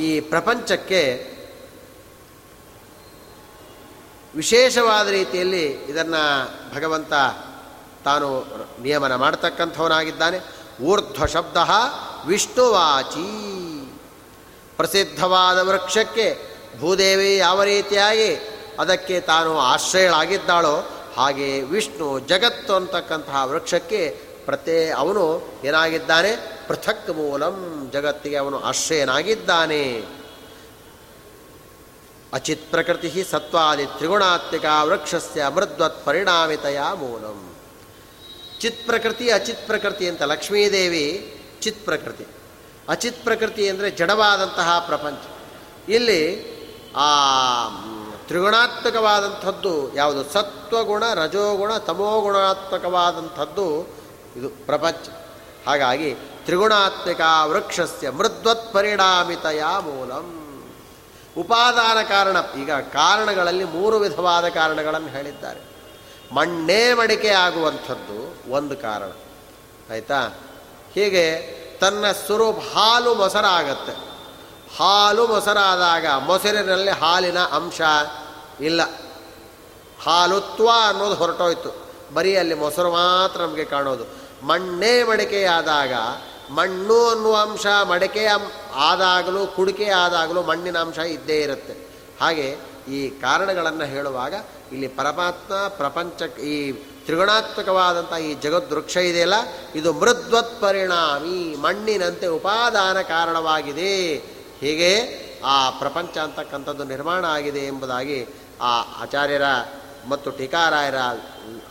ಈ 0.00 0.20
ಪ್ರಪಂಚಕ್ಕೆ 0.20 1.32
ವಿಶೇಷವಾದ 4.36 5.08
ರೀತಿಯಲ್ಲಿ 5.08 5.66
ಇದನ್ನು 5.66 6.50
ಭಗವಂತ 6.74 7.12
ತಾನು 8.04 8.44
ನಿಯಮನ 8.82 9.14
ಮಾಡತಕ್ಕಂಥವನಾಗಿದ್ದಾನೆ. 9.14 10.38
ಊರ್ಧ್ವ 10.82 11.26
ಶಬ್ದ 11.26 11.56
ವಿಷ್ಣುವಾಚಿ. 12.26 13.48
ಪ್ರಸಿದ್ಧವಾದ 14.76 15.58
ವೃಕ್ಷಕ್ಕೆ 15.68 16.58
ಭೂದೇವಿ 16.80 17.36
ಯಾವ 17.36 17.62
ರೀತಿಯಾಗಿ 17.62 18.34
ಅದಕ್ಕೆ 18.78 19.20
ತಾನು 19.20 19.58
ಆಶ್ರಯಳಾಗಿದ್ದಾಳೋ 19.58 20.88
ಹಾಗೆ 21.16 21.62
ವಿಷ್ಣು 21.62 22.18
ಜಗತ್ತು 22.18 22.74
ಅಂತಕ್ಕಂತಹ 22.74 23.42
ವೃಕ್ಷಕ್ಕೆ 23.44 24.20
ಪ್ರತೇ 24.44 24.90
ಅವನು 24.90 25.42
ಏನಾಗಿದ್ದಾನೆ? 25.64 26.58
ಪೃಥಕ್ 26.68 27.10
ಮೂಲಂ 27.10 27.90
ಜಗತ್ತಿಗೆ 27.92 28.36
ಅವನು 28.36 28.60
ಆಶ್ರಯನಾಗಿದ್ದಾನೆ. 28.60 30.02
ಅಚಿತ್ 32.32 32.70
ಪ್ರಕೃತಿ 32.70 33.24
ಸತ್ವಾದಿ 33.30 33.86
ತ್ರಿಗುಣಾತ್ಮಿಕ 33.86 34.64
ವೃಕ್ಷಸ್ಯ 34.82 35.48
ಮೃದ್ವತ್ 35.48 36.04
ಪರಿಣಾಮಿತಯ 36.04 36.78
ಮೂಲಂ. 36.94 37.54
ಚಿತ್ 38.60 38.86
ಪ್ರಕೃತಿ, 38.86 39.30
ಅಚಿತ್ 39.30 39.66
ಪ್ರಕೃತಿ 39.66 40.08
ಅಂತ 40.08 40.22
ಲಕ್ಷ್ಮೀದೇವಿ 40.22 41.34
ಚಿತ್ 41.60 41.84
ಪ್ರಕೃತಿ. 41.84 42.26
ಅಚಿತ್ 42.88 43.24
ಪ್ರಕೃತಿ 43.24 43.68
ಅಂದರೆ 43.68 43.90
ಜಡವಾದಂತಹ 43.90 44.82
ಪ್ರಪಂಚ. 44.86 45.18
ಇಲ್ಲಿ 45.88 46.58
ಆ 46.96 47.06
ತ್ರಿಗುಣಾತ್ಮಕವಾದಂಥದ್ದು 48.26 49.94
ಯಾವುದು? 49.94 50.24
ಸತ್ವಗುಣ, 50.24 51.14
ರಜೋಗುಣ, 51.14 51.76
ತಮೋಗುಣಾತ್ಮಕವಾದಂಥದ್ದು 51.76 53.88
ಇದು 54.36 54.48
ಪ್ರಪಂಚ. 54.48 55.08
ಹಾಗಾಗಿ 55.66 56.14
ತ್ರಿಗುಣಾತ್ಮಕ 56.14 57.20
ವೃಕ್ಷಸ್ಯ 57.44 58.10
ಮೃದ್ವತ್ 58.10 58.72
ಪರಿಣಾಮಿತಯ 58.72 59.60
ಮೂಲಂ. 59.60 60.44
ಉಪಾದಾನ 61.36 62.02
ಕಾರಣ, 62.02 62.36
ಈಗ 62.60 62.72
ಕಾರಣಗಳಲ್ಲಿ 62.72 63.64
ಮೂರು 63.64 63.96
ವಿಧವಾದ 63.96 64.48
ಕಾರಣಗಳನ್ನು 64.48 65.08
ಹೇಳಿದ್ದಾರೆ. 65.08 65.60
ಮಣ್ಣೇ 66.34 66.94
ಮಡಿಕೆ 66.94 67.28
ಆಗುವಂಥದ್ದು 67.28 68.52
ಒಂದು 68.52 68.76
ಕಾರಣ. 68.76 69.10
ಆಯಿತಾ? 69.92 70.28
ಹೀಗೆ 70.94 71.58
ತನ್ನ 71.80 72.04
ಸ್ವರೂಪ 72.26 72.56
ಹಾಲು 72.74 73.14
ಮೊಸರಾಗತ್ತೆ. 73.14 73.92
ಹಾಲು 74.78 75.26
ಮೊಸರಾದಾಗ 75.26 76.06
ಮೊಸರಿನಲ್ಲಿ 76.06 76.90
ಹಾಲಿನ 76.90 77.38
ಅಂಶ 77.38 77.80
ಇಲ್ಲ. 78.60 78.80
ಹಾಲುತ್ವ 80.02 80.68
ಅನ್ನೋದು 80.88 81.14
ಹೊರಟೋಯ್ತು. 81.14 81.88
ಬರೀ 82.14 82.36
ಅಲ್ಲಿ 82.36 82.54
ಮೊಸರು 82.54 82.92
ಮಾತ್ರ 82.92 83.40
ನಮಗೆ 83.40 83.64
ಕಾಣೋದು. 83.64 84.04
ಮಣ್ಣೇ 84.46 85.04
ಮಡಿಕೆಯಾದಾಗ, 85.04 85.92
ಮಣ್ಣು 86.50 87.08
ಅನ್ನುವ 87.08 87.36
ಅಂಶ 87.36 87.66
ಮಡಿಕೆ 87.66 88.26
ಆದಾಗಲೂ, 88.74 89.46
ಕುಡಿಕೆ 89.46 89.84
ಆದಾಗಲೂ 89.84 90.42
ಮಣ್ಣಿನ 90.42 90.78
ಅಂಶ 90.78 90.98
ಇದ್ದೇ 90.98 91.36
ಇರುತ್ತೆ. 91.36 91.88
ಹಾಗೆ 92.20 92.56
ಈ 92.88 93.08
ಕಾರಣಗಳನ್ನು 93.08 93.84
ಹೇಳುವಾಗ 93.84 94.34
ಇಲ್ಲಿ 94.72 94.88
ಪರಮಾತ್ಮ 94.88 95.54
ಪ್ರಪಂಚ 95.54 96.22
ಈ 96.38 96.72
ತ್ರಿಗುಣಾತ್ಮಕವಾದಂಥ 97.08 98.12
ಈ 98.12 98.34
ಜಗದ್ವೃಕ್ಷ 98.34 98.96
ಇದೆಯಲ್ಲ, 98.96 99.34
ಇದು 99.74 99.92
ಮೃದ್ವತ್ 99.92 100.60
ಪರಿಣಾಮಿ 100.60 101.56
ಮಣ್ಣಿನಂತೆ 101.56 102.26
ಉಪಾದಾನ 102.26 103.00
ಕಾರಣವಾಗಿದೆ. 103.00 104.16
ಹೀಗೆ? 104.60 104.92
ಆ 105.44 105.70
ಪ್ರಪಂಚ 105.70 106.18
ಅಂತಕ್ಕಂಥದ್ದು 106.18 106.84
ನಿರ್ಮಾಣ 106.84 107.24
ಆಗಿದೆ 107.24 107.58
ಎಂಬುದಾಗಿ 107.58 108.28
ಆ 108.60 109.02
ಆಚಾರ್ಯರ 109.02 109.42
ಮತ್ತು 110.08 110.30
ಟೀಕಾರಾಯರ 110.30 110.96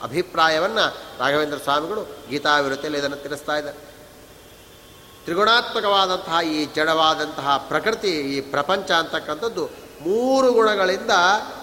ಅಭಿಪ್ರಾಯವನ್ನು 0.04 0.98
ರಾಘವೇಂದ್ರ 1.20 1.58
ಸ್ವಾಮಿಗಳು 1.58 2.30
ಗೀತಾವಿರುತ್ತಿಯಲ್ಲಿ 2.30 3.00
ಇದನ್ನು 3.00 3.16
ತಿಳಿಸ್ತಾ 3.16 3.56
ಇದ್ದಾರೆ. 3.56 3.78
ತ್ರಿಗುಣಾತ್ಮಕವಾದಂತಹ 5.24 6.38
ಈ 6.46 6.66
ಜಡವಾದಂತಹ 6.76 7.66
ಪ್ರಕೃತಿ, 7.68 8.10
ಈ 8.10 8.42
ಪ್ರಪಂಚ 8.42 8.92
ಅಂತಕ್ಕಂಥದ್ದು 8.92 9.66
ಮೂರು 10.02 10.52
ಗುಣಗಳಿಂದ 10.52 11.12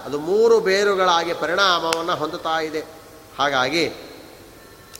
ಅದು 0.05 0.19
ಮೂರು 0.19 0.61
ಬೇರುಗಳಾಗಿ 0.61 1.35
ಪರಿಣಾಮವನ್ನು 1.35 2.17
ಹೊಂದುತ್ತಾ 2.17 2.61
ಇದೆ. 2.61 3.04
ಹಾಗಾಗಿ 3.39 3.93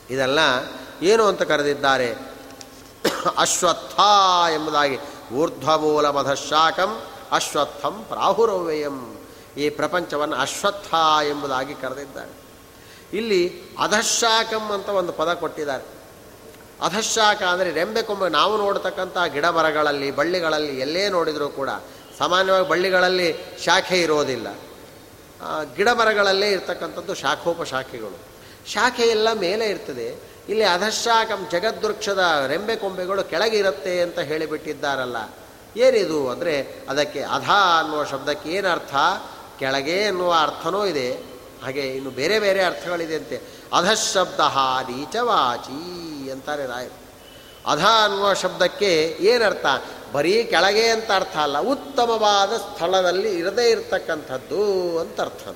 ಇದೆಲ್ಲ 0.09 0.39
ಏನು 1.01 1.23
ಅಂತ 1.23 1.41
ಕರೆದಿದ್ದಾರೆ? 1.41 2.15
ಅಶ್ವತ್ಥ 3.37 3.99
ಎಂಬುದಾಗಿ. 4.53 4.97
ಊರ್ಧ್ವಮೂಲ 5.33 6.09
ಮಧಶಾಕಂ 6.09 7.03
ಅಶ್ವತ್ಥಂ 7.31 8.05
ಪ್ರಾಹುರವ್ಯಯಂ. 8.07 9.17
ಈ 9.57 9.69
ಪ್ರಪಂಚವನ್ನು 9.69 10.35
ಅಶ್ವತ್ಥ 10.35 10.93
ಎಂಬುದಾಗಿ 11.29 11.73
ಕರೆದಿದ್ದಾರೆ. 11.73 12.45
ಇಲ್ಲಿ 13.17 13.61
ಅಧಶಾಕಂ 13.79 14.71
ಅಂತ 14.71 14.89
ಒಂದು 14.89 15.13
ಪದ 15.13 15.33
ಕೊಟ್ಟಿದ್ದಾರೆ. 15.33 15.83
ಅಧಶಾಕ 16.81 17.43
ಅಂದರೆ 17.43 17.71
ರೆಂಬೆ 17.71 18.01
ಕೊಂಬೆ 18.01 18.29
ನಾವು 18.29 18.57
ನೋಡತಕ್ಕಂಥ 18.57 19.17
ಗಿಡ 19.27 19.45
ಮರಗಳಲ್ಲಿ 19.45 20.11
ಬಳ್ಳಿಗಳಲ್ಲಿ 20.11 20.79
ಎಲ್ಲೇ 20.79 21.09
ನೋಡಿದರೂ 21.09 21.49
ಕೂಡ 21.49 21.69
ಸಾಮಾನ್ಯವಾಗಿ 22.19 22.69
ಬಳ್ಳಿಗಳಲ್ಲಿ 22.69 23.35
ಶಾಖೆ 23.63 24.01
ಇರೋದಿಲ್ಲ. 24.01 24.47
ಗಿಡ 25.75 25.89
ಮರಗಳಲ್ಲೇ 25.89 26.49
ಇರ್ತಕ್ಕಂಥದ್ದು 26.49 27.13
ಶಾಖೋಪಶಾಖೆಗಳು. 27.13 28.19
ಶಾಖೆ 28.69 29.03
ಎಲ್ಲ 29.03 29.33
ಮೇಲೆ 29.33 29.65
ಇರ್ತದೆ. 29.65 30.35
ಇಲ್ಲಿ 30.49 30.63
ಅಧಶಾಖಂ 30.63 31.47
ಜಗದ್ವೃಕ್ಷದ 31.51 32.45
ರೆಂಬೆ 32.47 32.75
ಕೊಂಬೆಗಳು 32.75 33.23
ಕೆಳಗೆ 33.23 33.57
ಇರುತ್ತೆ 33.57 34.01
ಅಂತ 34.01 34.19
ಹೇಳಿಬಿಟ್ಟಿದ್ದಾರಲ್ಲ. 34.19 35.17
ಏನಿದು 35.77 36.29
ಅಂದರೆ 36.29 36.85
ಅದಕ್ಕೆ 36.89 37.21
ಅಧ 37.21 37.49
ಅನ್ನುವ 37.79 38.03
ಶಬ್ದಕ್ಕೆ 38.03 38.49
ಏನು 38.49 38.69
ಅರ್ಥ? 38.69 38.95
ಕೆಳಗೆ 39.59 39.97
ಎನ್ನುವ 39.97 40.33
ಅರ್ಥನೂ 40.33 40.85
ಇದೆ. 40.85 41.13
ಹಾಗೆ 41.63 41.81
ಇನ್ನು 41.81 42.09
ಬೇರೆ 42.09 42.39
ಬೇರೆ 42.39 42.63
ಅರ್ಥಗಳಿದೆ 42.63 43.15
ಅಂತೆ. 43.15 43.41
ಅಧಶಬ್ದ 43.73 44.39
ನೀಚವಾಚಿ 44.89 46.31
ಅಂತಾರೆ 46.31 46.65
ರಾಯರು. 46.65 47.05
ಅಧ 47.71 47.85
ಅನ್ನುವ 47.85 48.33
ಶಬ್ದಕ್ಕೆ 48.33 49.17
ಏನರ್ಥ 49.19 49.65
ಬರೀ 50.15 50.43
ಕೆಳಗೆ 50.43 50.87
ಅಂತ 50.87 51.11
ಅರ್ಥ 51.15 51.37
ಅಲ್ಲ, 51.37 51.59
ಉತ್ತಮವಾದ 51.59 52.57
ಸ್ಥಳದಲ್ಲಿ 52.57 53.35
ಇರದೇ 53.39 53.69
ಇರತಕ್ಕಂಥದ್ದು 53.69 54.99
ಅಂತ 54.99 55.21
ಅರ್ಥ. 55.21 55.47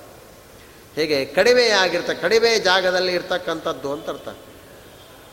ಹೇಗೆ? 0.95 1.26
ಕಡಿಮೆಯಾಗಿರ್ತ 1.26 2.10
ಕಡಿಮೆ 2.10 2.60
ಜಾಗದಲ್ಲಿ 2.60 3.14
ಇರ್ತಕ್ಕಂಥದ್ದು 3.14 3.93
ಅಂತ 3.93 4.10
ಅರ್ಥ. 4.10 4.28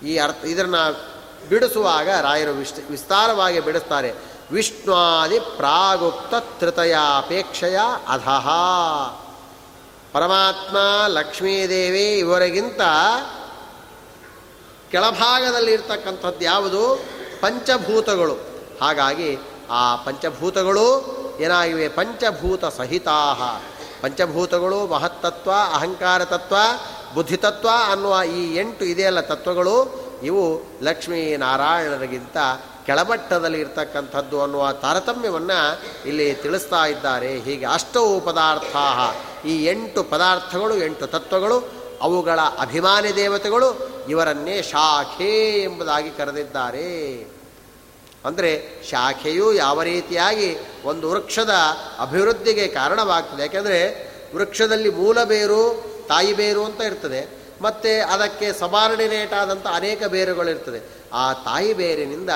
ಈ 0.04 0.18
ಅರ್ಥ, 0.18 0.44
ಇದನ್ನು 0.44 1.10
ಬಿಡಿಸುವಾಗ 1.48 2.10
ರಾಯರು 2.10 2.50
ವಿಶ್ 2.50 2.90
ವಿಸ್ತಾರವಾಗಿ 2.90 3.60
ಬಿಡಿಸ್ತಾರೆ. 3.60 4.14
ವಿಷ್ಣುವಾದಿ 4.52 5.38
ಪ್ರಾಗುಕ್ತ 5.38 6.34
ತೃತಯಾಪೇಕ್ಷೆಯ 6.60 7.78
ಅಧಃ. 8.08 8.48
ಪರಮಾತ್ಮ, 10.12 10.76
ಲಕ್ಷ್ಮೀದೇವಿ 11.08 12.18
ಇವರಿಗಿಂತ 12.18 12.80
ಕೆಳಭಾಗದಲ್ಲಿ 14.90 15.72
ಇರ್ತಕ್ಕಂಥದ್ದು 15.72 16.44
ಯಾವುದು? 16.44 17.04
ಪಂಚಭೂತಗಳು. 17.40 18.45
ಹಾಗಾಗಿ 18.80 19.38
ಆ 19.70 19.96
ಪಂಚಭೂತಗಳು 19.96 21.16
ಏನಾಗಿವೆ? 21.40 21.88
ಪಂಚಭೂತ 21.88 22.64
ಸಹಿತಾಹ. 22.64 23.42
ಪಂಚಭೂತಗಳು 24.02 24.86
ಮಹತ್ತತ್ವ, 24.86 25.52
ಅಹಂಕಾರ 25.52 26.24
ತತ್ವ 26.24 26.56
ಬುದ್ಧಿತತ್ವ 27.14 27.68
ಅನ್ನುವ 27.92 28.22
ಈ 28.22 28.56
ಎಂಟು 28.56 28.84
ಇದೆಯಲ್ಲ 28.84 29.20
ತತ್ವಗಳು, 29.20 30.06
ಇವು 30.22 30.62
ಲಕ್ಷ್ಮೀನಾರಾಯಣರಿಗಿಂತ 30.82 32.36
ಕೆಳಮಟ್ಟದಲ್ಲಿ 32.86 33.60
ಇರ್ತಕ್ಕಂಥದ್ದು 33.60 34.42
ಅನ್ನುವ 34.42 34.72
ತಾರತಮ್ಯವನ್ನು 34.72 35.80
ಇಲ್ಲಿ 36.08 36.34
ತಿಳಿಸ್ತಾ 36.34 36.86
ಇದ್ದಾರೆ. 36.86 37.38
ಹೀಗೆ 37.38 37.66
ಅಷ್ಟವು 37.66 38.20
ಪದಾರ್ಥ 38.20 38.76
ಈ 39.46 39.64
ಎಂಟು 39.64 40.02
ಪದಾರ್ಥಗಳು, 40.02 40.76
ಎಂಟು 40.76 41.06
ತತ್ವಗಳು, 41.06 41.72
ಅವುಗಳ 42.02 42.40
ಅಭಿಮಾನಿ 42.58 43.16
ದೇವತೆಗಳು 43.16 43.90
ಇವರನ್ನೇ 44.08 44.62
ಶಾಖೆ 44.62 45.62
ಎಂಬುದಾಗಿ 45.62 46.10
ಕರೆದಿದ್ದಾರೆ. 46.10 47.28
ಅಂದರೆ 48.26 48.82
ಶಾಖೆಯು 48.90 49.52
ಯಾವ 49.52 49.82
ರೀತಿಯಾಗಿ 49.82 50.56
ಒಂದು 50.84 51.10
ವೃಕ್ಷದ 51.10 51.50
ಅಭಿವೃದ್ಧಿಗೆ 52.00 52.68
ಕಾರಣವಾಗ್ತದೆ? 52.68 53.42
ಯಾಕೆಂದರೆ 53.42 53.78
ವೃಕ್ಷದಲ್ಲಿ 54.34 54.90
ಮೂಲ 54.90 55.24
ಬೇರು 55.24 55.62
ತಾಯಿ 56.08 56.32
ಬೇರು 56.32 56.64
ಅಂತ 56.64 56.80
ಇರ್ತದೆ. 56.80 57.46
ಮತ್ತು 57.62 58.12
ಅದಕ್ಕೆ 58.12 58.52
ಸಬಾರ್ಡಿನೇಟ್ 58.52 59.32
ಆದಂಥ 59.32 59.66
ಅನೇಕ 59.66 60.04
ಬೇರುಗಳಿರ್ತದೆ. 60.04 60.80
ಆ 61.12 61.32
ತಾಯಿ 61.32 61.74
ಬೇರಿನಿಂದ 61.74 62.30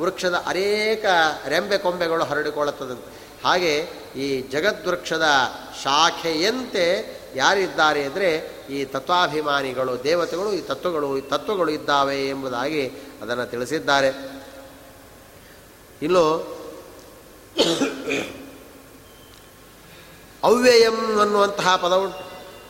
ವೃಕ್ಷದ 0.00 0.34
ಅನೇಕ 0.46 1.04
ರೆಂಬೆ 1.48 1.78
ಕೊಂಬೆಗಳು 1.78 2.24
ಹರಡಿಕೊಳ್ಳುತ್ತದೆ 2.24 3.18
ಹಾಗೆ 3.44 3.74
ಈ 4.16 4.42
ಜಗದ್ವೃಕ್ಷದ 4.42 5.24
ಶಾಖೆಯಂತೆ 5.82 7.18
ಯಾರಿದ್ದಾರೆ 7.36 8.04
ಅಂದರೆ 8.04 8.50
ಈ 8.70 8.84
ತತ್ವಾಭಿಮಾನಿಗಳು, 8.84 10.04
ದೇವತೆಗಳು, 10.04 10.52
ಈ 10.52 10.60
ತತ್ವಗಳು 10.60 11.18
ಈ 11.18 11.20
ತತ್ವಗಳು 11.20 11.70
ಇದ್ದಾವೆ 11.70 12.28
ಎಂಬುದಾಗಿ 12.28 12.88
ಅದನ್ನು 13.22 13.46
ತಿಳಿಸಿದ್ದಾರೆ. 13.46 14.37
ಇನ್ನು 16.02 16.24
ಅವ್ಯಯಂ 20.44 21.20
ಅನ್ನುವಂತಹ 21.20 21.76
ಪದ 21.76 21.92
ಉಂಟು. 21.92 22.24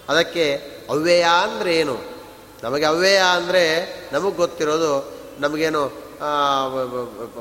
ಅದಕ್ಕೆ 0.09 0.45
ಅವ್ಯಯ 0.91 1.27
ಅಂದರೆ 1.43 1.77
ಏನು? 1.77 1.97
ನಮಗೆ 2.63 2.85
ಅವ್ಯಯ 2.85 3.19
ಅಂದರೆ 3.19 3.65
ನಮಗೆ 4.13 4.37
ಗೊತ್ತಿರೋದು 4.37 5.19
ನಮಗೇನು 5.41 6.09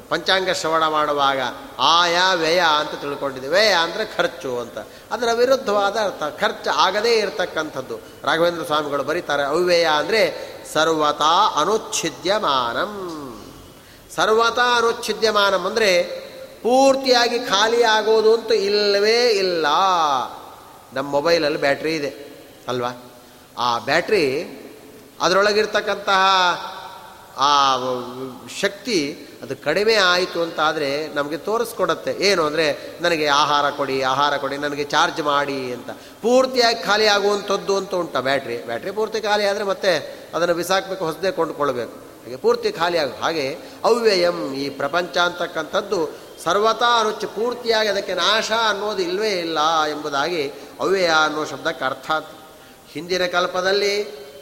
ಪಂಚಾಂಗ 0.10 0.50
ಶ್ರವಣ 0.52 0.88
ಮಾಡುವಾಗ 0.88 1.40
ಆಯಾ, 1.80 2.34
ವ್ಯಯ 2.34 2.60
ಅಂತ 2.60 3.02
ತಿಳ್ಕೊಂಡಿದ್ದೆ 3.02 3.48
ವ್ಯಯ 3.48 3.72
ಅಂದರೆ 3.72 4.06
ಖರ್ಚು 4.06 4.60
ಅಂತ. 4.60 4.78
ಅದರ 5.12 5.28
ವಿರುದ್ಧವಾದ 5.34 5.98
ಅರ್ಥ. 5.98 6.24
ಖರ್ಚು 6.42 6.70
ಆಗದೇ 6.70 7.14
ಇರತಕ್ಕಂಥದ್ದು. 7.16 7.98
ರಾಘವೇಂದ್ರ 8.24 8.64
ಸ್ವಾಮಿಗಳು 8.64 9.04
ಬರೀತಾರೆ 9.04 9.44
ಅವ್ಯಯ 9.44 9.86
ಅಂದರೆ 9.86 10.22
ಸರ್ವತಾ 10.74 11.34
ಅನುಚ್ಛಿದ್ಯಮಾನಂ. 11.62 12.94
ಸರ್ವತಾ 14.16 14.68
ಅನುಚ್ಛಿದ್ಯಮಾನಂ 14.78 15.64
ಅಂದರೆ 15.66 15.92
ಪೂರ್ತಿಯಾಗಿ 16.64 17.40
ಖಾಲಿ 17.40 17.82
ಆಗೋದು 17.84 18.30
ಅಂತೂ 18.34 18.54
ಇಲ್ಲವೇ 18.54 19.20
ಇಲ್ಲ. 19.30 19.66
ನಮ್ಮ 20.94 21.08
ಮೊಬೈಲಲ್ಲಿ 21.12 21.60
ಬ್ಯಾಟ್ರಿ 21.60 21.94
ಇದೆ, 21.96 22.12
ಅಲ್ವಾ? 22.68 22.92
ಆ 23.58 23.68
ಬ್ಯಾಟ್ರಿ 23.80 24.26
ಅದರೊಳಗಿರ್ತಕ್ಕಂತಹ 25.22 26.24
ಆ 27.38 27.50
ಶಕ್ತಿ 28.62 28.98
ಅದು 29.44 29.56
ಕಡಿಮೆ 29.64 29.96
ಆಯಿತು 29.96 30.40
ಅಂತ 30.42 30.60
ಆದರೆ 30.60 30.90
ನಮಗೆ 31.08 31.38
ತೋರಿಸ್ಕೊಡತ್ತೆ. 31.38 32.12
ಏನು 32.28 32.42
ಅಂದರೆ 32.46 32.66
ನನಗೆ 33.02 33.28
ಆಹಾರ 33.28 33.66
ಕೊಡಿ 33.70 33.98
ಆಹಾರ 34.02 34.34
ಕೊಡಿ, 34.38 34.58
ನನಗೆ 34.58 34.84
ಚಾರ್ಜ್ 34.84 35.22
ಮಾಡಿ 35.22 35.60
ಅಂತ. 35.74 35.90
ಪೂರ್ತಿಯಾಗಿ 36.22 36.80
ಖಾಲಿ 36.84 37.08
ಆಗುವಂಥದ್ದು 37.08 37.76
ಅಂತ 37.78 37.94
ಉಂಟ 37.94 38.18
ಬ್ಯಾಟ್ರಿ. 38.18 38.58
ಬ್ಯಾಟ್ರಿ 38.66 38.92
ಪೂರ್ತಿ 38.92 39.22
ಖಾಲಿ 39.22 39.46
ಆದರೆ 39.46 39.64
ಮತ್ತೆ 39.64 39.92
ಅದನ್ನು 40.36 40.56
ಬಿಸಾಕಬೇಕು, 40.56 41.06
ಹೊಸದೇ 41.06 41.32
ಕೊಂಡುಕೊಳ್ಬೇಕು. 41.32 42.07
ಹಾಗೆ 42.28 42.38
ಪೂರ್ತಿ 42.38 42.72
ಖಾಲಿ 42.72 42.98
ಹಾಗೆ 42.98 43.58
ಅವ್ಯಯಂ 43.84 44.54
ಈ 44.54 44.70
ಪ್ರಪಂಚ 44.70 45.18
ಅಂತಕ್ಕಂಥದ್ದು 45.18 46.00
ಸರ್ವತಾ 46.44 47.02
ರುಚಿ 47.04 47.26
ಪೂರ್ತಿಯಾಗಿ 47.26 47.90
ಅದಕ್ಕೆ 47.90 48.14
ನಾಶ 48.14 48.52
ಅನ್ನೋದು 48.70 49.02
ಇಲ್ಲವೇ 49.02 49.30
ಇಲ್ಲ 49.30 49.60
ಎಂಬುದಾಗಿ 49.92 50.52
ಅವ್ಯಯ 50.80 51.12
ಅನ್ನೋ 51.24 51.46
ಶಬ್ದಕ್ಕೆ 51.46 51.86
ಅರ್ಥ 51.86 52.12
ಹಿಂದಿನ 52.94 53.26
ಕಲ್ಪದಲ್ಲಿ 53.26 53.94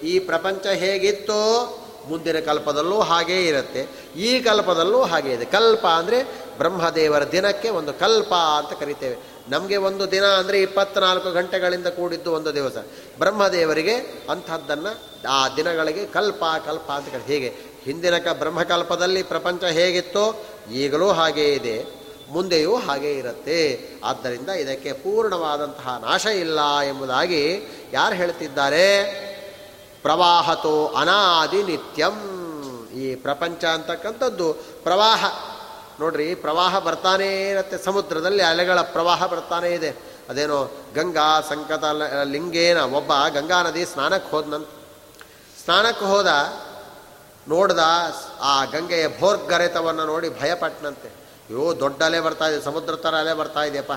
ಈ 0.03 0.19
ಪ್ರಪಂಚ 0.19 0.65
ಹೇಗಿತ್ತೋ 0.65 1.41
ಮುಂದಿನ 2.09 2.39
ಕಲ್ಪದಲ್ಲೂ 2.39 3.01
ಹಾಗೇ 3.01 3.47
ಇರುತ್ತೆ. 3.47 3.88
ಈ 4.15 4.39
ಕಲ್ಪದಲ್ಲೂ 4.39 5.03
ಹಾಗೆ 5.03 5.31
ಇದೆ. 5.33 5.45
ಕಲ್ಪ 5.45 5.86
ಅಂದರೆ 5.86 6.23
ಬ್ರಹ್ಮದೇವರ 6.57 7.31
ದಿನಕ್ಕೆ 7.31 7.69
ಒಂದು 7.69 7.93
ಕಲ್ಪ 7.93 8.33
ಅಂತ 8.33 8.79
ಕರಿತೇವೆ. 8.79 9.17
ನಮಗೆ 9.49 9.77
ಒಂದು 9.77 10.11
ದಿನ 10.11 10.25
ಅಂದರೆ 10.25 10.61
ಇಪ್ಪತ್ನಾಲ್ಕು 10.61 11.31
ಗಂಟೆಗಳಿಂದ 11.31 11.88
ಕೂಡಿದ್ದು 11.88 12.31
ಒಂದು 12.31 12.55
ದಿವಸ. 12.55 12.77
ಬ್ರಹ್ಮದೇವರಿಗೆ 13.19 13.95
ಅಂಥದ್ದನ್ನು 14.29 14.91
ಆ 15.29 15.49
ದಿನಗಳಿಗೆ 15.49 16.05
ಕಲ್ಪ 16.05 16.43
ಕಲ್ಪ 16.65 16.91
ಅಂತ 16.91 17.07
ಹೇಗೆ 17.25 17.74
ಹಿಂದಿನ 17.86 18.17
ಕ 18.17 18.27
ಬ್ರಹ್ಮಕಲ್ಪದಲ್ಲಿ 18.27 19.23
ಪ್ರಪಂಚ 19.23 19.63
ಹೇಗಿತ್ತೋ 19.63 20.45
ಈಗಲೂ 20.71 21.07
ಹಾಗೇ 21.09 21.47
ಇದೆ, 21.53 21.86
ಮುಂದೆಯೂ 22.29 22.75
ಹಾಗೇ 22.75 23.11
ಇರುತ್ತೆ. 23.13 23.89
ಆದ್ದರಿಂದ 24.03 24.49
ಇದಕ್ಕೆ 24.49 24.93
ಪೂರ್ಣವಾದಂತಹ 24.93 26.01
ನಾಶ 26.01 26.25
ಇಲ್ಲ 26.25 26.59
ಎಂಬುದಾಗಿ 26.79 27.41
ಯಾರು 27.93 28.15
ಹೇಳ್ತಿದ್ದಾರೆ? 28.15 28.88
ಪ್ರವಾಹತೋ 30.01 30.88
ಅನಾದಿ 30.88 31.63
ನಿತ್ಯಂ. 31.63 32.17
ಈ 32.95 33.15
ಪ್ರಪಂಚ 33.15 33.65
ಅಂತಕ್ಕಂಥದ್ದು 33.65 34.53
ಪ್ರವಾಹ. 34.83 35.25
ನೋಡ್ರಿ, 35.99 36.36
ಪ್ರವಾಹ 36.36 36.79
ಬರ್ತಾನೇ 36.79 37.49
ಇರುತ್ತೆ. 37.49 37.77
ಸಮುದ್ರದಲ್ಲಿ 37.77 38.43
ಅಲೆಗಳ 38.43 38.81
ಪ್ರವಾಹ 38.81 39.25
ಬರ್ತಾನೇ 39.25 39.69
ಇದೆ. 39.69 39.89
ಅದೇನೋ 40.29 40.59
ಗಂಗಾ 40.95 41.41
ಸಂಕತ 41.41 41.83
ಲಿಂಗೇನ 42.23 42.77
ಒಬ್ಬ 42.77 43.11
ಗಂಗಾ 43.33 43.61
ನದಿ 43.63 43.86
ಸ್ನಾನಕ್ಕೆ 43.86 44.31
ಹೋದ್ನಂತ. 44.31 44.67
ಸ್ನಾನಕ್ಕೆ 45.63 46.05
ಹೋದ 46.05 46.27
ನೋಡ್ದ 47.50 47.80
ಆ 48.41 48.66
ಗಂಗೆಯ 48.66 49.08
ಭೋರ್ಗರೆತವನ್ನು 49.20 50.06
ನೋಡಿ 50.06 50.30
ಭಯಪಟ್ಟನಂತೆ 50.30 51.08
ಅಯ್ಯೋ, 51.08 51.80
ದೊಡ್ಡ 51.80 52.04
ಅಲೆ 52.04 52.20
ಬರ್ತಾ 52.20 52.48
ಇದೆ, 52.48 52.62
ಸಮುದ್ರ 52.62 52.96
ಥರ 52.96 53.16
ಅಲೆ 53.16 53.34
ಬರ್ತಾ 53.34 53.64
ಇದೆಯಪ್ಪ. 53.64 53.91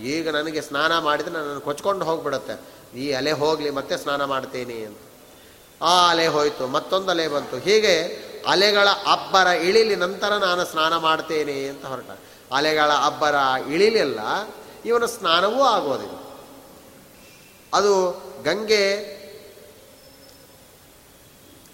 ಈಗ 0.00 0.30
ನನಗೆ 0.30 0.60
ಸ್ನಾನ 0.60 0.98
ಮಾಡಿದರೆ 0.98 1.32
ನನ್ನನ್ನು 1.32 1.60
ಕೊಚ್ಕೊಂಡು 1.60 2.04
ಹೋಗಿಬಿಡುತ್ತೆ. 2.04 2.60
ಈ 2.98 3.12
ಅಲೆ 3.12 3.32
ಹೋಗಲಿ, 3.32 3.70
ಮತ್ತೆ 3.70 3.96
ಸ್ನಾನ 3.96 4.24
ಮಾಡ್ತೀನಿ 4.24 4.84
ಅಂತ. 4.84 4.98
ಆ 5.82 6.10
ಅಲೆ 6.10 6.26
ಹೋಯಿತು, 6.26 6.66
ಮತ್ತೊಂದು 6.66 7.10
ಅಲೆ 7.10 7.28
ಬಂತು. 7.28 7.58
ಹೀಗೆ 7.58 8.24
ಅಲೆಗಳ 8.46 8.88
ಅಬ್ಬರ 8.88 9.46
ಇಳಿಲಿ 9.46 9.96
ನಂತರ 9.96 10.36
ನಾನು 10.36 10.64
ಸ್ನಾನ 10.64 10.96
ಮಾಡ್ತೇನೆ 10.96 11.68
ಅಂತ 11.68 11.86
ಹೊರಟ. 11.86 12.10
ಅಲೆಗಳ 12.52 12.90
ಅಬ್ಬರ 12.92 13.34
ಇಳಿಲಿಲ್ಲ 13.68 14.20
ಇವನ 14.84 15.04
ಸ್ನಾನವೂ 15.04 15.62
ಆಗೋದಿಲ್ಲ. 15.62 16.18
ಅದು 17.74 18.10
ಗಂಗೆ 18.44 19.13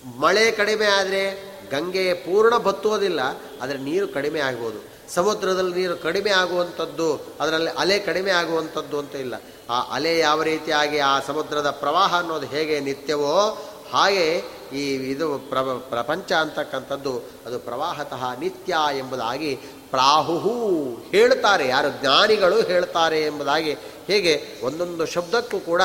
ಮಳೆ 0.04 0.50
ಕಡಿಮೆ 0.50 0.86
ಆದರೆ 0.86 1.50
ಗಂಗೆ 1.70 2.14
ಪೂರ್ಣ 2.14 2.56
ಬತ್ತುವುದಿಲ್ಲ 2.56 3.20
ಆದರೆ 3.62 3.78
ನೀರು 3.78 4.08
ಕಡಿಮೆ 4.08 4.40
ಆಗ್ಬೋದು. 4.40 4.90
ಸಮುದ್ರದಲ್ಲಿ 5.14 5.74
ನೀರು 5.74 5.96
ಕಡಿಮೆ 5.96 6.30
ಆಗುವಂಥದ್ದು, 6.30 7.26
ಅದರಲ್ಲಿ 7.40 7.70
ಅಲೆ 7.70 7.98
ಕಡಿಮೆ 7.98 8.30
ಆಗುವಂಥದ್ದು 8.30 8.98
ಅಂತ 8.98 9.14
ಇಲ್ಲ. 9.14 9.34
ಆ 9.70 9.94
ಅಲೆ 9.94 10.18
ಯಾವ 10.18 10.42
ರೀತಿಯಾಗಿ 10.42 10.98
ಆ 10.98 11.20
ಸಮುದ್ರದ 11.20 11.70
ಪ್ರವಾಹ 11.70 12.18
ಅನ್ನೋದು 12.18 12.46
ಹೇಗೆ 12.46 12.80
ನಿತ್ಯವೋ 12.80 13.66
ಹಾಗೆ 13.92 14.42
ಈ 14.72 14.94
ಇದು 14.94 15.38
ಪ್ರ, 15.38 15.58
ಪ್ರಪಂಚ 15.62 16.32
ಅಂತಕ್ಕಂಥದ್ದು 16.32 17.18
ಅದು 17.46 17.58
ಪ್ರವಾಹತಃ 17.58 18.38
ನಿತ್ಯ 18.38 18.76
ಎಂಬುದಾಗಿ 18.98 19.56
ಪ್ರಾಹುಹು 19.90 20.54
ಹೇಳ್ತಾರೆ. 21.10 21.68
ಯಾರು 21.68 22.00
ಜ್ಞಾನಿಗಳು 22.00 22.62
ಹೇಳ್ತಾರೆ 22.62 23.22
ಎಂಬುದಾಗಿ 23.22 23.74
ಹೇಗೆ 24.10 24.58
ಒಂದೊಂದು 24.62 25.06
ಶಬ್ದಕ್ಕೂ 25.06 25.60
ಕೂಡ 25.60 25.82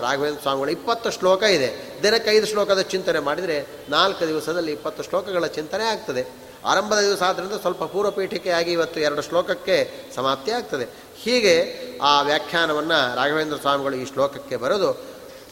ರಾಘವೇಂದ್ರ 0.00 0.40
ಸ್ವಾಮಿಗಳು 0.40 0.70
ಇಪ್ಪತ್ತು 0.70 1.10
ಶ್ಲೋಕ 1.10 1.42
ಇದೆ. 1.42 2.00
ದಿನಕ್ಕೆ 2.02 2.30
ಐದು 2.30 2.46
ಶ್ಲೋಕದ 2.46 2.80
ಚಿಂತನೆ 2.80 3.18
ಮಾಡಿದರೆ 3.18 3.66
ನಾಲ್ಕು 3.88 4.26
ದಿವಸದಲ್ಲಿ 4.26 4.72
ಇಪ್ಪತ್ತು 4.72 5.02
ಶ್ಲೋಕಗಳ 5.02 5.46
ಚಿಂತನೆ 5.46 5.84
ಆಗ್ತದೆ. 5.84 6.26
ಆರಂಭದ 6.64 7.00
ದಿವಸ 7.00 7.22
ಆದ್ದರಿಂದ 7.22 7.52
ಸ್ವಲ್ಪ 7.52 7.84
ಪೂರ್ವಪೀಠಿಕೆಯಾಗಿ 7.84 8.72
ಇವತ್ತು 8.72 9.00
ಎರಡು 9.00 9.22
ಶ್ಲೋಕಕ್ಕೆ 9.22 9.90
ಸಮಾಪ್ತಿ 10.14 10.50
ಆಗ್ತದೆ. 10.50 10.88
ಹೀಗೆ 11.22 11.74
ಆ 12.02 12.22
ವ್ಯಾಖ್ಯಾನವನ್ನು 12.22 13.16
ರಾಘವೇಂದ್ರ 13.16 13.56
ಸ್ವಾಮಿಗಳು 13.56 13.96
ಈ 13.96 14.06
ಶ್ಲೋಕಕ್ಕೆ 14.06 14.56
ಬರೆದು, 14.56 15.04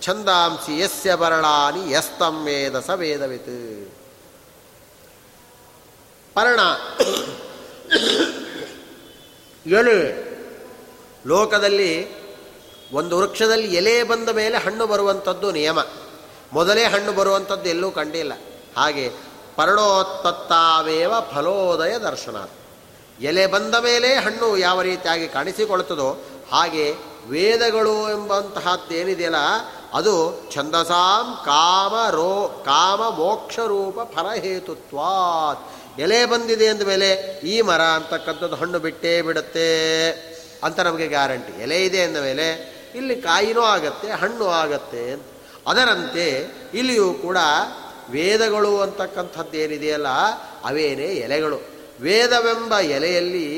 ಛಂದಾಂಸಿ 0.02 0.80
ಯಸ್ಯ 0.80 1.14
ಬರಳಾನಿ 1.14 1.92
ಯಸ್ತಂ 1.92 2.44
ವೇದ 2.44 2.80
ಸ 2.80 2.90
ವೇದವಿತ್. 2.90 3.90
ಪರ್ಣ. 6.34 6.60
ಎಲೆ 9.78 10.31
ಲೋಕದಲ್ಲಿ 11.26 11.92
ಒಂದು 12.92 13.18
ವೃಕ್ಷದಲ್ಲಿ 13.18 13.74
ಎಲೆ 13.74 14.02
ಬಂದ 14.02 14.28
ಮೇಲೆ 14.28 14.56
ಹಣ್ಣು 14.58 14.86
ಬರುವಂಥದ್ದು 14.86 15.52
ನಿಯಮ. 15.52 15.78
ಮೊದಲೇ 16.52 16.84
ಹಣ್ಣು 16.84 17.12
ಬರುವಂಥದ್ದು 17.12 17.68
ಎಲ್ಲೂ 17.68 17.90
ಕಂಡಿಲ್ಲ 17.90 18.32
ಹಾಗೆ 18.76 19.10
ಪರ್ಣೋತ್ಪತ್ತಾವೇವ 19.56 21.12
ಫಲೋದಯ 21.34 21.98
ದರ್ಶನ 21.98 22.36
ಎಲೆ 23.20 23.46
ಬಂದ 23.46 23.74
ಮೇಲೆ 23.74 24.14
ಹಣ್ಣು 24.14 24.58
ಯಾವ 24.58 24.82
ರೀತಿಯಾಗಿ 24.82 25.28
ಕಾಣಿಸಿಕೊಳ್ಳುತ್ತದೋ 25.28 26.24
ಹಾಗೆ 26.52 26.94
ವೇದಗಳು 27.28 28.10
ಎಂಬಂತಹದ್ದೇನಿದೆಯಲ್ಲ, 28.10 29.36
ಅದು 29.92 30.14
ಛಂದಸಾಂ 30.54 31.26
ಕಾಮ 31.44 31.94
ರೋ 32.10 32.62
ಕಾಮ 32.64 33.08
ಮೋಕ್ಷರೂಪ 33.08 33.98
ಫಲಹೇತುತ್ವಾತ್ 34.14 36.00
ಎಲೆ 36.00 36.26
ಬಂದಿದೆ 36.26 36.66
ಅಂದ 36.68 36.82
ಮೇಲೆ 36.82 37.08
ಈ 37.44 37.60
ಮರ 37.60 37.80
ಅಂತಕ್ಕಂಥದ್ದು 37.80 38.56
ಹಣ್ಣು 38.56 38.78
ಬಿಟ್ಟೇ 38.78 39.22
ಬಿಡುತ್ತೆ. 39.22 39.70
ಅಂತ 40.64 40.78
ನಮಗೆ 40.80 41.06
ಗ್ಯಾರಂಟಿ. 41.08 41.52
ಎಲೆ 41.62 41.78
ಇದೆ 41.84 42.00
ಅಂದ 42.02 42.18
ಮೇಲೆ 42.28 42.46
ಇಲ್ಲಿ 42.94 43.14
ಕಾಯಿನೂ 43.20 43.62
ಆಗತ್ತೆ, 43.74 44.08
ಹಣ್ಣು 44.22 44.46
ಆಗತ್ತೆ 44.62 45.04
ಅದರಂತೆ 45.66 46.26
ಇಲ್ಲಿಯೂ 46.74 47.08
ಕೂಡ 47.24 47.38
ವೇದಗಳು 48.10 48.72
ಅಂತಕ್ಕಂಥದ್ದು 48.80 49.56
ಏನಿದೆಯಲ್ಲ, 49.64 50.08
ಅವೇನೇ 50.64 51.10
ಎಲೆಗಳು. 51.26 51.58
ವೇದವೆಂಬ 52.00 52.72
ಎಲೆಯಲ್ಲಿ 52.96 53.48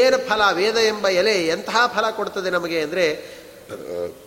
ಏನು 0.00 0.18
ಫಲ, 0.28 0.42
ವೇದ 0.52 0.78
ಎಂಬ 0.92 1.06
ಎಲೆ 1.20 1.36
ಎಂತಹ 1.46 1.80
ಫಲ 1.94 2.06
ಕೊಡ್ತದೆ 2.10 2.50
ನಮಗೆ 2.50 2.78
ಅಂದರೆ, 2.82 3.06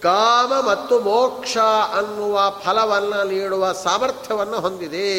ಕಾಮ 0.01 0.51
ಮತ್ತು 0.70 0.95
ಮೋಕ್ಷ 0.99 1.56
ಅನ್ನುವ 1.99 2.36
ಫಲವನ್ನು 2.64 3.20
ನೀಡುವ 3.30 3.72
ಸಾಮರ್ಥ್ಯವನ್ನು 3.86 4.58
ಹೊಂದಿದೆ. 4.66 5.10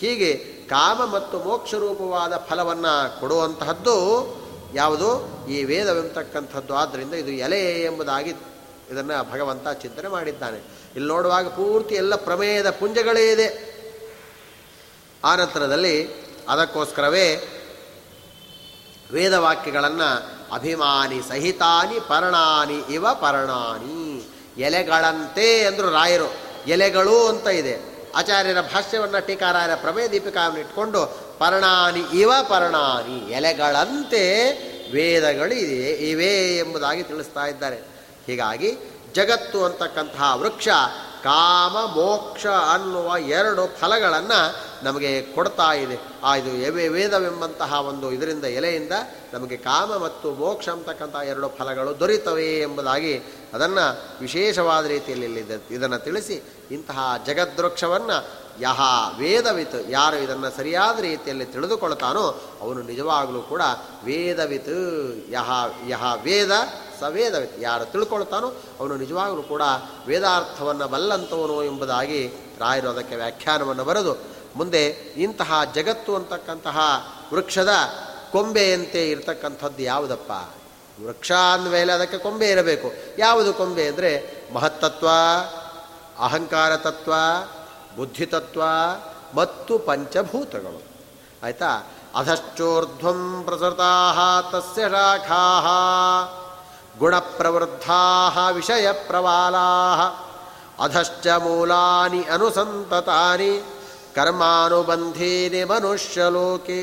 ಹೀಗೆ 0.00 0.30
ಕಾಮ 0.66 0.98
ಮತ್ತು 1.14 1.36
ಮೋಕ್ಷ 1.38 1.74
ರೂಪವಾದ 1.74 2.34
ಫಲವನ್ನು 2.48 2.94
ಕೊಡುವಂತಹದ್ದು 3.20 3.96
ಯಾವುದು? 4.74 5.38
ಈ 5.50 5.64
ವೇದವೆಂಬತಕ್ಕಂಥದ್ದು. 5.64 6.74
ಆದ್ದರಿಂದ 6.74 7.14
ಇದು 7.14 7.30
ಎಲೆ 7.30 7.82
ಎಂಬುದಾಗಿ 7.82 8.30
ಇದನ್ನು 8.90 9.30
ಭಗವಂತ 9.30 9.68
ಚಿಂತನೆ 9.68 10.08
ಮಾಡಿದ್ದಾನೆ. 10.08 10.58
ಇಲ್ಲಿ 10.96 11.08
ನೋಡುವಾಗ 11.08 11.48
ಪೂರ್ತಿ 11.48 11.94
ಎಲ್ಲ 11.94 12.14
ಪ್ರಮೇಯದ 12.14 12.70
ಪುಂಜಗಳೇ 12.70 13.32
ಇದೆ. 13.32 13.78
ಆ 15.24 15.36
ನಂತರದಲ್ಲಿ 15.36 16.08
ಅದಕ್ಕೋಸ್ಕರವೇ 16.48 17.48
ವೇದವಾಕ್ಯಗಳನ್ನು 19.12 20.38
ಅಭಿಮಾನಿ 20.54 21.22
ಸಹಿತಾನಿ 21.28 22.00
ಪರ್ಣಾನಿ 22.00 22.94
ಇವ 22.94 23.06
ಪರ್ಣಾನಿ. 23.14 24.28
ಎಲೆಗಳಂತೆ 24.60 25.64
ಅಂದರು 25.64 25.90
ರಾಯರು. 25.90 26.34
ಎಲೆಗಳು 26.66 27.28
ಅಂತ 27.28 27.46
ಇದೆ. 27.46 28.06
ಆಚಾರ್ಯರ 28.16 28.60
ಭಾಷ್ಯವನ್ನು 28.60 29.26
ಟೀಕಾರಾಯರ 29.26 29.74
ಪ್ರಮೇಯ 29.74 30.08
ದೀಪಿಕಾವನ್ನು 30.08 30.60
ಇಟ್ಕೊಂಡು 30.60 31.27
ಪರ್ಣಾನಿ 31.38 32.20
ಇವ 32.20 32.32
ಪರ್ಣಾನಿ 32.42 33.32
ಎಲೆಗಳಂತೆ 33.32 34.22
ವೇದಗಳು 34.92 35.54
ಇದೆ 35.54 35.90
ಇವೆ 35.90 36.58
ಎಂಬುದಾಗಿ 36.58 37.02
ತಿಳಿಸ್ತಾ 37.02 37.46
ಇದ್ದಾರೆ. 37.46 37.76
ಹೀಗಾಗಿ 38.26 38.76
ಜಗತ್ತು 39.14 39.64
ಅಂತಕ್ಕಂತಹ 39.64 40.32
ವೃಕ್ಷ 40.36 40.68
ಕಾಮ 41.22 41.72
ಮೋಕ್ಷ 41.72 42.46
ಅನ್ನುವ 42.46 43.18
ಎರಡು 43.18 43.80
ಫಲಗಳನ್ನು 43.80 44.68
ನಮಗೆ 44.84 45.22
ಕೊಡ್ತಾ 45.22 45.72
ಇದೆ. 45.72 45.98
ಆ 46.24 46.36
ಇದು 46.36 46.72
ವೇದವೆಂಬಂತಹ 46.92 47.72
ಒಂದು 47.74 48.12
ಇದರಿಂದ 48.12 48.44
ಎಲೆಯಿಂದ 48.44 48.92
ನಮಗೆ 49.32 49.56
ಕಾಮ 49.56 49.96
ಮತ್ತು 49.96 50.34
ಮೋಕ್ಷ 50.34 50.68
ಅಂತಕ್ಕಂಥ 50.68 51.14
ಎರಡು 51.14 51.48
ಫಲಗಳು 51.48 52.00
ದೊರೆಯುತ್ತವೆ 52.00 52.60
ಎಂಬುದಾಗಿ 52.60 53.18
ಅದನ್ನು 53.54 54.02
ವಿಶೇಷವಾದ 54.20 54.86
ರೀತಿಯಲ್ಲಿ 54.86 55.44
ಇದನ್ನು 55.70 55.98
ತಿಳಿಸಿ 55.98 56.42
ಇಂತಹ 56.70 57.14
ಜಗದ್ವೃಕ್ಷವನ್ನು 57.26 58.28
ಯಹ 58.60 58.80
ವೇದವಿತ್ 59.18 59.90
ಯಾರು 59.90 60.16
ಇದನ್ನು 60.16 60.56
ಸರಿಯಾದ 60.56 60.98
ರೀತಿಯಲ್ಲಿ 60.98 61.44
ತಿಳಿದುಕೊಳ್ತಾನೋ 61.44 62.42
ಅವನು 62.60 62.82
ನಿಜವಾಗಲೂ 62.82 63.42
ಕೂಡ 63.42 63.62
ವೇದವಿತ್. 64.04 65.32
ಯಹ 65.32 65.50
ಯಹ 65.88 66.02
ವೇದ 66.22 66.50
ಸವೇದವಿತ್ 67.00 67.60
ಯಾರು 67.60 67.84
ತಿಳ್ಕೊಳ್ತಾನೋ 67.84 68.52
ಅವನು 68.80 68.96
ನಿಜವಾಗಲೂ 68.96 69.42
ಕೂಡ 69.42 69.62
ವೇದಾರ್ಥವನ್ನು 70.06 70.88
ಬಲ್ಲಂಥವನು 70.88 71.64
ಎಂಬುದಾಗಿ 71.64 72.28
ರಾಯರು 72.58 72.88
ಅದಕ್ಕೆ 72.88 73.16
ವ್ಯಾಖ್ಯಾನವನ್ನು 73.16 73.84
ಬರೆದು, 73.84 74.16
ಮುಂದೆ 74.56 74.86
ಇಂತಹ 75.16 75.60
ಜಗತ್ತು 75.74 76.16
ಅಂತಕ್ಕಂತಹ 76.16 76.78
ವೃಕ್ಷದ 77.34 77.68
ಕೊಂಬೆಯಂತೆ 78.32 79.10
ಇರತಕ್ಕಂಥದ್ದು 79.10 79.82
ಯಾವುದಪ್ಪ? 79.82 80.32
ವೃಕ್ಷ 81.06 81.32
ಅಂದಮೇಲೆ 81.32 81.92
ಅದಕ್ಕೆ 81.92 82.18
ಕೊಂಬೆ 82.18 82.50
ಇರಬೇಕು. 82.50 82.92
ಯಾವುದು 83.18 83.52
ಕೊಂಬೆ 83.52 83.88
ಅಂದರೆ 83.88 84.42
ಮಹತ್ತತ್ವ, 84.54 85.08
ಅಹಂಕಾರ 86.18 86.76
ತತ್ವ, 86.76 87.12
ಬುದ್ಧಿತತ್ವ 87.96 88.62
ಮತ್ತು 89.34 89.78
ಪಂಚಭೂತಗಳು. 89.78 90.82
ಆಯಿತಾ? 91.44 91.86
ಅಧಶ್ಚೋರ್ಧ್ವಂ 92.14 93.42
ಪ್ರಸೃತಾ 93.44 94.42
ತಸ್ಯ 94.52 94.82
ಶಾಖಾ 94.82 95.38
ಗುಣಪ್ರವೃದ್ಧಾ 96.98 98.50
ವಿಷಯ 98.50 98.92
ಪ್ರವಾಲಾ 98.92 99.66
ಅಧಶ್ಚ 100.80 101.26
ಮೂಲಾನಿ 101.26 102.22
ಅನುಸಂತತಾನಿ, 102.22 103.62
ಕರ್ಮಾನುಬಂಧೀನಿ 104.14 105.64
ಮನುಷ್ಯಲೋಕೇ 105.64 106.82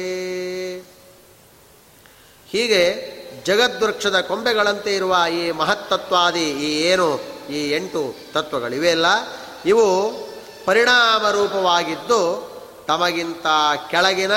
ಹೀಗೆ 2.49 2.81
ಜಗದ್ವೃಕ್ಷದ 3.43 4.21
ಕೊಂಬೆಗಳಂತೆ 4.21 4.95
ಇರುವ 4.95 5.15
ಈ 5.33 5.51
ಮಹತ್ತತ್ವಾದಿ 5.51 6.49
ಈ 6.49 6.81
ಏನು, 6.81 7.19
ಈ 7.49 7.69
ಎಂಟು 7.69 8.15
ತತ್ವಗಳಿವೆಯಲ್ಲ 8.33 9.05
ಇವು 9.65 9.85
ಪರಿಣಾಮ 10.65 11.29
ರೂಪವಾಗಿದ್ದು 11.29 12.19
ತಮಗಿಂತ 12.87 13.45
ಕೆಳಗಿನ 13.91 14.31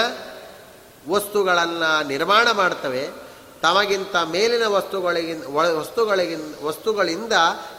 ವಸ್ತುಗಳನ್ನು 1.08 2.06
ನಿರ್ಮಾಣ 2.06 2.50
ಮಾಡ್ತವೆ. 2.50 3.27
ತಮಗಿಂತ 3.62 4.16
ಮೇಲಿನ 4.16 4.66
ವಸ್ತುಗಳಿಗಿಂತ 4.66 5.46
ವಸ್ತುಗಳಿಗಿನ್ 5.78 6.64
ವಸ್ತುಗಳಿಂದ 6.64 7.32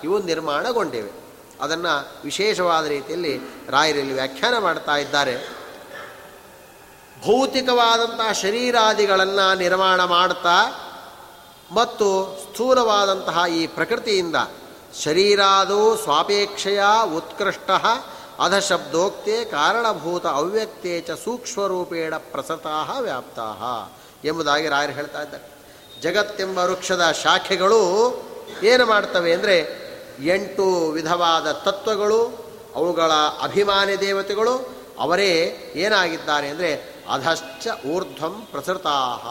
ಇವು 0.03 0.23
ನಿರ್ಮಾಣಗೊಂಡಿವೆ. 0.23 1.11
ಅದನ್ನು 1.61 2.23
ವಿಶೇಷವಾದ 2.23 2.85
ರೀತಿಯಲ್ಲಿ 2.85 3.37
ರಾಯರಲ್ಲಿ 3.69 4.13
ವ್ಯಾಖ್ಯಾನ 4.13 4.57
ಮಾಡ್ತಾ 4.57 4.95
ಇದ್ದಾರೆ. 4.95 5.59
ಭೌತಿಕವಾದಂತಹ 7.25 8.31
ಶರೀರಾದಿಗಳನ್ನು 8.31 9.57
ನಿರ್ಮಾಣ 9.57 10.03
ಮಾಡ್ತಾ 10.03 10.85
ಮತ್ತು 11.71 12.37
ಸ್ಥೂಲವಾದಂತಹ 12.43 13.43
ಈ 13.49 13.67
ಪ್ರಕೃತಿಯಿಂದ 13.67 14.35
ಶರೀರಾದೋ 15.03 15.95
ಸ್ವಾಪೇಕ್ಷೆಯ 15.95 16.83
ಉತ್ಕೃಷ್ಟ 17.15 17.71
ಅಧಶಬ್ದೋಕ್ತೆ 18.39 19.45
ಕಾರಣಭೂತ 19.45 20.25
ಅವ್ಯಕ್ತೇ 20.25 21.01
ಚ 21.01 21.11
ಸೂಕ್ಷ್ಮರೂಪೇಣ 21.11 22.15
ಪ್ರಸತಾ 22.17 22.99
ವ್ಯಾಪ್ತಾ 22.99 23.51
ಎಂಬುದಾಗಿ 24.23 24.67
ರಾಯರು 24.67 24.93
ಹೇಳ್ತಾ 24.93 25.21
ಇದ್ದಾರೆ. 25.21 25.58
ಜಗತ್ತೆಂಬ 26.03 26.57
ವೃಕ್ಷದ 26.57 27.11
ಶಾಖೆಗಳು 27.11 27.81
ಏನು 28.63 28.85
ಮಾಡ್ತವೆ 28.85 29.33
ಅಂದರೆ 29.33 29.55
ಎಂಟು 30.23 30.89
ವಿಧವಾದ 30.89 31.51
ತತ್ವಗಳು, 31.51 32.19
ಅವುಗಳ 32.75 33.11
ಅಭಿಮಾನಿ 33.41 33.99
ದೇವತೆಗಳು, 33.99 34.69
ಅವರೇ 34.99 35.31
ಏನಾಗಿದ್ದಾರೆ 35.75 36.47
ಅಂದರೆ 36.49 36.71
ಅಧಶ್ಚ 37.09 37.67
ಊರ್ಧ್ವಂ 37.85 38.47
ಪ್ರಸೃತಾಹ. 38.51 39.25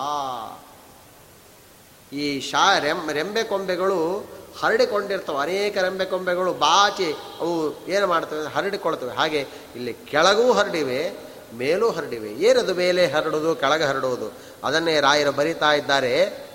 ಈ 2.12 2.40
ಶಾ 2.40 2.78
ರೆಂ, 2.78 3.10
ರೆಂಬೆ 3.10 3.42
ಕೊಂಬೆಗಳು 3.42 4.26
ಹರಡಿಕೊಂಡಿರ್ತವೆ, 4.60 5.36
ಅನೇಕ 5.36 5.78
ರೆಂಬೆ 5.78 6.04
ಕೊಂಬೆಗಳು 6.04 6.52
ಬಾಚಿ 6.52 7.12
ಅವು 7.12 7.52
ಏನು 7.88 8.06
ಮಾಡ್ತವೆ 8.06 8.46
ಹರಡಿಕೊಳ್ತವೆ. 8.46 9.12
ಹಾಗೆ 9.14 9.40
ಇಲ್ಲಿ 9.76 9.92
ಕೆಳಗೂ 9.92 10.52
ಹರಡಿವೆ, 10.52 11.28
ಮೇಲೂ 11.54 11.90
ಹರಡಿವೆ. 11.90 12.28
ಏನದು 12.28 12.74
ಮೇಲೆ 12.74 13.06
ಹರಡೋದು, 13.06 13.56
ಕೆಳಗೆ 13.56 13.84
ಹರಡುವುದು? 13.84 14.32
ಅದನ್ನೇ 14.64 15.00
ರಾಯರು 15.00 15.32
ಬರಿತಾ 15.32 15.72
ಇದ್ದಾರೆ. 15.72 16.47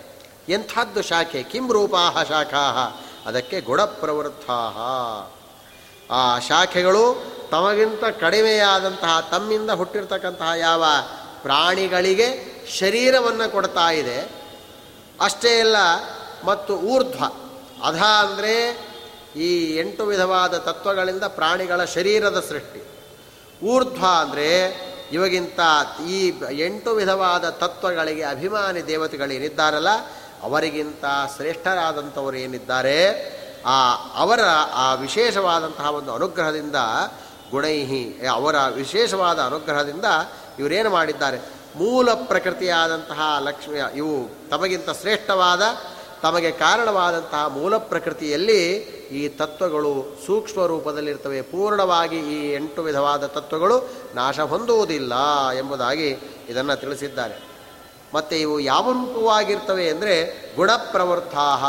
ಎಂಥದ್ದು 0.50 1.02
ಶಾಖೆ? 1.02 1.44
ಕಿಂ 1.44 1.72
ರೂಪಾಹ 1.72 2.24
ಶಾಖಾ 2.24 3.02
ಅದಕ್ಕೆ 3.26 3.62
ಗುಣಪ್ರವೃತ್ತಾಹ. 3.62 4.78
ಆ 6.12 6.39
ಶಾಖೆಗಳು 6.39 7.34
ತಮಗಿಂತ 7.52 8.04
ಕಡಿಮೆಯಾದಂತಹ, 8.20 9.28
ತಮ್ಮಿಂದ 9.32 9.70
ಹುಟ್ಟಿರ್ತಕ್ಕಂತಹ 9.70 10.52
ಯಾವ 10.60 10.84
ಪ್ರಾಣಿಗಳಿಗೆ 11.41 12.28
ಶರೀರವನ್ನು 12.80 13.52
ಕೊಡ್ತಾ 13.52 13.91
ಇದೆ. 13.91 14.32
ಅಷ್ಟೇ 15.22 15.60
ಅಲ್ಲ, 15.60 15.76
ಮತ್ತು 16.44 16.78
ಊರ್ಧ್ವ. 16.78 17.26
ಅಧ 17.84 18.04
ಅಂದರೆ 18.04 18.86
ಈ 19.36 19.78
ಎಂಟು 19.78 20.06
ವಿಧವಾದ 20.06 20.58
ತತ್ವಗಳಿಂದ 20.58 21.24
ಪ್ರಾಣಿಗಳ 21.24 21.86
ಶರೀರದ 21.86 22.46
ಸೃಷ್ಟಿ. 22.50 22.88
ಊರ್ಧ್ವ 23.66 24.06
ಅಂದರೆ 24.20 24.50
ಇವಾಗಿಂತ 25.12 25.60
ಈ 26.08 26.34
ಎಂಟು 26.52 26.91
ವಿಧವಾದ 26.91 27.50
ತತ್ವಗಳಿಗೆ 27.50 28.24
ಅಭಿಮಾನಿ 28.24 28.88
ದೇವತೆಗಳೇನಿದ್ದಾರಲ್ಲ 28.88 29.88
ಅವರಿಗಿಂತ 30.44 31.06
ಶ್ರೇಷ್ಠರಾದಂಥವರು 31.36 32.38
ಏನಿದ್ದಾರೆ, 32.38 33.00
ಆ 33.66 33.94
ಅವರ, 34.16 34.39
ಆ 34.74 34.94
ವಿಶೇಷವಾದಂತಹ 34.94 35.91
ಒಂದು 35.91 36.14
ಅನುಗ್ರಹದಿಂದ, 36.14 36.76
ಗುಣೈಹಿ 37.52 38.28
ಅವರ 38.28 38.56
ವಿಶೇಷವಾದ 38.76 39.39
ಅನುಗ್ರಹದಿಂದ 39.39 40.06
ಇವರೇನು 40.60 40.89
ಮಾಡಿದ್ದಾರೆ? 40.89 41.38
ಮೂಲ 41.76 42.14
ಪ್ರಕೃತಿಯಾದಂತಹ 42.14 43.38
ಲಕ್ಷ್ಮಿಯ 43.39 43.84
ಇವು 43.96 44.50
ತಮಗಿಂತ 44.50 44.89
ಶ್ರೇಷ್ಠವಾದ, 45.02 45.62
ತಮಗೆ 46.22 46.52
ಕಾರಣವಾದಂತಹ 46.52 47.48
ಮೂಲ 47.48 47.78
ಪ್ರಕೃತಿಯಲ್ಲಿ 47.78 48.74
ಈ 49.14 49.30
ತತ್ವಗಳು 49.30 50.20
ಸೂಕ್ಷ್ಮ 50.26 50.66
ರೂಪದಲ್ಲಿರ್ತವೆ. 50.66 51.41
ಪೂರ್ಣವಾಗಿ 51.41 52.16
ಈ 52.16 52.56
ಎಂಟು 52.56 52.82
ವಿಧವಾದ 52.82 53.26
ತತ್ವಗಳು 53.26 53.89
ನಾಶ 54.16 54.39
ಹೊಂದುವುದಿಲ್ಲ 54.39 55.14
ಎಂಬುದಾಗಿ 55.50 56.08
ಇದನ್ನು 56.50 56.76
ತಿಳಿಸಿದ್ದಾರೆ. 56.76 57.53
ಮತ್ತು 58.14 58.36
ಇವು 58.36 58.59
ಯಾವ 58.59 58.91
ರೂಪವಾಗಿರ್ತವೆ 58.91 59.89
ಅಂದರೆ 59.89 60.16
ಗುಣಪ್ರವೃತ್ತಾಹ. 60.55 61.64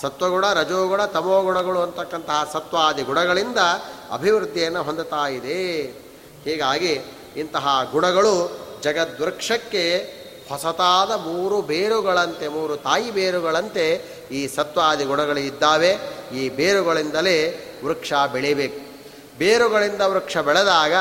ಸತ್ವಗುಣ, 0.00 0.52
ರಜೋಗುಣ, 0.52 1.04
ತಮೋಗುಣಗಳು 1.04 1.80
ಅಂತಕ್ಕಂತಹ 1.80 2.50
ಸತ್ವಾದಿ 2.52 3.02
ಗುಣಗಳಿಂದ 3.02 3.58
ಅಭಿವೃದ್ಧಿಯನ್ನು 4.12 4.82
ಹೊಂದುತ್ತಾ 4.82 5.28
ಇದೆ. 5.28 5.82
ಹೀಗಾಗಿ 6.44 7.00
ಇಂತಹ 7.36 7.88
ಗುಣಗಳು 7.92 8.58
ಜಗದ್ವೃಕ್ಷಕ್ಕೆ 8.82 9.98
ಹೊಸತಾದ 10.48 11.10
ಮೂರು 11.10 11.62
ಬೇರುಗಳಂತೆ, 11.62 12.48
ಮೂರು 12.48 12.76
ತಾಯಿ 12.76 13.10
ಬೇರುಗಳಂತೆ 13.10 14.04
ಈ 14.32 14.46
ಸತ್ವಾದಿ 14.46 15.04
ಗುಣಗಳು 15.04 15.40
ಇದ್ದಾವೆ. 15.40 15.98
ಈ 16.34 16.48
ಬೇರುಗಳಿಂದಲೇ 16.48 17.66
ವೃಕ್ಷ 17.84 18.12
ಬೆಳಿಬೇಕು. 18.32 18.80
ಬೇರುಗಳಿಂದ 19.38 20.00
ವೃಕ್ಷ 20.00 20.38
ಬೆಳೆದಾಗ 20.38 20.92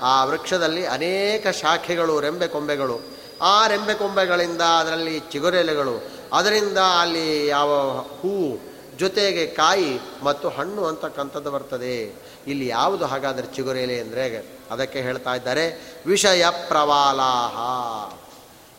ಆ 0.00 0.24
ವೃಕ್ಷದಲ್ಲಿ 0.24 0.86
ಅನೇಕ 0.86 1.46
ಶಾಖೆಗಳು, 1.48 2.20
ರೆಂಬೆ 2.20 2.46
ಕೊಂಬೆಗಳು 2.46 3.17
ಆ 3.42 3.66
ರೆಂಬೆ 3.66 3.94
ಕೊಂಬೆಗಳಿಂದ 3.94 4.60
ಅದರಲ್ಲಿ 4.60 5.20
ಚಿಗುರೆಲೆಗಳು. 5.20 6.10
ಅದರಿಂದ 6.32 6.78
ಅಲ್ಲಿ 6.78 7.46
ಯಾವ 7.46 7.98
ಹೂವು 7.98 8.68
ಜೊತೆಗೆ 8.96 9.46
ಕಾಯಿ 9.46 10.00
ಮತ್ತು 10.22 10.48
ಹಣ್ಣು 10.48 10.84
ಅಂತಕ್ಕಂಥದ್ದು 10.84 11.50
ಬರ್ತದೆ. 11.50 12.28
ಇಲ್ಲಿ 12.46 12.66
ಯಾವುದು 12.66 13.06
ಹಾಗಾದರೆ 13.06 13.46
ಚಿಗುರೆಲೆ 13.46 14.00
ಅಂದರೆ 14.00 14.58
ಅದಕ್ಕೆ 14.70 15.00
ಹೇಳ್ತಾ 15.00 15.34
ಇದ್ದಾರೆ 15.34 15.96
ವಿಷಯ 16.06 16.46
ಪ್ರವಾಲಾಹ. 16.68 17.56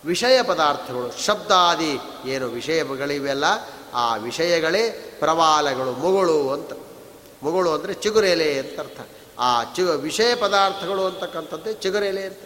ವಿಷಯ 0.06 0.44
ಪದಾರ್ಥಗಳು, 0.44 1.26
ಶಬ್ದಾದಿ 1.26 2.00
ಏನು 2.30 2.48
ವಿಷಯಗಳಿವೆಲ್ಲ, 2.48 3.44
ಆ 3.94 4.16
ವಿಷಯಗಳೇ 4.16 5.16
ಪ್ರವಾಲಗಳು, 5.20 5.92
ಮುಗಳು 5.92 6.50
ಅಂತ. 6.50 6.72
ಮುಗಳು 7.44 7.72
ಅಂದರೆ 7.72 7.94
ಚಿಗುರೆಲೆ 7.94 8.60
ಅಂತ 8.60 8.80
ಅರ್ಥ. 8.80 9.00
ಆ 9.40 9.64
ಚಿ 9.64 9.82
ವಿಷಯ 9.82 10.36
ಪದಾರ್ಥಗಳು 10.36 11.06
ಅಂತಕ್ಕಂಥದ್ದೇ 11.06 11.74
ಚಿಗುರೆಲೆ 11.74 12.24
ಅಂತ. 12.24 12.38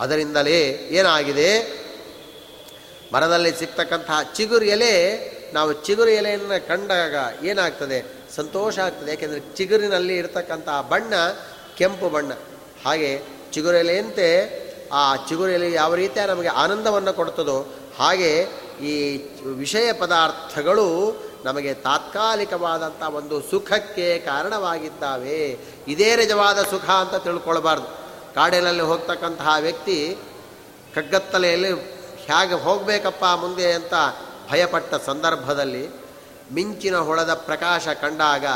ಅದರಿಂದಲೇ 0.00 0.60
ಏನಾಗಿದೆ? 0.70 1.86
ಮರದಲ್ಲಿ 3.12 3.52
ಸಿಗ್ತಕ್ಕಂತಹ 3.52 4.18
ಚಿಗುರು 4.34 4.64
ಎಲೆ, 4.64 5.36
ನಾವು 5.54 5.72
ಚಿಗುರು 5.72 6.10
ಎಲೆಯನ್ನು 6.10 6.68
ಕಂಡಾಗ 6.68 7.44
ಏನಾಗ್ತದೆ? 7.44 8.04
ಸಂತೋಷ 8.36 8.78
ಆಗ್ತದೆ. 8.78 9.10
ಯಾಕೆಂದರೆ 9.10 9.40
ಚಿಗುರಿನಲ್ಲಿ 9.40 10.16
ಇರತಕ್ಕಂತಹ 10.16 10.80
ಬಣ್ಣ 10.80 11.14
ಕೆಂಪು 11.78 12.08
ಬಣ್ಣ. 12.08 12.32
ಹಾಗೆ 12.84 13.22
ಚಿಗುರೆಲೆಯಂತೆ 13.52 14.66
ಆ 14.92 15.16
ಚಿಗುರೆಲೆ 15.16 15.72
ಯಾವ 15.72 15.94
ರೀತಿಯ 15.94 16.26
ನಮಗೆ 16.26 16.48
ಆನಂದವನ್ನು 16.48 17.12
ಕೊಡ್ತದೋ, 17.12 17.74
ಹಾಗೆ 17.98 18.48
ಈ 18.82 19.24
ವಿಷಯ 19.44 19.92
ಪದಾರ್ಥಗಳು 19.92 21.16
ನಮಗೆ 21.44 21.74
ತಾತ್ಕಾಲಿಕವಾದಂಥ 21.74 23.02
ಒಂದು 23.02 23.42
ಸುಖಕ್ಕೆ 23.42 24.18
ಕಾರಣವಾಗಿದ್ದಾವೆ. 24.18 25.58
ಇದೇ 25.88 26.16
ನಿಜವಾದ 26.16 26.62
ಸುಖ 26.62 26.90
ಅಂತ 26.90 27.24
ತಿಳ್ಕೊಳ್ಬಾರ್ದು. 27.24 28.05
ಕಾಡಿನಲ್ಲಿ 28.36 28.82
ಹೋಗ್ತಕ್ಕಂತಹ 28.82 29.54
ವ್ಯಕ್ತಿ 29.60 30.16
ಕಗ್ಗತ್ತಲೆಯಲ್ಲಿ 30.94 31.72
ಹೇಗೆ 32.16 32.54
ಹೋಗಬೇಕಪ್ಪ 32.54 33.24
ಮುಂದೆ 33.24 33.72
ಅಂತ 33.72 33.92
ಭಯಪಟ್ಟ 34.50 34.94
ಸಂದರ್ಭದಲ್ಲಿ 34.94 35.88
ಮಿಂಚಿನ 36.52 36.96
ಹೊಳದ 36.96 37.34
ಪ್ರಕಾಶ 37.34 37.88
ಕಂಡಾಗ 37.88 38.46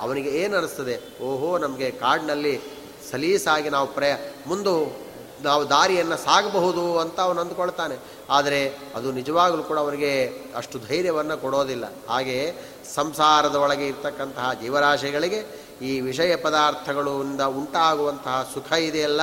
ಅವನಿಗೆ 0.00 0.28
ಏನು 0.28 0.56
ಅನಿಸ್ತದೆ? 0.56 1.22
ಓಹೋ, 1.22 1.58
ನಮಗೆ 1.58 1.90
ಕಾಡಿನಲ್ಲಿ 1.90 2.60
ಸಲೀಸಾಗಿ 3.10 3.70
ನಾವು 3.70 3.86
ಪ್ರಯ, 3.86 4.14
ಮುಂದೆ 4.46 5.02
ನಾವು 5.42 5.70
ದಾರಿಯನ್ನು 5.70 6.16
ಸಾಗಬಹುದು 6.16 6.98
ಅಂತ 6.98 7.20
ಅವನು 7.20 7.40
ಅಂದುಕೊಳ್ತಾನೆ. 7.40 7.96
ಆದರೆ 8.30 8.78
ಅದು 8.94 9.12
ನಿಜವಾಗಲೂ 9.12 9.62
ಕೂಡ 9.62 9.78
ಅವನಿಗೆ 9.78 10.32
ಅಷ್ಟು 10.56 10.78
ಧೈರ್ಯವನ್ನು 10.78 11.36
ಕೊಡೋದಿಲ್ಲ. 11.36 11.84
ಹಾಗೆ 12.08 12.54
ಸಂಸಾರದ 12.94 13.54
ಒಳಗೆ 13.54 13.86
ಇರ್ತಕ್ಕಂತಹ 13.86 14.52
ಜೀವರಾಶಿಗಳಿಗೆ 14.52 15.61
ಈ 15.82 16.00
ವಿಷಯ 16.00 16.36
ಪದಾರ್ಥಗಳಿಂದ 16.36 17.40
ಉಂಟಾಗುವಂತಹ 17.40 18.50
ಸುಖ 18.54 18.72
ಇದೆಯಲ್ಲ? 18.72 19.20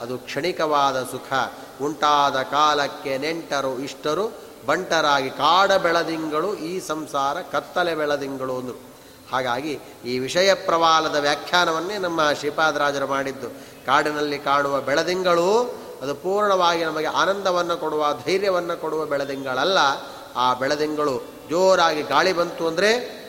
ಅದು 0.00 0.18
ಕ್ಷಣಿಕವಾದ 0.18 1.02
ಸುಖ. 1.02 1.32
ಉಂಟಾದ 1.82 2.42
ಕಾಲಕ್ಕೆ 2.42 3.18
ನೆಂಟರು, 3.18 3.78
ಇಷ್ಟರು, 3.78 4.32
ಬಂಟರಾಗಿ 4.66 5.30
ಕಾಡ 5.30 5.72
ಬೆಳದಿಂಗಳು, 5.72 6.54
ಈ 6.54 6.80
ಸಂಸಾರ 6.80 7.36
ಕತ್ತಲೆ 7.52 7.94
ಬೆಳದಿಂಗಳು 7.94 8.56
ಅಂದರು. 8.56 8.80
ಹಾಗಾಗಿ 9.32 9.80
ಈ 10.04 10.18
ವಿಷಯ 10.18 10.54
ಪ್ರವಾಲದ 10.54 11.14
ವ್ಯಾಖ್ಯಾನವನ್ನೇ 11.14 11.98
ನಮ್ಮ 11.98 12.32
ಶ್ರೀಪಾದರಾಜರು 12.32 13.06
ಮಾಡಿದ್ದು. 13.06 13.50
ಕಾಡಿನಲ್ಲಿ 13.86 14.38
ಕಾಣುವ 14.38 14.80
ಬೆಳದಿಂಗಳು 14.80 15.78
ಅದು 16.02 16.14
ಪೂರ್ಣವಾಗಿ 16.14 16.84
ನಮಗೆ 16.84 17.06
ಆನಂದವನ್ನು 17.06 17.76
ಕೊಡುವ, 17.76 18.14
ಧೈರ್ಯವನ್ನು 18.26 18.80
ಕೊಡುವ 18.80 19.06
ಬೆಳದಿಂಗಳಲ್ಲ. 19.06 19.78
ಆ 20.36 20.54
ಬೆಳದಿಂಗಳು 20.54 21.22
ಜೋರಾಗಿ 21.50 22.02
ಗಾಳಿ 22.02 22.32
ಬಂತು 22.32 22.66
ಅಂದರೆ 22.66 23.25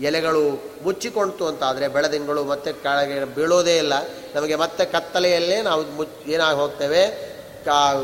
ಎಲೆಗಳು 0.00 0.62
ಮುಚ್ಚಿಕೊಳ್ತು 0.82 1.46
ಅಂತಾದರೆ 1.46 1.88
ಬೆಳದಿಂಗಳು 1.88 2.44
ಮತ್ತೆ 2.44 2.72
ಕೆಳಗೆ 2.72 3.24
ಬೀಳೋದೇ 3.24 3.78
ಇಲ್ಲ. 3.78 3.92
ನಮಗೆ 4.34 4.56
ಮತ್ತೆ 4.56 4.84
ಕತ್ತಲೆಯಲ್ಲೇ 4.84 5.62
ನಾವು 5.62 5.90
ಮುಚ್ 5.90 6.28
ಏನಾಗಿ 6.28 6.58
ಹೋಗ್ತೇವೆ? 6.58 7.06
ಕಾ, 7.64 7.94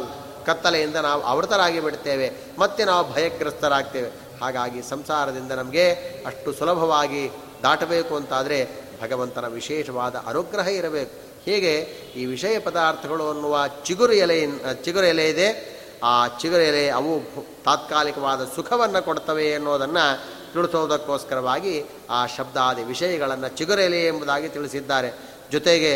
ಕತ್ತಲೆಯಿಂದ 0.47 0.97
ನಾವು 0.97 1.23
ಆವೃತರಾಗಿ 1.23 1.81
ಬಿಡ್ತೇವೆ. 1.81 2.33
ಮತ್ತೆ 2.59 2.85
ನಾವು 2.85 3.13
ಭಯಗ್ರಸ್ತರಾಗ್ತೇವೆ. 3.13 4.11
ಹಾಗಾಗಿ 4.41 4.83
ಸಂಸಾರದಿಂದ 4.83 5.53
ನಮಗೆ 5.53 5.91
ಅಷ್ಟು 6.27 6.53
ಸುಲಭವಾಗಿ 6.53 7.31
ದಾಟಬೇಕು 7.63 8.17
ಅಂತಾದರೆ 8.17 8.69
ಭಗವಂತನ 9.03 9.47
ವಿಶೇಷವಾದ 9.47 10.15
ಅನುಗ್ರಹ 10.27 10.69
ಇರಬೇಕು. 10.69 11.29
ಹೀಗೆ 11.45 11.81
ಈ 12.17 12.25
ವಿಷಯ 12.25 12.59
ಪದಾರ್ಥಗಳು 12.59 13.31
ಅನ್ನುವ 13.31 13.59
ಚಿಗುರು 13.85 14.13
ಎಲೆ 14.13 14.47
ಚಿಗುರು 14.85 15.07
ಎಲೆ 15.07 15.29
ಇದೆ. 15.29 15.79
ಆ 16.03 16.27
ಚಿಗುರು 16.27 16.63
ಎಲೆ 16.63 16.91
ಅವು 16.91 17.21
ತಾತ್ಕಾಲಿಕವಾದ 17.65 18.49
ಸುಖವನ್ನು 18.57 19.05
ಕೊಡ್ತವೆ 19.05 19.55
ಅನ್ನೋದನ್ನು 19.55 20.38
ತಿಳಿಸೋದಕ್ಕೋಸ್ಕರವಾಗಿ 20.53 21.75
ಆ 22.11 22.27
ಶಬ್ದಾದಿ 22.27 22.83
ವಿಷಯಗಳನ್ನು 22.83 23.49
ಚಿಗುರಲಿ 23.49 24.07
ಎಂಬುದಾಗಿ 24.07 24.49
ತಿಳಿಸಿದ್ದಾರೆ. 24.49 25.11
ಜೊತೆಗೆ 25.53 25.93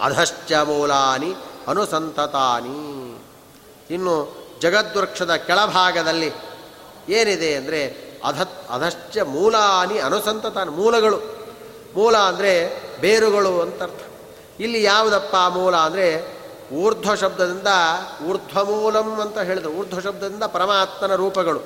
ಅಧಶ್ಚ 0.00 0.52
ಮೂಲಾನಿ 0.52 1.30
ಅನುಸಂತತಾನಿ. 1.68 2.78
ಇನ್ನು 3.94 4.14
ಜಗದ್ವೃಕ್ಷದ 4.60 5.34
ಕೆಳಭಾಗದಲ್ಲಿ 5.36 6.30
ಏನಿದೆ 7.08 7.54
ಅಂದರೆ 7.54 7.80
ಅಧ 8.24 8.42
ಅಧಶ್ಚ 8.70 9.18
ಮೂಲಾನಿ 9.18 9.98
ಅನುಸಂತತಾನಿ, 9.98 10.70
ಮೂಲಗಳು. 10.70 11.18
ಮೂಲ 11.94 12.16
ಅಂದರೆ 12.16 12.52
ಬೇರುಗಳು 13.00 13.60
ಅಂತರ್ಥ. 13.60 14.02
ಇಲ್ಲಿ 14.60 14.82
ಯಾವುದಪ್ಪ 14.82 15.36
ಮೂಲ 15.36 15.74
ಅಂದರೆ 15.76 16.06
ಊರ್ಧ್ವ 16.72 17.14
ಶಬ್ದದಿಂದ 17.14 17.70
ಊರ್ಧ್ವಮೂಲಂ 18.26 19.08
ಅಂತ 19.20 19.38
ಹೇಳಿದರು. 19.38 19.70
ಊರ್ಧ್ವ 19.70 20.00
ಶಬ್ದದಿಂದ 20.00 20.42
ಪರಮಾತ್ಮನ 20.42 21.14
ರೂಪಗಳು. 21.14 21.60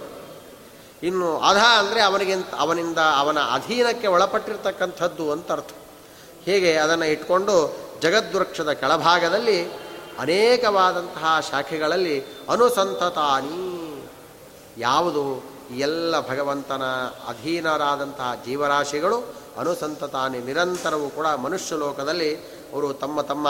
ಇನ್ನು 1.02 1.38
ಅಧ 1.38 1.56
ಅಂದರೆ 1.78 2.00
ಅವನಿಗಿಂತ 2.00 2.54
ಅವನಿಂದ 2.58 2.98
ಅವನ 2.98 3.38
ಅಧೀನಕ್ಕೆ 3.52 4.08
ಒಳಪಟ್ಟಿರ್ತಕ್ಕಂಥದ್ದು 4.08 5.32
ಅಂತ 5.32 5.52
ಅರ್ಥ. 5.52 5.70
ಹೀಗೆ 6.44 6.76
ಅದನ್ನು 6.76 7.04
ಇಟ್ಕೊಂಡು 7.04 7.54
ಜಗದ್ವೃಕ್ಷದ 8.02 8.72
ಕೆಳಭಾಗದಲ್ಲಿ 8.72 9.58
ಅನೇಕವಾದಂತಹ 10.18 11.40
ಶಾಖೆಗಳಲ್ಲಿ 11.50 12.20
ಅನುಸಂತತಾನಿ 12.48 13.60
ಯಾವುದು 14.78 15.22
ಎಲ್ಲ 15.78 16.28
ಭಗವಂತನ 16.28 16.82
ಅಧೀನರಾದಂತಹ 17.28 18.34
ಜೀವರಾಶಿಗಳು 18.46 19.18
ಅನುಸಂತತಾನಿ 19.56 20.38
ನಿರಂತರವೂ 20.38 21.08
ಕೂಡ 21.08 21.26
ಮನುಷ್ಯ 21.26 21.76
ಲೋಕದಲ್ಲಿ 21.76 22.36
ಅವರು 22.72 22.92
ತಮ್ಮ 22.92 23.20
ತಮ್ಮ 23.20 23.48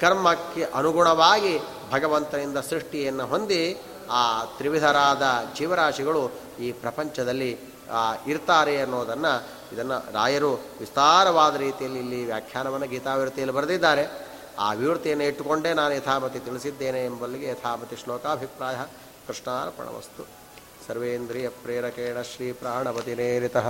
ಕರ್ಮಕ್ಕೆ 0.00 0.64
ಅನುಗುಣವಾಗಿ 0.74 1.58
ಭಗವಂತನಿಂದ 1.90 2.58
ಸೃಷ್ಟಿಯನ್ನು 2.60 3.26
ಹೊಂದಿ 3.26 3.62
ಆ 4.10 4.44
ತ್ರಿವಿಧರಾದ 4.44 5.24
ಜೀವರಾಶಿಗಳು 5.58 6.22
ಈ 6.60 6.72
ಪ್ರಪಂಚದಲ್ಲಿ 6.72 7.50
ಇರ್ತಾರೆ 8.26 8.74
ಅನ್ನೋದನ್ನು 8.80 9.32
ಇದನ್ನು 9.74 10.12
ರಾಯರು 10.12 10.52
ವಿಸ್ತಾರವಾದ 10.80 11.56
ರೀತಿಯಲ್ಲಿ 11.56 11.98
ಇಲ್ಲಿ 11.98 12.24
ವ್ಯಾಖ್ಯಾನವನ್ನು 12.24 12.88
ಗೀತಾವಿವೃತ್ತಿಯಲ್ಲಿ 12.88 13.54
ಬರೆದಿದ್ದಾರೆ. 13.56 14.04
ಆ 14.58 14.72
ವಿವೃತ್ತಿಯನ್ನು 14.72 15.24
ಇಟ್ಟುಕೊಂಡೇ 15.24 15.72
ನಾನು 15.72 15.94
ಯಥಾಮತಿ 15.94 16.38
ತಿಳಿಸಿದ್ದೇನೆ 16.38 17.04
ಎಂಬಲ್ಲಿಗೆ 17.04 17.48
ಯಥಾಮತಿ 17.48 17.96
ಶ್ಲೋಕಾಭಿಪ್ರಾಯ. 17.96 18.76
ಕೃಷ್ಣಾರ್ಪಣವಸ್ತು 19.26 20.24
ಸರ್ವೇಂದ್ರಿಯ 20.88 21.48
ಪ್ರೇರಕೇಣ 21.48 22.22
ಶ್ರೀ 22.22 22.52
ಪ್ರಾಣಪತಿನೇರಿತಃ 22.52 23.66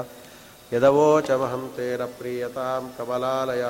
ಯದವೋಚಮಹಂ 0.72 1.64
ತೇರ 1.76 2.04
ಪ್ರಿಯತಾಂ 2.18 2.84
ಕಮಲಾಲಯ. 2.98 3.64